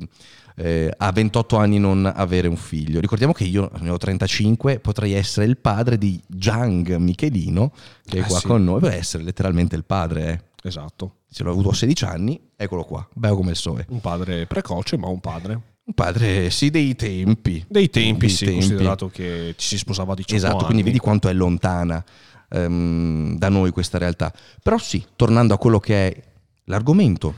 eh, 0.56 0.94
a 0.96 1.12
28 1.12 1.58
anni 1.58 1.80
non 1.80 2.12
avere 2.14 2.48
un 2.48 2.58
figlio. 2.58 3.00
Ricordiamo 3.00 3.34
che 3.34 3.46
io 3.46 3.72
ne 3.80 3.90
ho 3.90 3.98
35, 3.98 4.80
potrei 4.80 5.14
essere 5.14 5.46
il 5.46 5.58
padre 5.58 5.98
di 5.98 6.22
Giang 6.28 6.96
Michelino, 6.96 7.72
che 8.06 8.20
è 8.20 8.22
eh 8.22 8.26
qua 8.26 8.40
sì. 8.40 8.48
con 8.48 8.64
noi, 8.64 8.80
per 8.80 8.94
essere 8.94 9.24
letteralmente 9.24 9.76
il 9.76 9.86
padre. 9.86 10.32
Eh. 10.32 10.68
Esatto. 10.68 11.16
Se 11.30 11.44
l'ho 11.44 11.52
avuto 11.52 11.70
a 11.70 11.74
16 11.74 12.06
anni, 12.06 12.40
eccolo 12.56 12.84
qua, 12.84 13.08
bello 13.14 13.36
come 13.36 13.52
il 13.52 13.56
sole. 13.56 13.86
Un 13.90 14.02
padre 14.02 14.46
precoce, 14.46 14.98
ma 14.98 15.08
un 15.08 15.20
padre. 15.20 15.62
Un 15.90 15.96
padre, 15.96 16.52
sì, 16.52 16.70
dei 16.70 16.96
tempi. 16.96 17.66
Dei 17.68 17.90
tempi, 17.90 18.28
dei 18.28 18.30
sì, 18.30 18.46
tempi. 18.46 18.60
considerato 18.60 19.10
che 19.10 19.56
ci 19.58 19.70
si 19.70 19.78
sposava 19.80 20.14
a 20.14 20.16
18 20.16 20.36
esatto, 20.36 20.56
anni. 20.58 20.66
quindi 20.66 20.84
vedi 20.84 21.00
quanto 21.00 21.30
è 21.30 21.34
lontana 21.34 22.06
um, 22.50 23.36
da 23.36 23.50
noi 23.50 23.72
questa 23.72 23.98
realtà. 23.98 24.32
Però 24.62 24.78
sì, 24.78 25.04
tornando 25.16 25.56
a 25.56 25.58
quello 25.58 25.80
che 25.80 26.08
è 26.08 26.24
l'argomento 26.66 27.34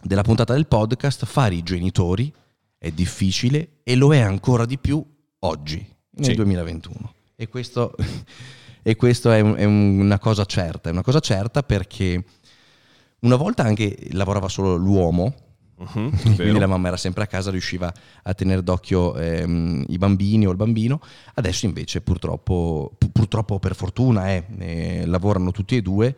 della 0.00 0.22
puntata 0.22 0.52
del 0.52 0.68
podcast, 0.68 1.26
fare 1.26 1.56
i 1.56 1.64
genitori 1.64 2.32
è 2.78 2.92
difficile 2.92 3.80
e 3.82 3.96
lo 3.96 4.14
è 4.14 4.20
ancora 4.20 4.66
di 4.66 4.78
più 4.78 5.04
oggi, 5.40 5.84
nel 6.10 6.26
sì. 6.26 6.34
2021. 6.36 7.14
E 7.34 7.48
questo, 7.48 7.92
e 8.84 8.94
questo 8.94 9.32
è, 9.32 9.40
un, 9.40 9.56
è 9.56 9.64
una 9.64 10.20
cosa 10.20 10.44
certa, 10.44 10.90
è 10.90 10.92
una 10.92 11.02
cosa 11.02 11.18
certa 11.18 11.64
perché 11.64 12.24
una 13.22 13.34
volta 13.34 13.64
anche 13.64 13.98
lavorava 14.12 14.48
solo 14.48 14.76
l'uomo, 14.76 15.34
Uh-huh, 15.84 16.10
Quindi 16.34 16.58
la 16.58 16.66
mamma 16.66 16.88
era 16.88 16.96
sempre 16.96 17.24
a 17.24 17.26
casa, 17.26 17.50
riusciva 17.50 17.92
a 18.22 18.34
tenere 18.34 18.62
d'occhio 18.62 19.16
ehm, 19.16 19.84
i 19.88 19.98
bambini 19.98 20.46
o 20.46 20.50
il 20.50 20.56
bambino. 20.56 21.00
Adesso 21.34 21.66
invece 21.66 22.00
purtroppo, 22.00 22.92
pu- 22.96 23.10
purtroppo 23.12 23.58
per 23.58 23.74
fortuna 23.74 24.30
eh, 24.30 24.44
eh, 24.58 25.06
lavorano 25.06 25.50
tutti 25.50 25.76
e 25.76 25.82
due 25.82 26.16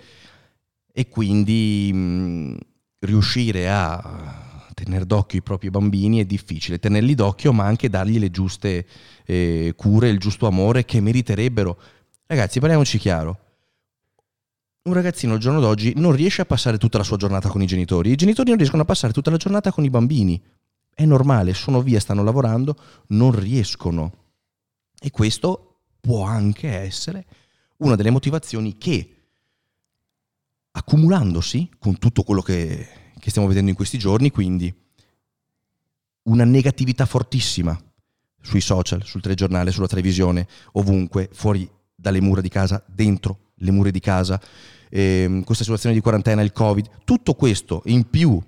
e 0.93 1.09
quindi 1.09 1.91
mh, 1.93 2.57
riuscire 3.01 3.69
a 3.71 4.71
tenere 4.75 5.07
d'occhio 5.07 5.39
i 5.39 5.43
propri 5.43 5.71
bambini 5.71 6.21
è 6.21 6.27
difficile, 6.27 6.79
tenerli 6.79 7.15
d'occhio 7.15 7.53
ma 7.53 7.65
anche 7.65 7.89
dargli 7.89 8.19
le 8.19 8.31
giuste 8.31 8.87
eh, 9.25 9.73
cure, 9.75 10.11
il 10.11 10.19
giusto 10.19 10.47
amore 10.47 10.85
che 10.85 11.01
meriterebbero. 11.01 11.79
Ragazzi, 12.27 12.61
parliamoci 12.61 12.99
chiaro, 12.99 13.39
un 14.87 14.93
ragazzino 14.93 15.35
al 15.35 15.39
giorno 15.39 15.61
d'oggi 15.61 15.93
non 15.97 16.13
riesce 16.13 16.43
a 16.43 16.47
passare 16.47 16.79
tutta 16.79 16.99
la 16.99 17.05
sua 17.05 17.17
giornata 17.17 17.49
con 17.49 17.61
i 17.61 17.67
genitori, 17.67 18.11
i 18.11 18.17
genitori 18.17 18.49
non 18.49 18.59
riescono 18.59 18.83
a 18.83 18.87
passare 18.87 19.13
tutta 19.13 19.31
la 19.31 19.37
giornata 19.37 19.71
con 19.73 19.85
i 19.85 19.91
bambini. 19.91 20.43
È 20.95 21.05
normale, 21.05 21.53
sono 21.55 21.83
via, 21.83 22.01
stanno 22.01 22.23
lavorando, 22.23 22.77
non 23.09 23.39
riescono. 23.39 24.13
E 24.99 25.11
questo 25.11 25.81
può 26.01 26.25
anche 26.25 26.69
essere 26.69 27.27
una 27.79 27.97
delle 27.97 28.11
motivazioni 28.11 28.79
che, 28.79 29.15
accumulandosi 30.71 31.69
con 31.79 31.99
tutto 31.99 32.23
quello 32.23 32.41
che, 32.41 32.89
che 33.19 33.31
stiamo 33.31 33.49
vedendo 33.49 33.71
in 33.71 33.77
questi 33.77 33.99
giorni, 33.99 34.31
quindi 34.31 34.73
una 36.23 36.45
negatività 36.45 37.05
fortissima 37.07 37.79
sui 38.41 38.61
social, 38.61 39.05
sul 39.05 39.21
telegiornale, 39.21 39.73
sulla 39.73 39.87
televisione, 39.89 40.47
ovunque, 40.73 41.29
fuori 41.33 41.69
dalle 41.95 42.21
mura 42.21 42.41
di 42.41 42.49
casa, 42.49 42.83
dentro 42.87 43.53
le 43.57 43.71
mura 43.71 43.91
di 43.91 44.01
casa, 44.01 44.41
ehm, 44.91 45.45
questa 45.45 45.65
situazione 45.65 45.95
di 45.95 46.01
quarantena, 46.01 46.43
il 46.43 46.53
Covid, 46.53 46.89
tutto 47.05 47.35
questo 47.35 47.83
in 47.87 48.09
più 48.09 48.41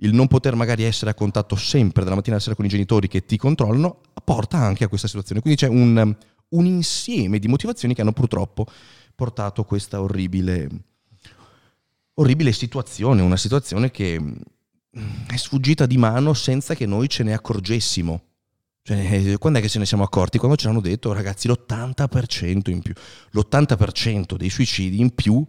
il 0.00 0.12
non 0.12 0.26
poter 0.26 0.54
magari 0.54 0.82
essere 0.82 1.10
a 1.10 1.14
contatto 1.14 1.56
sempre 1.56 2.02
dalla 2.02 2.16
mattina 2.16 2.34
alla 2.34 2.42
sera 2.42 2.54
con 2.54 2.64
i 2.64 2.68
genitori 2.68 3.08
che 3.08 3.24
ti 3.24 3.36
controllano, 3.36 4.00
porta 4.24 4.58
anche 4.58 4.84
a 4.84 4.88
questa 4.88 5.06
situazione. 5.06 5.40
Quindi 5.40 5.60
c'è 5.60 5.68
un, 5.68 6.14
un 6.48 6.66
insieme 6.66 7.38
di 7.38 7.48
motivazioni 7.48 7.94
che 7.94 8.02
hanno 8.02 8.12
purtroppo 8.12 8.66
portato 9.14 9.62
a 9.62 9.64
questa 9.64 10.02
orribile, 10.02 10.68
orribile 12.14 12.52
situazione, 12.52 13.22
una 13.22 13.38
situazione 13.38 13.90
che 13.90 14.20
è 15.28 15.36
sfuggita 15.36 15.86
di 15.86 15.96
mano 15.96 16.34
senza 16.34 16.74
che 16.74 16.86
noi 16.86 17.08
ce 17.08 17.22
ne 17.22 17.32
accorgessimo. 17.32 18.22
Cioè, 18.82 19.36
quando 19.38 19.58
è 19.58 19.62
che 19.62 19.68
ce 19.68 19.80
ne 19.80 19.86
siamo 19.86 20.04
accorti? 20.04 20.38
Quando 20.38 20.56
ci 20.56 20.68
hanno 20.68 20.80
detto, 20.80 21.12
ragazzi, 21.12 21.48
l'80% 21.48 22.70
in 22.70 22.82
più. 22.82 22.92
L'80% 23.32 24.36
dei 24.36 24.48
suicidi 24.48 25.00
in 25.00 25.12
più 25.12 25.44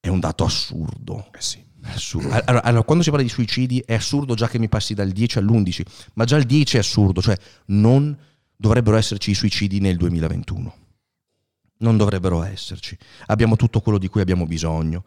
è 0.00 0.08
un 0.08 0.18
dato 0.18 0.44
assurdo. 0.44 1.28
Eh 1.32 1.40
sì. 1.40 1.64
Assurdo. 1.82 2.28
Allora, 2.28 2.62
allora, 2.62 2.82
quando 2.82 3.02
si 3.04 3.10
parla 3.10 3.24
di 3.24 3.30
suicidi 3.30 3.82
è 3.84 3.94
assurdo 3.94 4.34
già 4.34 4.48
che 4.48 4.58
mi 4.58 4.68
passi 4.68 4.94
dal 4.94 5.10
10 5.10 5.38
all'11, 5.38 5.82
ma 6.14 6.24
già 6.24 6.36
il 6.36 6.44
10 6.44 6.76
è 6.76 6.80
assurdo, 6.80 7.22
cioè 7.22 7.36
non 7.66 8.16
dovrebbero 8.56 8.96
esserci 8.96 9.30
i 9.30 9.34
suicidi 9.34 9.80
nel 9.80 9.96
2021. 9.96 10.74
Non 11.78 11.96
dovrebbero 11.96 12.42
esserci. 12.42 12.96
Abbiamo 13.26 13.56
tutto 13.56 13.80
quello 13.80 13.98
di 13.98 14.08
cui 14.08 14.20
abbiamo 14.20 14.46
bisogno. 14.46 15.04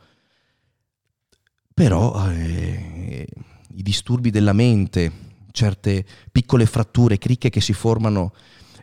Però 1.73 2.29
eh, 2.31 3.27
i 3.75 3.81
disturbi 3.83 4.31
della 4.31 4.53
mente, 4.53 5.11
certe 5.51 6.05
piccole 6.31 6.65
fratture, 6.65 7.19
cricche 7.19 7.49
che 7.49 7.61
si 7.61 7.73
formano 7.73 8.33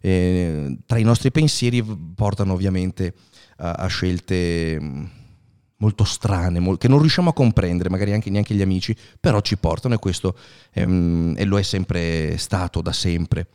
eh, 0.00 0.78
tra 0.86 0.98
i 0.98 1.02
nostri 1.02 1.30
pensieri 1.30 1.82
portano 1.82 2.52
ovviamente 2.54 3.14
a, 3.56 3.72
a 3.72 3.86
scelte 3.86 5.18
molto 5.80 6.04
strane, 6.04 6.60
che 6.78 6.88
non 6.88 7.00
riusciamo 7.00 7.30
a 7.30 7.32
comprendere, 7.32 7.90
magari 7.90 8.12
anche 8.12 8.30
neanche 8.30 8.54
gli 8.54 8.62
amici, 8.62 8.96
però 9.18 9.40
ci 9.40 9.56
portano 9.58 9.94
e 9.94 9.98
questo 9.98 10.36
ehm, 10.72 11.34
e 11.36 11.44
lo 11.44 11.58
è 11.58 11.62
sempre 11.62 12.36
stato 12.38 12.80
da 12.80 12.92
sempre. 12.92 13.48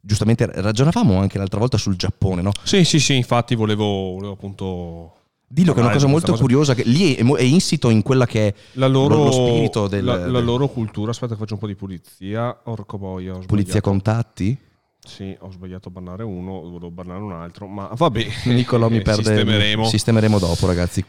Giustamente 0.00 0.46
ragionavamo 0.46 1.18
anche 1.18 1.38
l'altra 1.38 1.58
volta 1.58 1.76
sul 1.78 1.96
Giappone, 1.96 2.42
no? 2.42 2.52
Sì, 2.62 2.84
sì, 2.84 3.00
sì, 3.00 3.14
infatti 3.14 3.54
volevo, 3.54 4.12
volevo 4.12 4.32
appunto... 4.32 5.12
Dillo 5.48 5.74
che 5.74 5.78
è 5.78 5.82
una 5.82 5.92
cosa 5.92 6.08
molto 6.08 6.32
cosa. 6.32 6.42
curiosa, 6.42 6.74
che 6.74 6.82
lì 6.82 7.14
è, 7.14 7.24
è, 7.24 7.42
insito 7.42 7.88
in 7.88 8.02
quella 8.02 8.26
che 8.26 8.48
è 8.48 8.54
la 8.72 8.88
loro, 8.88 9.24
lo 9.24 9.30
spirito 9.30 9.86
del... 9.86 10.04
La, 10.04 10.26
la 10.26 10.40
loro 10.40 10.66
cultura, 10.68 11.12
aspetta 11.12 11.34
che 11.34 11.38
faccio 11.38 11.54
un 11.54 11.60
po' 11.60 11.68
di 11.68 11.76
pulizia, 11.76 12.62
orco 12.64 12.98
boia. 12.98 13.38
Pulizia 13.46 13.80
contatti? 13.80 14.58
Sì, 15.06 15.36
ho 15.38 15.50
sbagliato 15.52 15.88
a 15.88 15.92
bannare 15.92 16.24
uno, 16.24 16.62
volevo 16.62 16.90
bannare 16.90 17.20
un 17.20 17.32
altro, 17.32 17.68
ma 17.68 17.88
vabbè. 17.94 18.26
Nicolò 18.46 18.88
mi 18.88 19.02
perde. 19.02 19.22
Sistemeremo. 19.22 19.86
Sistemeremo 19.86 20.38
dopo, 20.40 20.66
ragazzi. 20.66 21.04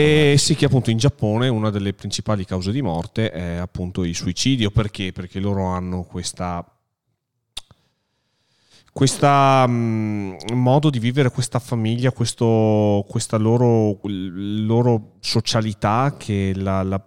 E 0.00 0.36
sì 0.38 0.54
che 0.54 0.66
appunto 0.66 0.90
in 0.90 0.98
Giappone 0.98 1.48
una 1.48 1.70
delle 1.70 1.92
principali 1.92 2.44
cause 2.44 2.72
di 2.72 2.82
morte 2.82 3.30
è 3.30 3.56
appunto 3.56 4.04
il 4.04 4.14
suicidio. 4.14 4.70
Perché? 4.70 5.12
Perché 5.12 5.40
loro 5.40 5.66
hanno 5.66 6.02
questa 6.04 6.64
questo 8.92 9.26
um, 9.26 10.36
modo 10.52 10.90
di 10.90 10.98
vivere 10.98 11.30
questa 11.30 11.58
famiglia, 11.58 12.12
questo, 12.12 13.04
questa 13.08 13.38
loro, 13.38 13.98
loro, 14.02 15.14
socialità 15.20 16.14
che 16.18 16.52
la, 16.54 16.82
la, 16.82 17.02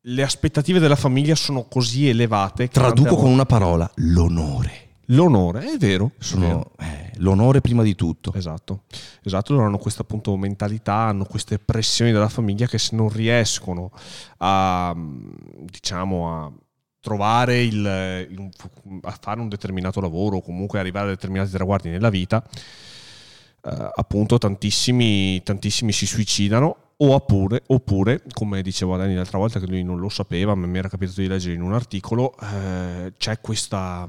le 0.00 0.22
aspettative 0.22 0.78
della 0.78 0.96
famiglia 0.96 1.34
sono 1.34 1.64
così 1.64 2.08
elevate. 2.08 2.68
Traduco 2.68 3.16
con 3.16 3.30
una 3.30 3.44
parola, 3.44 3.90
l'onore. 3.96 4.87
L'onore, 5.10 5.72
è 5.72 5.76
vero. 5.76 6.12
Sono, 6.18 6.44
è 6.44 6.48
vero. 6.48 6.72
Eh, 6.78 7.12
l'onore 7.16 7.60
prima 7.60 7.82
di 7.82 7.94
tutto. 7.94 8.32
Esatto. 8.34 8.82
esatto, 9.22 9.52
loro 9.52 9.66
hanno 9.66 9.78
questa 9.78 10.02
appunto 10.02 10.36
mentalità, 10.36 10.94
hanno 10.94 11.24
queste 11.24 11.58
pressioni 11.58 12.12
della 12.12 12.28
famiglia 12.28 12.66
che 12.66 12.78
se 12.78 12.96
non 12.96 13.08
riescono 13.08 13.90
a, 14.38 14.94
diciamo, 14.96 16.44
a 16.44 16.52
trovare 17.00 17.62
il, 17.62 18.50
a 19.02 19.18
fare 19.20 19.40
un 19.40 19.48
determinato 19.48 20.00
lavoro 20.00 20.36
o 20.36 20.42
comunque 20.42 20.78
arrivare 20.78 21.06
a 21.06 21.10
determinati 21.10 21.50
traguardi 21.50 21.88
nella 21.88 22.10
vita, 22.10 22.44
eh, 23.64 23.90
appunto 23.94 24.36
tantissimi, 24.36 25.42
tantissimi 25.42 25.92
si 25.92 26.06
suicidano 26.06 26.76
oppure, 26.98 27.62
oppure, 27.68 28.22
come 28.32 28.60
diceva 28.60 28.96
Dani 28.96 29.14
l'altra 29.14 29.38
volta 29.38 29.60
che 29.60 29.66
lui 29.66 29.82
non 29.84 29.98
lo 29.98 30.08
sapeva, 30.08 30.54
ma 30.54 30.66
mi 30.66 30.78
era 30.78 30.88
capitato 30.88 31.20
di 31.20 31.28
leggere 31.28 31.54
in 31.54 31.62
un 31.62 31.72
articolo, 31.72 32.34
eh, 32.40 33.12
c'è 33.16 33.40
questa 33.40 34.08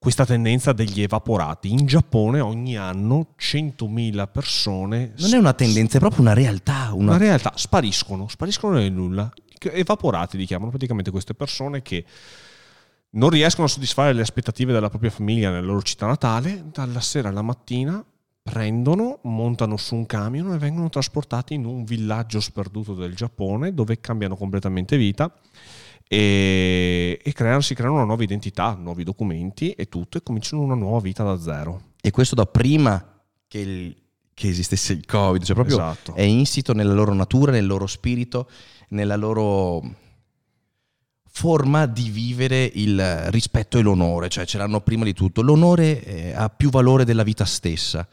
questa 0.00 0.24
tendenza 0.24 0.72
degli 0.72 1.02
evaporati. 1.02 1.70
In 1.70 1.84
Giappone 1.84 2.40
ogni 2.40 2.74
anno 2.74 3.34
100.000 3.38 4.28
persone... 4.32 5.12
Non 5.18 5.34
è 5.34 5.36
una 5.36 5.52
tendenza, 5.52 5.98
è 5.98 6.00
proprio 6.00 6.22
una 6.22 6.32
realtà. 6.32 6.94
Una, 6.94 7.10
una 7.10 7.16
realtà, 7.18 7.52
spariscono, 7.54 8.26
spariscono 8.26 8.78
nel 8.78 8.90
nulla. 8.90 9.30
Evaporati 9.58 10.38
li 10.38 10.46
chiamano 10.46 10.70
praticamente 10.70 11.10
queste 11.10 11.34
persone 11.34 11.82
che 11.82 12.02
non 13.10 13.28
riescono 13.28 13.66
a 13.66 13.68
soddisfare 13.68 14.14
le 14.14 14.22
aspettative 14.22 14.72
della 14.72 14.88
propria 14.88 15.10
famiglia 15.10 15.50
nella 15.50 15.66
loro 15.66 15.82
città 15.82 16.06
natale, 16.06 16.64
dalla 16.72 17.00
sera 17.00 17.28
alla 17.28 17.42
mattina 17.42 18.02
prendono, 18.42 19.18
montano 19.24 19.76
su 19.76 19.96
un 19.96 20.06
camion 20.06 20.54
e 20.54 20.58
vengono 20.58 20.88
trasportati 20.88 21.52
in 21.52 21.66
un 21.66 21.84
villaggio 21.84 22.40
sperduto 22.40 22.94
del 22.94 23.14
Giappone 23.14 23.74
dove 23.74 24.00
cambiano 24.00 24.34
completamente 24.34 24.96
vita 24.96 25.30
e, 26.12 27.20
e 27.22 27.32
creano, 27.32 27.60
si 27.60 27.72
creano 27.76 27.94
una 27.94 28.04
nuova 28.04 28.24
identità, 28.24 28.74
nuovi 28.76 29.04
documenti 29.04 29.70
e 29.70 29.88
tutto 29.88 30.18
e 30.18 30.24
cominciano 30.24 30.60
una 30.60 30.74
nuova 30.74 30.98
vita 30.98 31.22
da 31.22 31.38
zero. 31.38 31.92
E 32.00 32.10
questo 32.10 32.34
da 32.34 32.46
prima 32.46 33.22
che, 33.46 33.58
il, 33.60 33.96
che 34.34 34.48
esistesse 34.48 34.92
il 34.92 35.06
Covid, 35.06 35.44
cioè 35.44 35.54
proprio 35.54 35.76
esatto. 35.76 36.14
è 36.14 36.22
insito 36.22 36.72
nella 36.72 36.94
loro 36.94 37.14
natura, 37.14 37.52
nel 37.52 37.64
loro 37.64 37.86
spirito, 37.86 38.50
nella 38.88 39.14
loro 39.14 39.98
forma 41.30 41.86
di 41.86 42.10
vivere 42.10 42.68
il 42.74 43.30
rispetto 43.30 43.78
e 43.78 43.82
l'onore, 43.82 44.28
cioè 44.28 44.44
ce 44.46 44.58
l'hanno 44.58 44.80
prima 44.80 45.04
di 45.04 45.12
tutto. 45.12 45.42
L'onore 45.42 46.02
eh, 46.02 46.32
ha 46.32 46.48
più 46.48 46.70
valore 46.70 47.04
della 47.04 47.22
vita 47.22 47.44
stessa, 47.44 48.04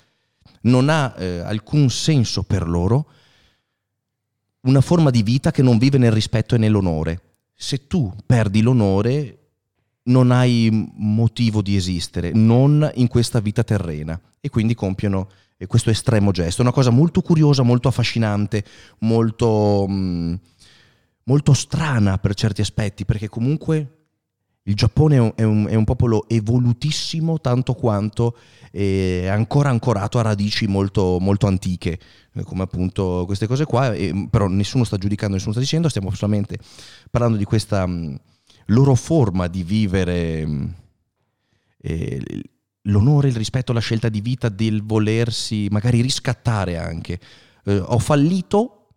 non 0.62 0.90
ha 0.90 1.16
eh, 1.18 1.40
alcun 1.40 1.90
senso 1.90 2.44
per 2.44 2.68
loro 2.68 3.08
una 4.68 4.82
forma 4.82 5.10
di 5.10 5.24
vita 5.24 5.50
che 5.50 5.64
non 5.64 5.80
vive 5.80 5.98
nel 5.98 6.12
rispetto 6.12 6.54
e 6.54 6.60
nell'onore 6.60 7.22
se 7.60 7.88
tu 7.88 8.14
perdi 8.26 8.62
l'onore 8.62 9.40
non 10.04 10.32
hai 10.32 10.70
motivo 10.96 11.62
di 11.62 11.76
esistere, 11.76 12.32
non 12.32 12.90
in 12.94 13.08
questa 13.08 13.40
vita 13.40 13.64
terrena 13.64 14.20
e 14.40 14.50
quindi 14.50 14.76
compiono 14.76 15.28
questo 15.66 15.90
estremo 15.90 16.32
gesto. 16.32 16.62
È 16.62 16.66
una 16.66 16.74
cosa 16.74 16.92
molto 16.92 17.22
curiosa, 17.22 17.64
molto 17.64 17.88
affascinante, 17.88 18.64
molto, 19.00 19.88
mm, 19.90 20.34
molto 21.24 21.54
strana 21.54 22.20
per 22.20 22.36
certi 22.36 22.62
aspetti, 22.62 23.06
perché 23.06 23.28
comunque 23.28 24.07
il 24.68 24.76
Giappone 24.76 25.34
è 25.36 25.44
un, 25.44 25.66
è 25.70 25.76
un, 25.76 25.84
popolo 25.86 26.28
evolutissimo 26.28 27.40
tanto 27.40 27.74
quanto 27.74 28.36
è 28.70 29.28
ancora 29.28 29.70
ancorato 29.70 30.20
a 30.20 30.24
radici 30.24 30.68
molto, 30.68 31.20
molto 31.22 31.48
antiche, 31.48 31.98
eh, 32.34 32.44
come 32.44 32.64
appunto 32.64 33.24
queste 33.26 33.48
cose 33.48 33.64
qua, 33.64 33.94
e, 33.94 34.28
però 34.30 34.48
nessuno 34.48 34.84
sta 34.84 34.98
giudicando, 34.98 35.36
nessuno 35.36 35.54
sta 35.54 35.62
dicendo, 35.62 35.88
stiamo 35.88 36.12
solamente 36.12 36.60
parlando 37.10 37.38
di 37.38 37.46
questa 37.46 37.88
mm, 37.88 38.16
loro 38.68 38.94
forma 38.96 39.48
di 39.48 39.64
vivere 39.64 40.46
mm, 40.46 40.66
eh, 41.80 42.22
l'onore, 42.84 43.30
il 43.30 43.36
rispetto, 43.36 43.72
la 43.72 43.80
scelta 43.80 44.10
di 44.10 44.20
vita 44.20 44.50
del 44.50 44.84
volersi 44.84 45.68
magari 45.72 46.02
riscattare 46.02 46.78
anche. 46.78 47.20
Eh, 47.64 47.80
ho 47.80 48.00
fallito, 48.00 48.90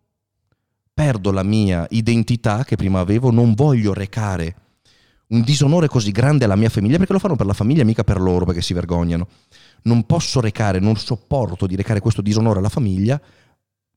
perdo 0.92 1.30
la 1.30 1.44
mia 1.44 1.86
identità 1.90 2.64
che 2.64 2.74
prima 2.74 2.98
avevo, 2.98 3.30
non 3.30 3.54
voglio 3.54 3.94
recare 3.94 4.59
un 5.30 5.42
disonore 5.42 5.88
così 5.88 6.10
grande 6.10 6.44
alla 6.44 6.56
mia 6.56 6.68
famiglia, 6.68 6.96
perché 6.96 7.12
lo 7.12 7.18
fanno 7.18 7.36
per 7.36 7.46
la 7.46 7.52
famiglia, 7.52 7.84
mica 7.84 8.04
per 8.04 8.20
loro, 8.20 8.44
perché 8.44 8.62
si 8.62 8.74
vergognano. 8.74 9.28
Non 9.82 10.04
posso 10.04 10.40
recare, 10.40 10.80
non 10.80 10.96
sopporto 10.96 11.66
di 11.66 11.76
recare 11.76 12.00
questo 12.00 12.22
disonore 12.22 12.58
alla 12.58 12.68
famiglia, 12.68 13.20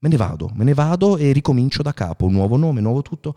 me 0.03 0.09
ne 0.09 0.17
vado, 0.17 0.51
me 0.53 0.63
ne 0.63 0.73
vado 0.73 1.17
e 1.17 1.31
ricomincio 1.31 1.81
da 1.81 1.93
capo, 1.93 2.27
nuovo 2.27 2.57
nome, 2.57 2.81
nuovo 2.81 3.01
tutto. 3.01 3.35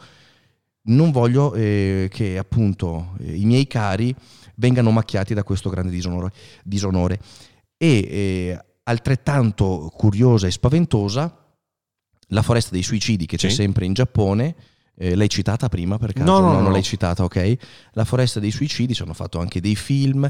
Non 0.88 1.10
voglio 1.10 1.54
eh, 1.54 2.08
che 2.12 2.38
appunto 2.38 3.14
eh, 3.20 3.34
i 3.34 3.44
miei 3.44 3.66
cari 3.66 4.14
vengano 4.56 4.90
macchiati 4.90 5.34
da 5.34 5.42
questo 5.42 5.70
grande 5.70 5.90
disonore. 5.90 6.32
disonore. 6.64 7.20
E 7.76 7.88
eh, 7.88 8.64
altrettanto 8.84 9.90
curiosa 9.96 10.46
e 10.46 10.50
spaventosa, 10.50 11.44
la 12.30 12.42
foresta 12.42 12.70
dei 12.72 12.82
suicidi 12.82 13.26
che 13.26 13.36
c'è 13.36 13.48
sì. 13.48 13.54
sempre 13.54 13.84
in 13.84 13.92
Giappone, 13.94 14.54
eh, 14.96 15.14
l'hai 15.14 15.28
citata 15.28 15.68
prima 15.68 15.98
per 15.98 16.12
caso? 16.12 16.30
No, 16.30 16.38
no, 16.38 16.46
no, 16.46 16.52
no, 16.54 16.60
non 16.62 16.72
l'hai 16.72 16.82
citata, 16.82 17.24
ok. 17.24 17.56
La 17.92 18.04
foresta 18.04 18.40
dei 18.40 18.50
suicidi, 18.50 18.94
ci 18.94 19.02
hanno 19.02 19.14
fatto 19.14 19.38
anche 19.38 19.60
dei 19.60 19.76
film. 19.76 20.28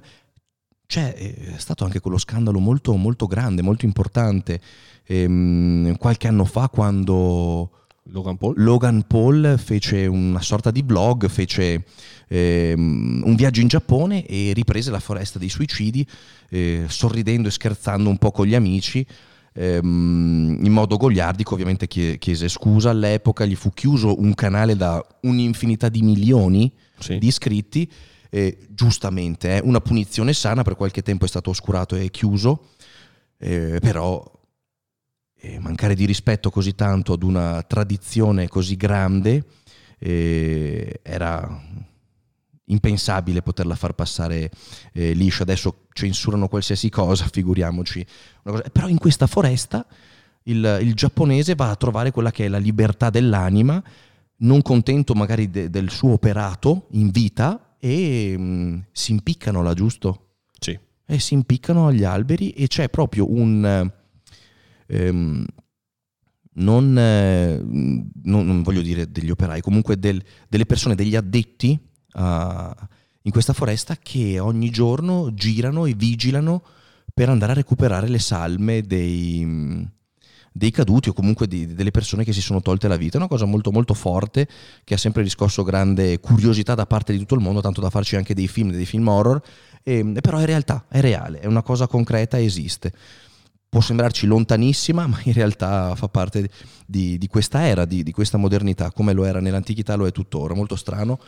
C'è 0.86 1.14
è 1.14 1.58
stato 1.58 1.84
anche 1.84 2.00
quello 2.00 2.18
scandalo 2.18 2.58
molto, 2.60 2.94
molto 2.94 3.26
grande, 3.26 3.62
molto 3.62 3.86
importante, 3.86 4.60
ehm, 5.04 5.96
qualche 5.96 6.28
anno 6.28 6.44
fa 6.44 6.68
quando 6.68 7.70
Logan 8.10 8.36
Paul. 8.36 8.54
Logan 8.56 9.04
Paul 9.06 9.56
fece 9.58 10.06
una 10.06 10.40
sorta 10.40 10.70
di 10.70 10.82
blog, 10.82 11.28
fece 11.28 11.84
ehm, 12.28 13.22
un 13.24 13.34
viaggio 13.34 13.60
in 13.60 13.68
Giappone 13.68 14.24
e 14.26 14.52
riprese 14.54 14.90
la 14.90 15.00
foresta 15.00 15.38
dei 15.38 15.48
suicidi, 15.48 16.06
eh, 16.50 16.84
sorridendo 16.86 17.48
e 17.48 17.50
scherzando 17.50 18.08
un 18.08 18.18
po' 18.18 18.30
con 18.30 18.46
gli 18.46 18.54
amici, 18.54 19.04
ehm, 19.56 20.58
in 20.62 20.72
modo 20.72 20.96
goliardico 20.96 21.54
ovviamente 21.54 21.86
chiese 21.88 22.48
scusa 22.48 22.90
all'epoca, 22.90 23.44
gli 23.44 23.56
fu 23.56 23.70
chiuso 23.70 24.20
un 24.20 24.34
canale 24.34 24.76
da 24.76 25.04
un'infinità 25.22 25.88
di 25.88 26.02
milioni 26.02 26.72
sì. 26.98 27.18
di 27.18 27.26
iscritti, 27.26 27.90
eh, 28.30 28.58
giustamente, 28.68 29.56
eh, 29.56 29.60
una 29.64 29.80
punizione 29.80 30.32
sana, 30.32 30.62
per 30.62 30.76
qualche 30.76 31.02
tempo 31.02 31.24
è 31.24 31.28
stato 31.28 31.50
oscurato 31.50 31.96
e 31.96 32.10
chiuso, 32.10 32.68
eh, 33.38 33.78
però 33.80 34.22
eh, 35.38 35.58
mancare 35.58 35.94
di 35.94 36.04
rispetto 36.04 36.50
così 36.50 36.74
tanto 36.74 37.14
ad 37.14 37.22
una 37.22 37.62
tradizione 37.62 38.48
così 38.48 38.76
grande 38.76 39.44
eh, 39.98 41.00
era 41.02 41.62
impensabile 42.66 43.42
poterla 43.42 43.74
far 43.74 43.92
passare 43.94 44.50
eh, 44.92 45.12
liscio. 45.12 45.42
Adesso 45.42 45.86
censurano 45.92 46.48
qualsiasi 46.48 46.88
cosa, 46.88 47.26
figuriamoci. 47.30 48.04
Cosa. 48.42 48.62
Però 48.70 48.88
in 48.88 48.98
questa 48.98 49.26
foresta 49.26 49.86
il, 50.44 50.78
il, 50.82 50.94
giapponese 50.94 51.54
va 51.54 51.70
a 51.70 51.76
trovare 51.76 52.10
quella 52.10 52.30
che 52.30 52.46
è 52.46 52.48
la 52.48 52.58
libertà 52.58 53.10
dell'anima, 53.10 53.82
non 54.38 54.62
contento 54.62 55.14
magari 55.14 55.50
de, 55.50 55.70
del 55.70 55.90
suo 55.90 56.12
operato 56.12 56.86
in 56.92 57.10
vita, 57.10 57.76
e 57.78 58.34
mh, 58.36 58.42
mm, 58.42 58.78
si 58.92 59.12
impiccano 59.12 59.62
là, 59.62 59.74
giusto? 59.74 60.28
Sì. 60.58 60.78
E 61.04 61.18
si 61.20 61.34
impiccano 61.34 61.86
agli 61.86 62.04
alberi 62.04 62.50
e 62.50 62.66
c'è 62.66 62.88
proprio 62.88 63.30
un 63.30 63.90
ehm, 64.86 65.44
non, 66.58 66.98
eh, 66.98 67.60
non, 67.62 68.46
non, 68.46 68.62
voglio 68.62 68.80
dire 68.80 69.10
degli 69.10 69.30
operai, 69.30 69.60
comunque 69.60 69.98
del, 69.98 70.22
delle 70.48 70.66
persone, 70.66 70.94
degli 70.94 71.14
addetti 71.14 71.78
in 72.16 73.30
questa 73.30 73.52
foresta 73.52 73.96
che 74.00 74.38
ogni 74.38 74.70
giorno 74.70 75.34
girano 75.34 75.84
e 75.84 75.94
vigilano 75.94 76.62
per 77.12 77.28
andare 77.28 77.52
a 77.52 77.54
recuperare 77.56 78.08
le 78.08 78.18
salme 78.18 78.82
dei, 78.82 79.86
dei 80.52 80.70
caduti 80.70 81.08
o 81.08 81.12
comunque 81.12 81.46
di, 81.46 81.74
delle 81.74 81.90
persone 81.90 82.24
che 82.24 82.32
si 82.32 82.40
sono 82.40 82.62
tolte 82.62 82.88
la 82.88 82.96
vita. 82.96 83.16
È 83.16 83.20
una 83.20 83.28
cosa 83.28 83.44
molto 83.44 83.72
molto 83.72 83.94
forte 83.94 84.48
che 84.84 84.94
ha 84.94 84.98
sempre 84.98 85.22
riscosso 85.22 85.62
grande 85.62 86.20
curiosità 86.20 86.74
da 86.74 86.86
parte 86.86 87.12
di 87.12 87.18
tutto 87.18 87.34
il 87.34 87.40
mondo, 87.40 87.60
tanto 87.60 87.80
da 87.80 87.90
farci 87.90 88.16
anche 88.16 88.34
dei 88.34 88.48
film, 88.48 88.70
dei 88.70 88.86
film 88.86 89.06
horror, 89.08 89.40
e, 89.82 90.04
però 90.20 90.38
è 90.38 90.46
realtà, 90.46 90.86
è 90.88 91.00
reale, 91.00 91.40
è 91.40 91.46
una 91.46 91.62
cosa 91.62 91.86
concreta, 91.86 92.40
esiste 92.40 92.92
può 93.68 93.80
sembrarci 93.80 94.26
lontanissima, 94.26 95.06
ma 95.06 95.20
in 95.24 95.34
realtà 95.34 95.94
fa 95.96 96.08
parte 96.08 96.48
di, 96.86 97.18
di 97.18 97.26
questa 97.26 97.66
era, 97.66 97.84
di, 97.84 98.02
di, 98.02 98.12
questa 98.12 98.38
modernità, 98.38 98.90
come 98.90 99.12
lo 99.12 99.24
era 99.24 99.40
nell'antichità, 99.40 99.96
lo 99.96 100.06
è 100.06 100.12
tuttora. 100.12 100.54
Molto 100.54 100.76
strano, 100.76 101.18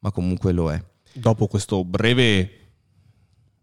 ma 0.00 0.10
comunque 0.10 0.52
lo 0.52 0.70
è. 0.72 0.82
Dopo 1.12 1.46
questo 1.46 1.84
breve 1.84 2.66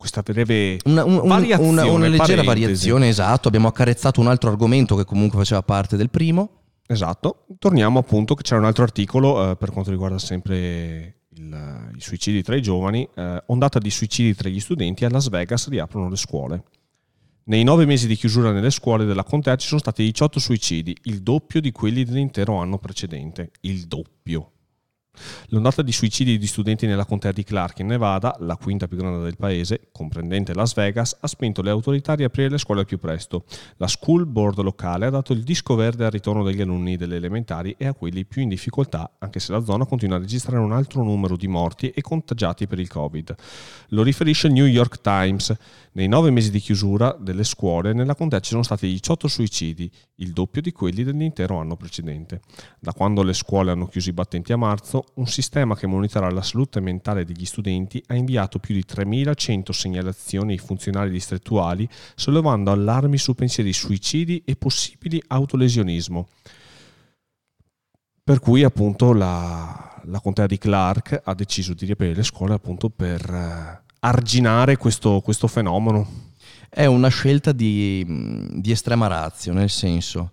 questa 0.03 0.21
breve 0.21 0.79
una, 0.83 1.05
un, 1.05 1.25
variazione, 1.25 1.81
una, 1.81 1.89
una 1.89 2.07
leggera 2.07 2.43
parentesi. 2.43 2.45
variazione, 2.45 3.07
esatto. 3.07 3.47
Abbiamo 3.47 3.69
accarezzato 3.69 4.19
un 4.19 4.27
altro 4.27 4.49
argomento 4.49 4.97
che 4.97 5.05
comunque 5.05 5.39
faceva 5.39 5.63
parte 5.63 5.95
del 5.95 6.09
primo. 6.09 6.63
Esatto. 6.85 7.45
Torniamo 7.57 7.99
appunto 7.99 8.35
che 8.35 8.43
c'era 8.43 8.59
un 8.59 8.65
altro 8.65 8.83
articolo 8.83 9.51
eh, 9.51 9.55
per 9.55 9.71
quanto 9.71 9.91
riguarda 9.91 10.19
sempre 10.19 11.21
il, 11.37 11.91
i 11.95 12.01
suicidi 12.01 12.43
tra 12.43 12.57
i 12.57 12.61
giovani. 12.61 13.07
Eh, 13.15 13.43
ondata 13.45 13.79
di 13.79 13.89
suicidi 13.89 14.35
tra 14.35 14.49
gli 14.49 14.59
studenti 14.59 15.05
a 15.05 15.09
Las 15.09 15.29
Vegas 15.29 15.69
riaprono 15.69 16.09
le 16.09 16.17
scuole. 16.17 16.63
Nei 17.45 17.63
nove 17.63 17.85
mesi 17.85 18.05
di 18.05 18.15
chiusura 18.15 18.51
nelle 18.51 18.71
scuole 18.71 19.05
della 19.05 19.23
contea 19.23 19.55
ci 19.55 19.67
sono 19.67 19.79
stati 19.79 20.03
18 20.03 20.39
suicidi, 20.39 20.95
il 21.03 21.21
doppio 21.21 21.61
di 21.61 21.71
quelli 21.71 22.03
dell'intero 22.03 22.57
anno 22.57 22.77
precedente. 22.77 23.51
Il 23.61 23.87
doppio. 23.87 24.51
L'ondata 25.49 25.83
di 25.83 25.91
suicidi 25.91 26.37
di 26.39 26.47
studenti 26.47 26.87
nella 26.87 27.05
contea 27.05 27.31
di 27.31 27.43
Clark 27.43 27.79
in 27.79 27.87
Nevada, 27.87 28.35
la 28.39 28.55
quinta 28.55 28.87
più 28.87 28.97
grande 28.97 29.23
del 29.23 29.37
paese, 29.37 29.89
comprendente 29.91 30.53
Las 30.55 30.73
Vegas, 30.73 31.15
ha 31.19 31.27
spinto 31.27 31.61
le 31.61 31.69
autorità 31.69 32.13
a 32.13 32.15
riaprire 32.15 32.49
le 32.49 32.57
scuole 32.57 32.81
al 32.81 32.87
più 32.87 32.97
presto. 32.97 33.45
La 33.77 33.87
school 33.87 34.25
board 34.25 34.59
locale 34.61 35.05
ha 35.05 35.09
dato 35.11 35.33
il 35.33 35.43
disco 35.43 35.75
verde 35.75 36.05
al 36.05 36.11
ritorno 36.11 36.43
degli 36.43 36.61
alunni 36.61 36.97
delle 36.97 37.17
elementari 37.17 37.75
e 37.77 37.85
a 37.85 37.93
quelli 37.93 38.25
più 38.25 38.41
in 38.41 38.49
difficoltà, 38.49 39.11
anche 39.19 39.39
se 39.39 39.51
la 39.51 39.63
zona 39.63 39.85
continua 39.85 40.17
a 40.17 40.19
registrare 40.19 40.63
un 40.63 40.71
altro 40.71 41.03
numero 41.03 41.37
di 41.37 41.47
morti 41.47 41.89
e 41.89 42.01
contagiati 42.01 42.65
per 42.65 42.79
il 42.79 42.89
Covid. 42.89 43.35
Lo 43.89 44.01
riferisce 44.01 44.47
il 44.47 44.53
New 44.53 44.65
York 44.65 45.01
Times. 45.01 45.55
Nei 45.95 46.07
nove 46.07 46.31
mesi 46.31 46.49
di 46.49 46.59
chiusura 46.59 47.15
delle 47.19 47.43
scuole 47.43 47.93
nella 47.93 48.15
contea 48.15 48.39
ci 48.39 48.49
sono 48.49 48.63
stati 48.63 48.87
18 48.87 49.27
suicidi, 49.27 49.91
il 50.15 50.31
doppio 50.31 50.59
di 50.59 50.71
quelli 50.71 51.03
dell'intero 51.03 51.59
anno 51.59 51.75
precedente. 51.75 52.41
Da 52.79 52.93
quando 52.93 53.21
le 53.21 53.33
scuole 53.33 53.69
hanno 53.69 53.85
chiuso 53.85 54.09
i 54.09 54.13
battenti 54.13 54.51
a 54.53 54.57
marzo, 54.57 55.05
un 55.15 55.27
sistema 55.27 55.75
che 55.75 55.85
monitora 55.85 56.31
la 56.31 56.41
salute 56.41 56.79
mentale 56.79 57.25
degli 57.25 57.45
studenti 57.45 58.03
ha 58.07 58.15
inviato 58.15 58.57
più 58.57 58.73
di 58.73 58.83
3.100 58.87 59.69
segnalazioni 59.69 60.53
ai 60.53 60.57
funzionari 60.57 61.11
distrettuali 61.11 61.87
sollevando 62.15 62.71
allarmi 62.71 63.19
su 63.19 63.35
pensieri 63.35 63.71
suicidi 63.71 64.41
e 64.45 64.55
possibili 64.55 65.21
autolesionismo. 65.27 66.27
Per 68.23 68.39
cui 68.39 68.63
appunto 68.63 69.13
la, 69.13 70.01
la 70.05 70.19
contea 70.21 70.47
di 70.47 70.57
Clark 70.57 71.21
ha 71.23 71.35
deciso 71.35 71.75
di 71.75 71.85
riaprire 71.85 72.15
le 72.15 72.23
scuole 72.23 72.55
appunto 72.55 72.89
per 72.89 73.21
eh, 73.29 73.82
arginare 74.05 74.77
questo, 74.77 75.21
questo 75.21 75.47
fenomeno? 75.47 76.31
È 76.69 76.85
una 76.85 77.07
scelta 77.07 77.51
di, 77.51 78.05
di 78.51 78.71
estrema 78.71 79.07
razio, 79.07 79.53
nel 79.53 79.69
senso, 79.69 80.31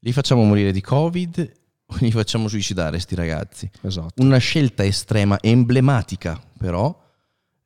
li 0.00 0.12
facciamo 0.12 0.44
morire 0.44 0.72
di 0.72 0.80
Covid 0.80 1.52
o 1.86 1.96
li 2.00 2.10
facciamo 2.10 2.48
suicidare 2.48 2.98
sti 2.98 3.14
ragazzi. 3.14 3.70
Esatto. 3.82 4.22
Una 4.22 4.38
scelta 4.38 4.84
estrema, 4.84 5.38
emblematica 5.40 6.40
però, 6.56 7.04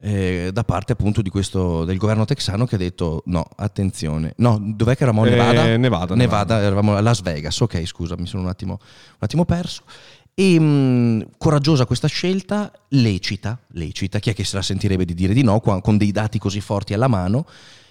eh, 0.02 0.50
da 0.50 0.64
parte 0.64 0.92
appunto 0.92 1.20
di 1.20 1.28
questo, 1.28 1.84
del 1.84 1.98
governo 1.98 2.24
texano 2.24 2.64
che 2.64 2.76
ha 2.76 2.78
detto 2.78 3.22
no, 3.26 3.46
attenzione. 3.56 4.32
No, 4.38 4.58
dov'è 4.60 4.96
che 4.96 5.02
eravamo? 5.02 5.24
Nevada? 5.24 5.66
Eh, 5.66 5.76
Nevada, 5.76 5.76
Nevada. 5.76 6.14
Nevada, 6.14 6.60
eravamo 6.62 6.96
a 6.96 7.00
Las 7.00 7.20
Vegas, 7.20 7.60
ok 7.60 7.84
scusa, 7.86 8.16
mi 8.16 8.26
sono 8.26 8.42
un 8.42 8.48
attimo, 8.48 8.78
un 8.80 9.18
attimo 9.18 9.44
perso. 9.44 9.82
E 10.41 10.59
mh, 10.59 10.64
mm, 10.64 11.20
coraggiosa 11.36 11.84
questa 11.84 12.09
scelta, 12.09 12.72
lecita, 12.88 13.62
lecita, 13.72 14.20
chi 14.20 14.30
è 14.30 14.34
che 14.34 14.43
se 14.43 14.57
la 14.57 14.62
sentirebbe 14.62 15.05
di 15.05 15.12
dire 15.12 15.34
di 15.34 15.43
no 15.43 15.61
con 15.61 15.99
dei 15.99 16.12
dati 16.12 16.38
così 16.38 16.62
forti 16.62 16.95
alla 16.95 17.09
mano? 17.09 17.45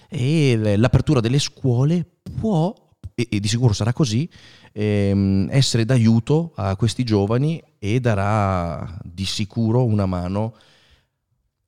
E 0.09 0.75
l'apertura 0.75 1.19
delle 1.19 1.37
scuole 1.37 2.03
può, 2.39 2.73
e, 3.13 3.27
e 3.29 3.39
di 3.39 3.47
sicuro 3.47 3.71
sarà 3.71 3.93
così, 3.93 4.27
ehm, 4.71 5.49
essere 5.51 5.85
d'aiuto 5.85 6.53
a 6.55 6.75
questi 6.75 7.03
giovani 7.03 7.61
e 7.77 7.99
darà 7.99 8.97
di 9.03 9.25
sicuro 9.25 9.85
una 9.85 10.07
mano 10.07 10.55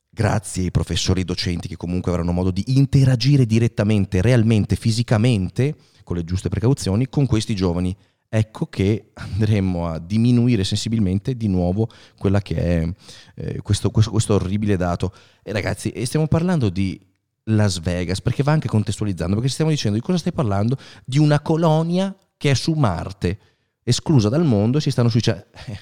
grazie 0.10 0.64
ai 0.64 0.72
professori 0.72 1.22
e 1.22 1.26
docenti 1.26 1.68
che 1.68 1.78
comunque 1.78 2.10
avranno 2.12 2.32
modo 2.32 2.50
di 2.50 2.64
interagire 2.70 3.46
direttamente, 3.46 4.20
realmente, 4.20 4.76
fisicamente, 4.76 5.76
con 6.04 6.16
le 6.16 6.24
giuste 6.24 6.50
precauzioni, 6.50 7.08
con 7.08 7.28
questi 7.28 7.54
giovani 7.54 7.96
ecco 8.34 8.68
che 8.68 9.12
andremo 9.16 9.88
a 9.88 10.00
diminuire 10.00 10.64
sensibilmente 10.64 11.36
di 11.36 11.50
nuovo 11.50 11.90
quella 12.18 12.42
che 12.42 12.56
è 12.56 12.94
eh, 13.36 13.62
questo, 13.62 13.92
questo, 13.92 14.10
questo, 14.10 14.36
orribile 14.36 14.78
dato. 14.78 15.14
E 15.44 15.52
ragazzi, 15.52 15.94
stiamo 16.06 16.28
parlando 16.28 16.70
di 16.70 16.98
Las 17.46 17.80
Vegas, 17.82 18.22
perché 18.22 18.42
va 18.42 18.54
anche 18.54 18.70
contestualizzando, 18.70 19.36
perché 19.36 19.50
stiamo 19.50 19.70
dicendo 19.70 19.98
di 19.98 20.04
cosa 20.04 20.18
stai 20.18 20.32
parlando? 20.32 20.78
Di 21.04 21.18
una 21.18 21.42
colonia 21.42 22.16
che 22.38 22.52
è 22.52 22.54
su 22.54 22.72
Marte, 22.72 23.38
esclusa 23.84 24.30
dal 24.30 24.46
mondo 24.46 24.78
e 24.78 24.82
si 24.82 24.92
stanno 24.92 25.10
suicidando. 25.10 25.48
Eh, 25.66 25.80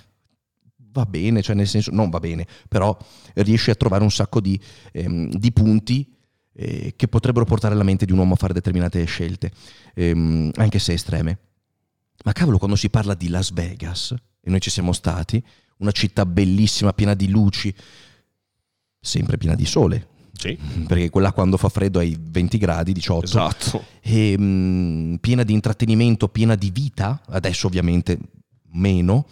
va 0.92 1.06
bene, 1.06 1.44
cioè 1.44 1.56
nel 1.56 1.68
senso, 1.68 1.92
non 1.92 2.10
va 2.10 2.20
bene, 2.20 2.48
però 2.68 2.98
riesce 3.36 3.70
a 3.70 3.76
trovare 3.76 4.02
un 4.02 4.12
sacco 4.12 4.42
di, 4.42 4.60
ehm, 4.92 5.30
di 5.30 5.52
punti 5.52 6.12
eh, 6.54 6.94
che 6.96 7.08
potrebbero 7.08 7.46
portare 7.46 7.76
la 7.76 7.84
mente 7.84 8.08
di 8.08 8.12
un 8.12 8.18
uomo 8.18 8.34
a 8.34 8.38
fare 8.38 8.54
determinate 8.54 9.04
scelte, 9.06 9.52
ehm, 9.94 10.50
anche 10.56 10.80
se 10.80 10.94
estreme. 10.94 11.49
Ma 12.24 12.34
cavolo, 12.34 12.58
quando 12.58 12.76
si 12.76 12.90
parla 12.90 13.14
di 13.14 13.30
Las 13.30 13.52
Vegas, 13.52 14.14
e 14.42 14.50
noi 14.50 14.60
ci 14.60 14.70
siamo 14.70 14.92
stati, 14.92 15.42
una 15.78 15.92
città 15.92 16.26
bellissima, 16.26 16.94
piena 16.94 17.14
di 17.14 17.30
luci, 17.30 17.74
sempre 19.00 19.38
piena 19.38 19.56
di 19.56 19.66
sole. 19.66 20.08
Sì. 20.34 20.58
Perché 20.88 21.10
quella 21.10 21.34
quando 21.34 21.58
fa 21.58 21.68
freddo 21.70 22.00
hai 22.00 22.18
20 22.20 22.58
gradi, 22.58 22.94
18. 22.94 23.26
Esatto. 23.26 23.86
E, 24.02 24.38
mh, 24.38 24.44
mm, 24.44 25.16
piena 25.16 25.44
di 25.44 25.54
intrattenimento, 25.54 26.30
piena 26.30 26.56
di 26.56 26.70
vita, 26.72 27.22
adesso 27.28 27.68
ovviamente 27.68 28.18
meno, 28.72 29.28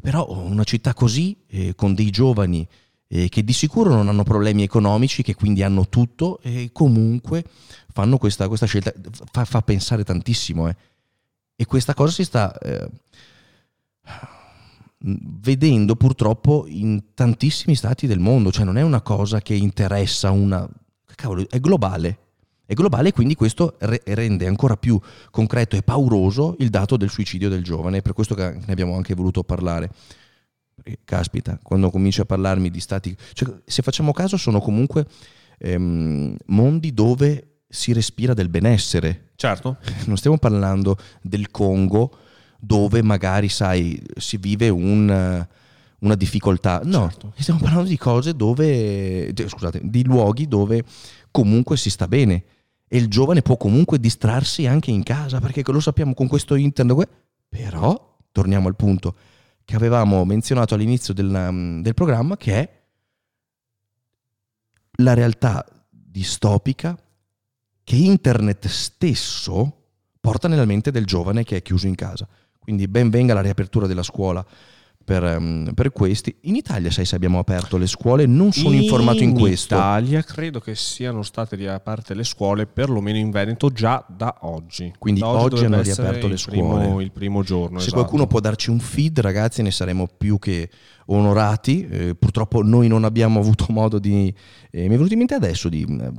però 0.00 0.28
una 0.30 0.64
città 0.64 0.94
così, 0.94 1.36
eh, 1.48 1.74
con 1.74 1.94
dei 1.94 2.10
giovani 2.10 2.66
eh, 3.08 3.28
che 3.28 3.42
di 3.44 3.52
sicuro 3.52 3.90
non 3.92 4.08
hanno 4.08 4.22
problemi 4.22 4.62
economici, 4.62 5.22
che 5.22 5.34
quindi 5.34 5.62
hanno 5.62 5.88
tutto 5.88 6.40
e 6.42 6.70
comunque 6.72 7.44
fanno 7.92 8.18
questa, 8.18 8.46
questa 8.46 8.66
scelta, 8.66 8.92
fa, 9.30 9.44
fa 9.44 9.62
pensare 9.62 10.04
tantissimo. 10.04 10.68
Eh 10.68 10.76
e 11.56 11.64
questa 11.64 11.94
cosa 11.94 12.12
si 12.12 12.24
sta 12.24 12.56
eh, 12.58 12.88
vedendo 14.98 15.96
purtroppo 15.96 16.66
in 16.68 17.14
tantissimi 17.14 17.74
stati 17.74 18.06
del 18.06 18.18
mondo, 18.18 18.52
cioè 18.52 18.64
non 18.64 18.76
è 18.76 18.82
una 18.82 19.00
cosa 19.00 19.40
che 19.40 19.54
interessa 19.54 20.30
una... 20.30 20.68
Cavolo, 21.14 21.46
è 21.48 21.58
globale, 21.60 22.18
è 22.66 22.74
globale 22.74 23.08
e 23.08 23.12
quindi 23.12 23.34
questo 23.34 23.76
re- 23.78 24.02
rende 24.04 24.46
ancora 24.46 24.76
più 24.76 25.00
concreto 25.30 25.76
e 25.76 25.82
pauroso 25.82 26.56
il 26.58 26.68
dato 26.68 26.98
del 26.98 27.08
suicidio 27.08 27.48
del 27.48 27.64
giovane, 27.64 28.02
per 28.02 28.12
questo 28.12 28.34
che 28.34 28.50
ne 28.52 28.72
abbiamo 28.72 28.96
anche 28.96 29.14
voluto 29.14 29.42
parlare. 29.42 29.90
Caspita, 31.04 31.58
quando 31.62 31.90
cominci 31.90 32.20
a 32.20 32.26
parlarmi 32.26 32.68
di 32.68 32.80
stati... 32.80 33.16
Cioè, 33.32 33.60
se 33.64 33.80
facciamo 33.80 34.12
caso 34.12 34.36
sono 34.36 34.60
comunque 34.60 35.06
ehm, 35.58 36.36
mondi 36.46 36.92
dove 36.92 37.55
si 37.76 37.92
respira 37.92 38.32
del 38.32 38.48
benessere. 38.48 39.32
Certo. 39.36 39.76
Non 40.06 40.16
stiamo 40.16 40.38
parlando 40.38 40.96
del 41.20 41.50
Congo 41.50 42.18
dove 42.58 43.02
magari, 43.02 43.48
sai, 43.48 44.02
si 44.16 44.38
vive 44.38 44.70
un 44.70 45.46
una 45.98 46.14
difficoltà. 46.14 46.80
No, 46.84 47.08
Certo. 47.10 47.32
stiamo 47.36 47.60
parlando 47.60 47.88
di 47.88 47.96
cose 47.96 48.34
dove, 48.34 49.32
scusate, 49.34 49.80
di 49.82 50.04
luoghi 50.04 50.46
dove 50.46 50.84
comunque 51.30 51.76
si 51.76 51.90
sta 51.90 52.06
bene 52.06 52.44
e 52.86 52.98
il 52.98 53.08
giovane 53.08 53.42
può 53.42 53.56
comunque 53.56 53.98
distrarsi 53.98 54.66
anche 54.66 54.90
in 54.90 55.02
casa, 55.02 55.40
perché 55.40 55.62
lo 55.66 55.80
sappiamo 55.80 56.14
con 56.14 56.28
questo 56.28 56.54
internet. 56.54 57.08
Però, 57.48 58.16
torniamo 58.32 58.68
al 58.68 58.76
punto 58.76 59.16
che 59.64 59.74
avevamo 59.74 60.24
menzionato 60.24 60.74
all'inizio 60.74 61.12
del, 61.12 61.80
del 61.82 61.94
programma, 61.94 62.36
che 62.36 62.52
è 62.54 62.82
la 64.98 65.14
realtà 65.14 65.64
distopica 65.90 66.96
che 67.86 67.94
internet 67.94 68.66
stesso 68.66 69.74
porta 70.20 70.48
nella 70.48 70.64
mente 70.64 70.90
del 70.90 71.04
giovane 71.06 71.44
che 71.44 71.58
è 71.58 71.62
chiuso 71.62 71.86
in 71.86 71.94
casa. 71.94 72.26
Quindi 72.58 72.88
ben 72.88 73.10
venga 73.10 73.32
la 73.32 73.42
riapertura 73.42 73.86
della 73.86 74.02
scuola 74.02 74.44
per, 75.04 75.22
ehm, 75.22 75.70
per 75.72 75.92
questi. 75.92 76.34
In 76.42 76.56
Italia, 76.56 76.90
sai 76.90 77.04
se 77.04 77.14
abbiamo 77.14 77.38
aperto 77.38 77.76
le 77.76 77.86
scuole, 77.86 78.26
non 78.26 78.50
sono 78.50 78.74
informato 78.74 79.22
in 79.22 79.34
questo. 79.38 79.76
Italia 79.76 80.20
credo 80.24 80.58
che 80.58 80.74
siano 80.74 81.22
state 81.22 81.54
riaperte 81.54 82.14
le 82.14 82.24
scuole, 82.24 82.66
perlomeno 82.66 83.18
in 83.18 83.30
Veneto, 83.30 83.70
già 83.70 84.04
da 84.08 84.38
oggi. 84.40 84.92
Quindi 84.98 85.20
Da 85.20 85.28
oggi 85.28 85.50
dovrebbe 85.50 85.74
hanno 85.74 85.82
riaperto 85.82 86.26
le 86.26 86.34
il 86.34 86.42
primo- 86.44 86.82
scuole. 86.82 87.04
il 87.04 87.12
primo 87.12 87.44
giorno. 87.44 87.78
Se 87.78 87.84
esatto. 87.84 88.00
qualcuno 88.00 88.26
può 88.26 88.40
darci 88.40 88.70
un 88.70 88.80
feed, 88.80 89.20
ragazzi, 89.20 89.62
ne 89.62 89.70
saremo 89.70 90.08
più 90.08 90.40
che 90.40 90.68
onorati. 91.04 91.86
Eh, 91.86 92.14
purtroppo 92.16 92.64
noi 92.64 92.88
non 92.88 93.04
abbiamo 93.04 93.38
avuto 93.38 93.66
modo 93.70 94.00
di... 94.00 94.34
eh, 94.72 94.80
mi 94.80 94.86
è 94.86 94.96
venuto 94.96 95.12
in 95.12 95.18
mente 95.18 95.34
adesso 95.34 95.68
di 95.68 95.82
eh, 95.88 96.10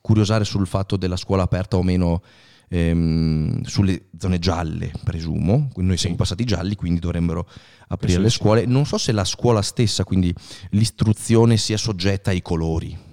curiosare 0.00 0.44
sul 0.44 0.66
fatto 0.66 0.96
della 0.96 1.16
scuola 1.16 1.42
aperta 1.42 1.76
o 1.76 1.82
meno 1.82 2.22
ehm, 2.68 3.62
sulle 3.62 4.06
zone 4.18 4.38
gialle, 4.38 4.92
presumo. 5.02 5.70
Noi 5.76 5.96
siamo 5.96 6.16
passati 6.16 6.44
gialli, 6.44 6.74
quindi 6.74 7.00
dovrebbero 7.00 7.48
aprire 7.88 8.14
Penso 8.14 8.20
le 8.20 8.30
sì. 8.30 8.36
scuole. 8.36 8.66
Non 8.66 8.86
so 8.86 8.98
se 8.98 9.12
la 9.12 9.24
scuola 9.24 9.62
stessa, 9.62 10.04
quindi 10.04 10.34
l'istruzione 10.70 11.56
sia 11.56 11.76
soggetta 11.76 12.30
ai 12.30 12.42
colori. 12.42 13.06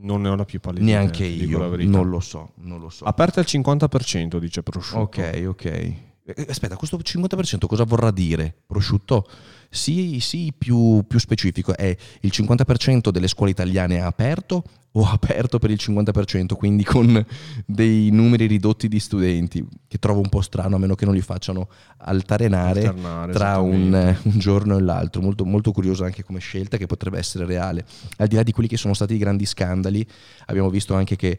Non 0.00 0.20
ne 0.22 0.28
ho 0.28 0.36
la 0.36 0.44
più 0.44 0.60
pallida 0.60 0.84
Neanche 0.84 1.24
io, 1.24 1.58
non 1.86 2.08
lo 2.08 2.20
so, 2.20 2.52
non 2.58 2.78
lo 2.78 2.88
so. 2.88 3.04
Aperta 3.04 3.40
al 3.40 3.46
50%, 3.48 4.38
dice 4.38 4.62
prosciutto. 4.62 5.00
Ok, 5.00 5.44
ok. 5.48 5.64
Eh, 5.64 6.46
Aspetta, 6.48 6.76
questo 6.76 6.98
50% 6.98 7.66
cosa 7.66 7.84
vorrà 7.84 8.10
dire? 8.10 8.54
Prosciutto? 8.66 9.26
Sì, 9.70 10.20
sì, 10.20 10.52
più, 10.56 11.04
più 11.08 11.18
specifico. 11.18 11.74
È 11.74 11.96
il 12.20 12.30
50% 12.32 13.08
delle 13.08 13.28
scuole 13.28 13.50
italiane 13.50 14.00
aperto 14.00 14.62
o 14.98 15.04
aperto 15.06 15.58
per 15.58 15.70
il 15.70 15.78
50%, 15.80 16.54
quindi 16.54 16.84
con 16.84 17.24
dei 17.64 18.10
numeri 18.10 18.46
ridotti 18.46 18.88
di 18.88 18.98
studenti, 18.98 19.64
che 19.86 19.98
trovo 19.98 20.20
un 20.20 20.28
po' 20.28 20.40
strano 20.40 20.76
a 20.76 20.78
meno 20.78 20.94
che 20.94 21.04
non 21.04 21.14
li 21.14 21.20
facciano 21.20 21.68
altarenare 21.98 22.86
Alternare, 22.86 23.32
tra 23.32 23.58
un, 23.58 24.16
un 24.22 24.38
giorno 24.38 24.76
e 24.76 24.80
l'altro. 24.80 25.22
Molto, 25.22 25.44
molto 25.44 25.72
curioso 25.72 26.04
anche 26.04 26.24
come 26.24 26.40
scelta 26.40 26.76
che 26.76 26.86
potrebbe 26.86 27.18
essere 27.18 27.46
reale. 27.46 27.84
Al 28.16 28.26
di 28.26 28.34
là 28.34 28.42
di 28.42 28.52
quelli 28.52 28.68
che 28.68 28.76
sono 28.76 28.94
stati 28.94 29.14
i 29.14 29.18
grandi 29.18 29.46
scandali, 29.46 30.06
abbiamo 30.46 30.70
visto 30.70 30.94
anche 30.94 31.16
che 31.16 31.38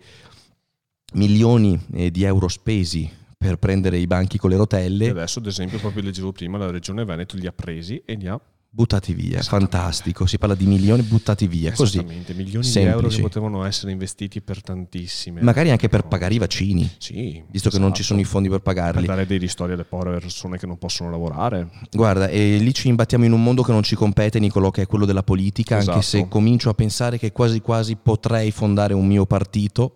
milioni 1.13 1.79
eh, 1.93 2.11
di 2.11 2.23
euro 2.23 2.47
spesi 2.47 3.09
per 3.37 3.57
prendere 3.57 3.97
i 3.97 4.07
banchi 4.07 4.37
con 4.37 4.49
le 4.49 4.55
E 4.55 4.59
rotelle 4.59 5.09
adesso, 5.09 5.39
ad 5.39 5.47
esempio, 5.47 5.79
proprio 5.79 6.03
leggevo 6.03 6.31
prima, 6.31 6.57
la 6.57 6.71
regione 6.71 7.03
Veneto 7.03 7.35
li 7.35 7.47
ha 7.47 7.53
presi 7.53 8.01
e 8.05 8.13
li 8.13 8.27
ha 8.27 8.39
buttati 8.71 9.13
via. 9.13 9.41
Fantastico, 9.41 10.25
si 10.25 10.37
parla 10.37 10.55
di 10.55 10.65
milioni 10.65 11.01
buttati 11.01 11.47
via, 11.47 11.71
così. 11.71 11.97
Esattamente, 11.97 12.33
milioni 12.33 12.65
di 12.65 12.71
semplici. 12.71 12.95
euro 12.97 13.07
che 13.07 13.21
potevano 13.21 13.63
essere 13.65 13.91
investiti 13.91 14.41
per 14.41 14.61
tantissime. 14.61 15.41
Magari 15.41 15.71
anche 15.71 15.89
per 15.89 16.01
cose. 16.01 16.09
pagare 16.11 16.33
i 16.35 16.37
vaccini, 16.37 16.89
Sì, 16.99 17.43
visto 17.49 17.69
che 17.69 17.79
non 17.79 17.89
ci 17.93 18.01
esatto. 18.01 18.07
sono 18.15 18.19
i 18.21 18.25
fondi 18.25 18.47
per 18.49 18.61
per 18.61 18.73
pagarli. 18.75 19.05
dare 19.07 19.25
dei 19.25 19.37
ristori 19.39 19.73
alle 19.73 19.85
povere 19.85 20.19
persone 20.19 20.57
che 20.57 20.67
non 20.67 20.77
possono 20.77 21.09
lavorare. 21.09 21.69
Guarda, 21.91 22.27
e 22.27 22.57
lì 22.57 22.73
ci 22.73 22.87
imbattiamo 22.87 23.25
in 23.25 23.31
un 23.31 23.41
mondo 23.43 23.63
che 23.63 23.71
non 23.71 23.83
ci 23.83 23.95
compete, 23.95 24.39
Nicolo, 24.39 24.69
che 24.71 24.83
è 24.83 24.87
quello 24.87 25.05
della 25.05 25.23
politica, 25.23 25.75
anche 25.77 25.89
Esatto. 25.89 26.01
se 26.01 26.27
comincio 26.27 26.69
a 26.69 26.73
pensare 26.73 27.17
che 27.17 27.31
quasi 27.31 27.61
quasi 27.61 27.95
potrei 27.95 28.51
fondare 28.51 28.93
un 28.93 29.05
mio 29.07 29.25
partito, 29.25 29.95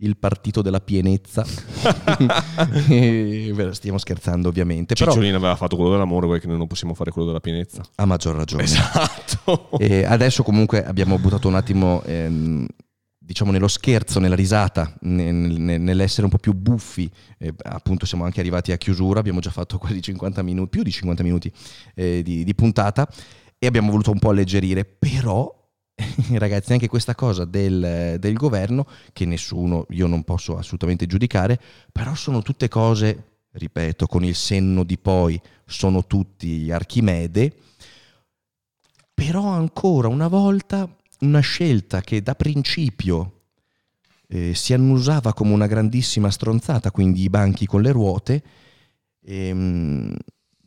il 0.00 0.16
partito 0.16 0.62
della 0.62 0.80
pienezza. 0.80 1.44
E, 2.88 3.54
Stiamo 3.72 3.98
scherzando 3.98 4.48
ovviamente, 4.48 4.94
però 4.94 5.10
Cicciolina 5.10 5.36
aveva 5.36 5.56
fatto 5.56 5.76
quello 5.76 5.90
dell'amore, 5.92 6.26
vuoi 6.26 6.40
che 6.40 6.46
noi 6.46 6.56
non 6.58 6.66
possiamo 6.66 6.94
fare 6.94 7.10
quello 7.10 7.26
della 7.26 7.40
pienezza? 7.40 7.82
ha 7.96 8.04
maggior 8.04 8.36
ragione. 8.36 8.62
Esatto. 8.62 9.68
E 9.78 10.04
adesso 10.04 10.42
comunque 10.42 10.84
abbiamo 10.84 11.18
buttato 11.18 11.48
un 11.48 11.54
attimo, 11.54 12.02
ehm, 12.04 12.66
diciamo, 13.18 13.50
nello 13.50 13.68
scherzo, 13.68 14.20
nella 14.20 14.34
risata, 14.34 14.94
nel- 15.00 15.34
nel- 15.34 15.80
nell'essere 15.80 16.24
un 16.24 16.30
po' 16.30 16.38
più 16.38 16.52
buffi. 16.54 17.10
Eh, 17.38 17.52
appunto 17.64 18.06
siamo 18.06 18.24
anche 18.24 18.40
arrivati 18.40 18.72
a 18.72 18.76
chiusura, 18.76 19.20
abbiamo 19.20 19.40
già 19.40 19.50
fatto 19.50 19.78
quasi 19.78 20.00
50 20.02 20.42
minuti, 20.42 20.68
più 20.68 20.82
di 20.82 20.90
50 20.90 21.22
minuti 21.22 21.52
eh, 21.94 22.22
di, 22.22 22.44
di 22.44 22.54
puntata 22.54 23.08
e 23.58 23.66
abbiamo 23.66 23.90
voluto 23.90 24.10
un 24.10 24.18
po' 24.18 24.30
alleggerire, 24.30 24.84
però... 24.84 25.56
Ragazzi, 26.38 26.72
anche 26.72 26.88
questa 26.88 27.14
cosa 27.14 27.44
del, 27.44 28.16
del 28.18 28.34
governo, 28.34 28.86
che 29.12 29.24
nessuno, 29.24 29.86
io 29.90 30.06
non 30.06 30.22
posso 30.24 30.56
assolutamente 30.56 31.06
giudicare, 31.06 31.60
però 31.90 32.14
sono 32.14 32.42
tutte 32.42 32.68
cose, 32.68 33.24
ripeto, 33.52 34.06
con 34.06 34.24
il 34.24 34.34
senno 34.34 34.84
di 34.84 34.98
poi, 34.98 35.40
sono 35.64 36.06
tutti 36.06 36.70
Archimede, 36.70 37.52
però 39.12 39.48
ancora 39.48 40.08
una 40.08 40.28
volta 40.28 40.88
una 41.20 41.40
scelta 41.40 42.00
che 42.00 42.22
da 42.22 42.36
principio 42.36 43.32
eh, 44.28 44.54
si 44.54 44.72
annusava 44.72 45.32
come 45.34 45.52
una 45.52 45.66
grandissima 45.66 46.30
stronzata, 46.30 46.92
quindi 46.92 47.22
i 47.22 47.30
banchi 47.30 47.66
con 47.66 47.82
le 47.82 47.90
ruote, 47.90 48.42
ehm, 49.24 50.14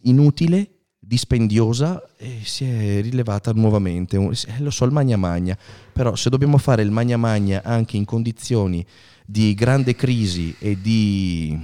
inutile, 0.03 0.80
dispendiosa 1.11 2.01
e 2.15 2.39
si 2.43 2.63
è 2.63 3.01
rilevata 3.01 3.51
nuovamente. 3.51 4.15
Eh, 4.15 4.59
Lo 4.59 4.69
so, 4.69 4.85
il 4.85 4.93
magna 4.93 5.17
magna, 5.17 5.57
però 5.91 6.15
se 6.15 6.29
dobbiamo 6.29 6.57
fare 6.57 6.83
il 6.83 6.91
magna 6.91 7.17
magna 7.17 7.61
anche 7.65 7.97
in 7.97 8.05
condizioni 8.05 8.85
di 9.25 9.53
grande 9.53 9.93
crisi 9.93 10.55
e 10.57 10.79
di, 10.81 11.59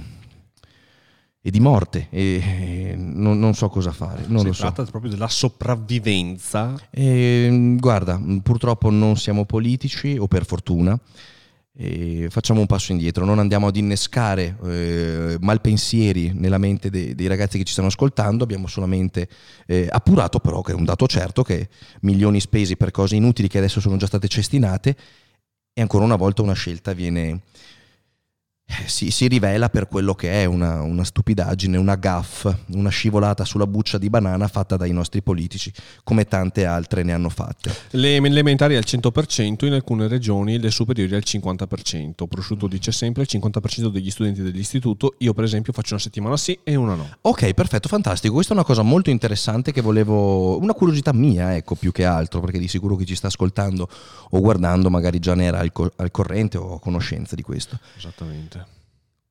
e 1.40 1.50
di 1.50 1.60
morte, 1.60 2.08
e, 2.10 2.94
non, 2.98 3.38
non 3.38 3.54
so 3.54 3.70
cosa 3.70 3.90
fare. 3.90 4.24
Non 4.26 4.40
si 4.40 4.46
lo 4.48 4.52
so. 4.52 4.60
tratta 4.60 4.84
proprio 4.84 5.12
della 5.12 5.28
sopravvivenza. 5.28 6.78
Eh, 6.90 7.74
guarda, 7.78 8.20
purtroppo 8.42 8.90
non 8.90 9.16
siamo 9.16 9.46
politici, 9.46 10.18
o 10.18 10.28
per 10.28 10.44
fortuna. 10.44 10.98
Facciamo 12.28 12.58
un 12.58 12.66
passo 12.66 12.90
indietro, 12.90 13.24
non 13.24 13.38
andiamo 13.38 13.68
ad 13.68 13.76
innescare 13.76 14.56
eh, 14.64 15.36
malpensieri 15.38 16.32
nella 16.34 16.58
mente 16.58 16.90
dei, 16.90 17.14
dei 17.14 17.28
ragazzi 17.28 17.56
che 17.56 17.62
ci 17.62 17.72
stanno 17.72 17.86
ascoltando, 17.86 18.42
abbiamo 18.42 18.66
solamente 18.66 19.28
eh, 19.64 19.86
appurato 19.88 20.40
però 20.40 20.60
che 20.60 20.72
è 20.72 20.74
un 20.74 20.82
dato 20.82 21.06
certo 21.06 21.44
che 21.44 21.68
milioni 22.00 22.40
spesi 22.40 22.76
per 22.76 22.90
cose 22.90 23.14
inutili 23.14 23.46
che 23.46 23.58
adesso 23.58 23.78
sono 23.78 23.96
già 23.96 24.06
state 24.06 24.26
cestinate 24.26 24.96
e 25.72 25.80
ancora 25.80 26.02
una 26.02 26.16
volta 26.16 26.42
una 26.42 26.52
scelta 26.52 26.92
viene, 26.94 27.42
si, 28.86 29.10
si 29.10 29.26
rivela 29.28 29.68
per 29.68 29.88
quello 29.88 30.14
che 30.14 30.42
è 30.42 30.44
una, 30.44 30.82
una 30.82 31.04
stupidaggine, 31.04 31.76
una 31.76 31.96
gaff, 31.96 32.48
una 32.68 32.90
scivolata 32.90 33.44
sulla 33.44 33.66
buccia 33.66 33.98
di 33.98 34.10
banana 34.10 34.48
fatta 34.48 34.76
dai 34.76 34.92
nostri 34.92 35.22
politici, 35.22 35.72
come 36.04 36.26
tante 36.26 36.64
altre 36.64 37.02
ne 37.02 37.12
hanno 37.12 37.28
fatte. 37.28 37.74
Le 37.90 38.16
elementari 38.16 38.76
al 38.76 38.84
100%, 38.86 39.64
in 39.66 39.72
alcune 39.72 40.06
regioni 40.08 40.58
le 40.58 40.70
superiori 40.70 41.14
al 41.14 41.22
50%. 41.24 42.26
Prosciutto 42.28 42.66
dice 42.66 42.92
sempre 42.92 43.22
il 43.22 43.28
50% 43.30 43.88
degli 43.88 44.10
studenti 44.10 44.42
dell'istituto. 44.42 45.14
Io, 45.18 45.32
per 45.32 45.44
esempio, 45.44 45.72
faccio 45.72 45.94
una 45.94 46.02
settimana 46.02 46.36
sì 46.36 46.58
e 46.62 46.74
una 46.74 46.94
no. 46.94 47.08
Ok, 47.22 47.52
perfetto, 47.54 47.88
fantastico. 47.88 48.34
Questa 48.34 48.52
è 48.52 48.56
una 48.56 48.66
cosa 48.66 48.82
molto 48.82 49.10
interessante 49.10 49.72
che 49.72 49.80
volevo, 49.80 50.58
una 50.58 50.74
curiosità 50.74 51.12
mia, 51.12 51.56
ecco, 51.56 51.74
più 51.74 51.92
che 51.92 52.04
altro, 52.04 52.40
perché 52.40 52.58
di 52.58 52.68
sicuro 52.68 52.96
chi 52.96 53.06
ci 53.06 53.14
sta 53.14 53.28
ascoltando 53.28 53.88
o 54.30 54.40
guardando 54.40 54.90
magari 54.90 55.18
già 55.18 55.34
ne 55.34 55.44
era 55.44 55.58
al, 55.58 55.72
co- 55.72 55.92
al 55.96 56.10
corrente 56.10 56.58
o 56.58 56.74
a 56.74 56.80
conoscenza 56.80 57.34
di 57.34 57.42
questo. 57.42 57.78
Esattamente. 57.96 58.57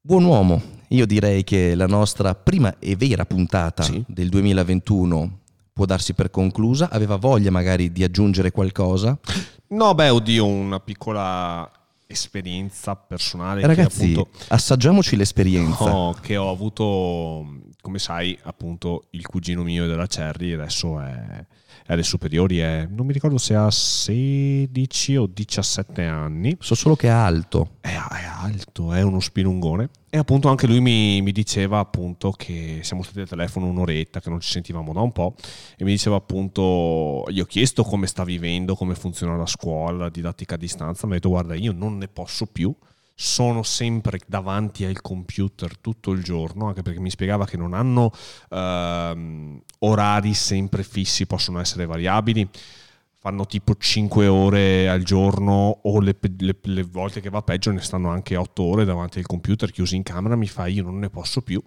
Buon 0.01 0.23
uomo, 0.23 0.61
io 0.89 1.05
direi 1.05 1.43
che 1.43 1.75
la 1.75 1.87
nostra 1.87 2.33
prima 2.33 2.75
e 2.79 2.95
vera 2.95 3.25
puntata 3.25 3.83
Sì. 3.83 4.01
del 4.07 4.29
2021 4.29 5.39
può 5.73 5.85
darsi 5.85 6.13
per 6.13 6.29
conclusa. 6.29 6.89
Aveva 6.89 7.17
voglia 7.17 7.51
magari 7.51 7.91
di 7.91 8.03
aggiungere 8.05 8.51
qualcosa? 8.51 9.17
No, 9.69 9.93
beh, 9.93 10.09
oddio, 10.09 10.45
una 10.45 10.79
piccola 10.79 11.69
esperienza 12.05 12.95
personale. 12.95 13.59
che 13.61 13.67
Ragazzi, 13.67 14.11
appunto 14.13 14.29
assaggiamoci 14.47 15.17
l'esperienza. 15.17 15.89
No, 15.89 16.15
che 16.21 16.37
ho 16.37 16.49
avuto, 16.49 17.45
come 17.81 17.99
sai, 17.99 18.37
appunto 18.43 19.07
il 19.09 19.27
cugino 19.27 19.63
mio 19.63 19.87
della 19.87 20.07
Cherry 20.07 20.53
adesso 20.53 21.01
è 21.01 21.45
alle 21.93 22.03
superiori, 22.03 22.59
è, 22.59 22.87
non 22.89 23.05
mi 23.05 23.13
ricordo 23.13 23.37
se 23.37 23.55
ha 23.55 23.71
16 23.71 25.15
o 25.15 25.25
17 25.27 26.03
anni. 26.03 26.55
So 26.59 26.75
solo 26.75 26.95
che 26.95 27.07
è 27.07 27.11
alto. 27.11 27.77
È, 27.81 27.89
è 27.89 28.25
alto, 28.25 28.93
è 28.93 29.01
uno 29.01 29.19
spilungone. 29.19 29.89
E 30.09 30.17
appunto 30.17 30.49
anche 30.49 30.67
lui 30.67 30.79
mi, 30.79 31.21
mi 31.21 31.31
diceva 31.31 31.79
appunto 31.79 32.31
che 32.31 32.79
siamo 32.81 33.03
stati 33.03 33.21
al 33.21 33.27
telefono 33.27 33.67
un'oretta, 33.67 34.19
che 34.19 34.29
non 34.29 34.39
ci 34.39 34.49
sentivamo 34.49 34.93
da 34.93 35.01
un 35.01 35.11
po', 35.11 35.35
e 35.77 35.83
mi 35.83 35.91
diceva 35.91 36.15
appunto, 36.15 37.25
gli 37.29 37.39
ho 37.39 37.45
chiesto 37.45 37.83
come 37.83 38.07
sta 38.07 38.23
vivendo, 38.23 38.75
come 38.75 38.95
funziona 38.95 39.35
la 39.35 39.45
scuola, 39.45 39.97
la 39.97 40.09
didattica 40.09 40.55
a 40.55 40.57
distanza, 40.57 41.05
mi 41.07 41.13
ha 41.13 41.15
detto 41.15 41.29
guarda 41.29 41.55
io 41.55 41.71
non 41.71 41.97
ne 41.97 42.07
posso 42.07 42.45
più, 42.45 42.73
sono 43.19 43.63
sempre 43.63 44.19
davanti 44.27 44.85
al 44.85 45.01
computer 45.01 45.75
tutto 45.79 46.11
il 46.11 46.21
giorno, 46.21 46.67
anche 46.67 46.83
perché 46.83 46.99
mi 46.99 47.09
spiegava 47.09 47.47
che 47.47 47.57
non 47.57 47.73
hanno 47.73 48.11
ehm, 48.51 49.59
orari 49.79 50.35
sempre 50.35 50.83
fissi, 50.83 51.25
possono 51.25 51.59
essere 51.59 51.87
variabili. 51.87 52.47
Fanno 53.17 53.47
tipo 53.47 53.73
5 53.75 54.27
ore 54.27 54.87
al 54.87 55.01
giorno 55.01 55.79
o 55.81 55.99
le, 55.99 56.15
le- 56.37 56.59
le 56.61 56.83
volte 56.83 57.19
che 57.19 57.31
va 57.31 57.41
peggio 57.41 57.71
ne 57.71 57.81
stanno 57.81 58.09
anche 58.09 58.35
8 58.35 58.61
ore 58.61 58.85
davanti 58.85 59.17
al 59.17 59.25
computer 59.25 59.71
chiusi 59.71 59.95
in 59.95 60.03
camera, 60.03 60.35
mi 60.35 60.45
fa 60.45 60.67
io 60.67 60.83
non 60.83 60.99
ne 60.99 61.09
posso 61.09 61.41
più. 61.41 61.59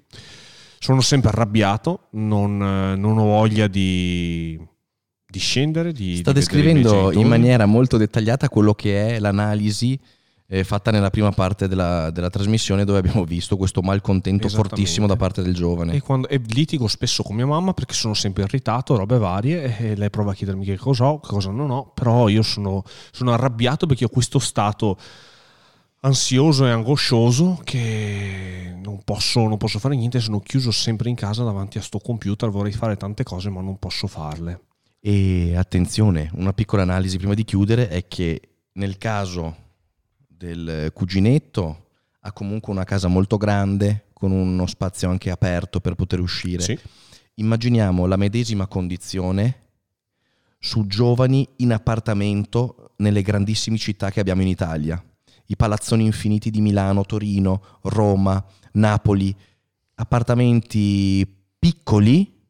Sono 0.78 1.00
sempre 1.00 1.30
arrabbiato, 1.30 2.06
non, 2.10 2.58
non 2.58 3.18
ho 3.18 3.24
voglia 3.24 3.66
di, 3.66 4.56
di 5.26 5.38
scendere, 5.40 5.90
di... 5.90 6.18
Sta 6.18 6.30
di 6.30 6.38
descrivendo 6.38 7.10
in 7.10 7.26
maniera 7.26 7.66
molto 7.66 7.96
dettagliata 7.96 8.48
quello 8.48 8.72
che 8.72 9.16
è 9.16 9.18
l'analisi 9.18 9.98
eh, 10.52 10.64
fatta 10.64 10.90
nella 10.90 11.10
prima 11.10 11.30
parte 11.30 11.68
della, 11.68 12.10
della 12.10 12.28
trasmissione 12.28 12.84
dove 12.84 12.98
abbiamo 12.98 13.24
visto 13.24 13.56
questo 13.56 13.82
malcontento 13.82 14.48
fortissimo 14.48 15.06
da 15.06 15.14
parte 15.14 15.42
del 15.42 15.54
giovane. 15.54 15.94
E, 15.94 16.00
quando, 16.00 16.26
e 16.26 16.40
litigo 16.44 16.88
spesso 16.88 17.22
con 17.22 17.36
mia 17.36 17.46
mamma 17.46 17.72
perché 17.72 17.94
sono 17.94 18.14
sempre 18.14 18.42
irritato, 18.42 18.96
robe 18.96 19.16
varie, 19.16 19.78
e 19.78 19.94
lei 19.94 20.10
prova 20.10 20.32
a 20.32 20.34
chiedermi 20.34 20.64
che 20.64 20.76
cosa 20.76 21.06
ho, 21.06 21.20
che 21.20 21.28
cosa 21.28 21.50
non 21.52 21.70
ho, 21.70 21.92
però 21.94 22.26
io 22.26 22.42
sono, 22.42 22.82
sono 23.12 23.32
arrabbiato 23.32 23.86
perché 23.86 24.06
ho 24.06 24.08
questo 24.08 24.40
stato 24.40 24.98
ansioso 26.00 26.66
e 26.66 26.70
angoscioso 26.70 27.60
che 27.62 28.76
non 28.82 29.02
posso, 29.04 29.46
non 29.46 29.56
posso 29.56 29.78
fare 29.78 29.94
niente, 29.94 30.18
sono 30.18 30.40
chiuso 30.40 30.72
sempre 30.72 31.08
in 31.10 31.14
casa 31.14 31.44
davanti 31.44 31.78
a 31.78 31.82
sto 31.82 32.00
computer, 32.00 32.50
vorrei 32.50 32.72
fare 32.72 32.96
tante 32.96 33.22
cose 33.22 33.50
ma 33.50 33.60
non 33.60 33.78
posso 33.78 34.08
farle. 34.08 34.62
E 34.98 35.54
attenzione, 35.54 36.28
una 36.34 36.52
piccola 36.52 36.82
analisi 36.82 37.18
prima 37.18 37.34
di 37.34 37.44
chiudere 37.44 37.88
è 37.88 38.08
che 38.08 38.40
nel 38.72 38.98
caso 38.98 39.68
del 40.40 40.90
cuginetto 40.94 41.88
ha 42.20 42.32
comunque 42.32 42.72
una 42.72 42.84
casa 42.84 43.08
molto 43.08 43.36
grande 43.36 44.06
con 44.14 44.30
uno 44.30 44.66
spazio 44.66 45.10
anche 45.10 45.30
aperto 45.30 45.80
per 45.80 45.94
poter 45.94 46.18
uscire. 46.20 46.62
Sì, 46.62 46.78
Immaginiamo 47.34 48.06
la 48.06 48.16
medesima 48.16 48.66
condizione 48.66 49.68
su 50.58 50.86
giovani 50.86 51.46
in 51.56 51.72
appartamento 51.72 52.92
nelle 52.96 53.20
grandissime 53.20 53.76
città 53.76 54.10
che 54.10 54.20
abbiamo 54.20 54.40
in 54.40 54.48
Italia. 54.48 55.02
I 55.46 55.56
palazzoni 55.56 56.04
infiniti 56.04 56.50
di 56.50 56.62
Milano, 56.62 57.04
Torino, 57.04 57.62
Roma, 57.82 58.42
Napoli, 58.72 59.34
appartamenti 59.94 61.26
piccoli, 61.58 62.40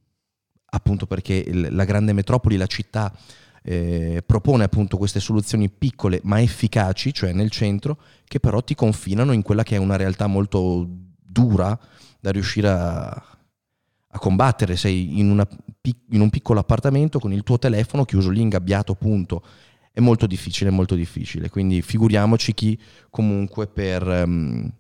appunto 0.67 1.07
perché 1.07 1.49
la 1.53 1.85
grande 1.85 2.13
metropoli, 2.13 2.57
la 2.57 2.67
città, 2.67 3.13
eh, 3.63 4.23
propone 4.25 4.65
appunto 4.65 4.97
queste 4.97 5.21
soluzioni 5.21 5.69
piccole 5.69 6.21
ma 6.25 6.41
efficaci, 6.41 7.13
cioè 7.13 7.33
nel 7.33 7.51
centro, 7.51 7.99
che 8.25 8.41
però 8.41 8.63
ti 8.63 8.75
confinano 8.75 9.33
in 9.33 9.43
quella 9.43 9.63
che 9.63 9.77
è 9.77 9.79
una 9.79 9.97
realtà 9.97 10.27
molto 10.27 10.87
dura 11.23 11.79
da 12.19 12.31
riuscire 12.31 12.69
a, 12.69 13.09
a 13.09 14.19
combattere. 14.19 14.77
Sei 14.77 15.19
in, 15.19 15.31
una 15.31 15.47
in 16.11 16.21
un 16.21 16.31
piccolo 16.31 16.61
appartamento 16.61 17.19
con 17.19 17.33
il 17.33 17.43
tuo 17.43 17.59
telefono 17.59 18.05
chiuso 18.05 18.31
lì, 18.31 18.41
ingabbiato, 18.41 18.95
punto. 18.95 19.43
È 19.93 20.01
molto 20.01 20.27
difficile, 20.27 20.71
molto 20.71 20.95
difficile. 20.95 21.49
Quindi 21.49 21.83
figuriamoci 21.83 22.55
chi 22.55 22.79
comunque 23.11 23.67
per 23.67 24.09
ehm, 24.09 24.71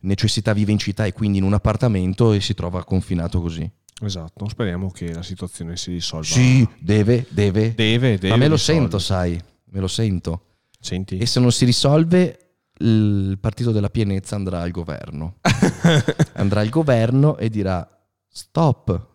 necessità 0.00 0.52
vive 0.52 0.72
in 0.72 0.78
città 0.78 1.04
e 1.04 1.12
quindi 1.12 1.38
in 1.38 1.44
un 1.44 1.52
appartamento 1.52 2.32
e 2.32 2.40
si 2.40 2.54
trova 2.54 2.84
confinato 2.84 3.40
così. 3.40 3.70
Esatto, 4.02 4.48
speriamo 4.48 4.90
che 4.90 5.12
la 5.12 5.22
situazione 5.22 5.76
si 5.76 5.92
risolva. 5.92 6.24
Sì, 6.26 6.66
deve, 6.78 7.26
deve. 7.30 7.74
Deve, 7.74 8.18
deve. 8.18 8.28
Ma 8.28 8.36
me 8.36 8.48
lo 8.48 8.54
risolvere. 8.54 8.88
sento, 8.90 8.98
sai, 8.98 9.40
me 9.70 9.80
lo 9.80 9.88
sento. 9.88 10.40
Senti, 10.78 11.18
E 11.18 11.26
se 11.26 11.40
non 11.40 11.50
si 11.52 11.64
risolve, 11.64 12.38
il 12.78 13.38
partito 13.40 13.72
della 13.72 13.88
pienezza 13.90 14.36
andrà 14.36 14.60
al 14.60 14.70
governo. 14.70 15.36
andrà 16.34 16.60
al 16.60 16.68
governo 16.68 17.36
e 17.38 17.48
dirà 17.48 17.88
stop, 18.28 19.06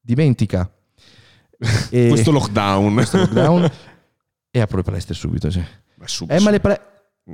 dimentica. 0.00 0.70
E 1.90 2.06
questo 2.10 2.30
lockdown. 2.30 2.92
questo 2.94 3.16
lockdown 3.18 3.70
e 4.50 4.60
apro 4.60 4.76
le 4.76 4.82
palestre 4.82 5.14
subito. 5.14 5.50
Sì. 5.50 5.64
Beh, 5.94 6.06
sub- 6.06 6.30
Eh, 6.30 6.40
ma 6.40 6.50
le 6.50 6.60
pale- 6.60 6.80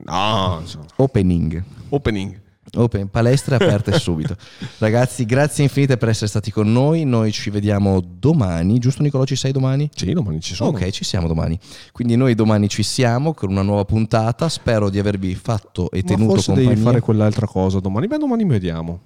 No, 0.04 0.58
insomma. 0.60 0.86
opening. 0.96 1.62
opening. 1.90 2.40
Open, 2.76 3.08
palestre 3.08 3.54
aperte 3.54 3.92
subito. 3.98 4.36
Ragazzi, 4.78 5.24
grazie 5.24 5.62
infinite 5.64 5.96
per 5.96 6.08
essere 6.08 6.26
stati 6.26 6.50
con 6.50 6.70
noi. 6.72 7.04
Noi 7.04 7.30
ci 7.32 7.50
vediamo 7.50 8.00
domani, 8.00 8.78
giusto 8.78 9.02
Nicolò? 9.02 9.24
Ci 9.24 9.36
sei 9.36 9.52
domani? 9.52 9.88
Sì, 9.94 10.12
domani 10.12 10.40
ci 10.40 10.54
sono. 10.54 10.70
Ok, 10.70 10.90
ci 10.90 11.04
siamo 11.04 11.26
domani. 11.28 11.58
Quindi 11.92 12.16
noi 12.16 12.34
domani 12.34 12.68
ci 12.68 12.82
siamo 12.82 13.32
con 13.34 13.50
una 13.50 13.62
nuova 13.62 13.84
puntata. 13.84 14.48
Spero 14.48 14.90
di 14.90 14.98
avervi 14.98 15.34
fatto 15.34 15.90
e 15.90 16.00
Ma 16.02 16.08
tenuto 16.08 16.30
forse 16.34 16.46
compagnia. 16.46 16.70
devi 16.74 16.82
fare 16.84 17.00
quell'altra 17.00 17.46
cosa 17.46 17.78
domani. 17.80 18.06
Beh, 18.08 18.18
domani 18.18 18.44
vediamo. 18.44 19.00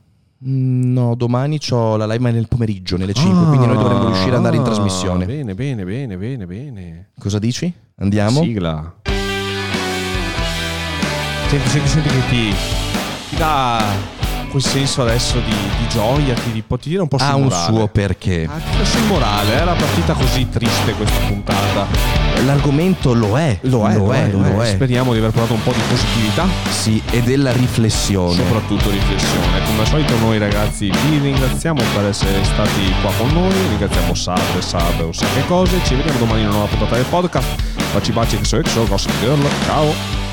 Mm, 0.46 0.92
No, 0.92 1.14
domani 1.16 1.58
ho 1.70 1.96
la 1.96 2.06
live 2.06 2.30
nel 2.30 2.46
pomeriggio, 2.48 2.96
nelle 2.96 3.12
5, 3.12 3.46
quindi 3.48 3.66
noi 3.66 3.76
dovremmo 3.76 4.06
riuscire 4.06 4.30
ad 4.30 4.36
andare 4.36 4.56
in 4.56 4.62
Ah, 4.62 4.66
trasmissione. 4.66 5.26
Bene, 5.26 5.54
bene, 5.54 5.84
bene, 5.84 6.16
bene, 6.16 6.46
bene. 6.46 7.08
Cosa 7.18 7.38
dici? 7.38 7.72
Andiamo? 7.96 8.40
Sigla. 8.42 8.94
Senti, 11.48 11.68
senti, 11.68 11.88
senti 11.88 12.08
che 12.08 12.26
ti 12.28 12.54
dà 13.39 14.16
quel 14.51 14.62
senso 14.62 15.03
adesso 15.03 15.39
di, 15.41 15.51
di 15.53 15.89
gioia, 15.91 16.32
ti, 16.32 16.51
di, 16.53 16.64
ti 16.66 16.76
tira 16.89 17.03
un 17.03 17.09
po' 17.09 17.18
sul 17.18 17.26
Ha 17.28 17.34
un 17.36 17.43
morale. 17.45 17.64
suo 17.64 17.86
perché. 17.89 18.49
Tira 18.70 18.84
sul 18.84 19.03
morale, 19.03 19.53
era 19.53 19.72
partita 19.72 20.14
così 20.14 20.49
triste 20.49 20.93
questa 20.95 21.18
puntata. 21.26 21.86
L'argomento 22.47 23.12
lo 23.12 23.36
è. 23.39 23.59
Lo 23.62 23.86
è, 23.86 23.95
lo 23.95 24.12
è, 24.14 24.26
lo 24.30 24.62
è. 24.62 24.66
Speriamo 24.70 25.12
di 25.12 25.18
aver 25.18 25.32
portato 25.32 25.53
un 25.53 25.62
po' 25.62 25.72
di 25.72 25.80
positività, 25.89 26.47
Sì, 26.70 27.01
e 27.11 27.20
della 27.22 27.53
riflessione. 27.53 28.36
soprattutto 28.36 28.89
riflessione. 28.91 29.62
Come 29.66 29.80
al 29.80 29.86
solito 29.86 30.16
noi 30.18 30.39
ragazzi 30.39 30.91
vi 30.91 31.18
ringraziamo 31.18 31.82
per 31.95 32.07
essere 32.07 32.43
stati 32.45 32.95
qua 33.03 33.12
con 33.18 33.28
noi, 33.32 33.53
ringraziamo 33.68 34.14
Sab, 34.14 34.59
Sab, 34.61 35.01
un 35.05 35.12
sacco 35.12 35.34
di 35.34 35.47
cose. 35.47 35.78
Ci 35.84 35.95
vediamo 35.95 36.18
domani 36.20 36.41
in 36.41 36.47
una 36.47 36.57
nuova 36.57 36.70
puntata 36.70 36.95
del 36.95 37.05
podcast. 37.05 37.49
Baci 37.93 38.12
baci 38.12 38.39
che 38.39 38.45
sono 38.45 38.62
Exo, 38.62 38.86
Gossip 38.86 39.12
Girl. 39.20 39.47
Ciao! 39.66 40.27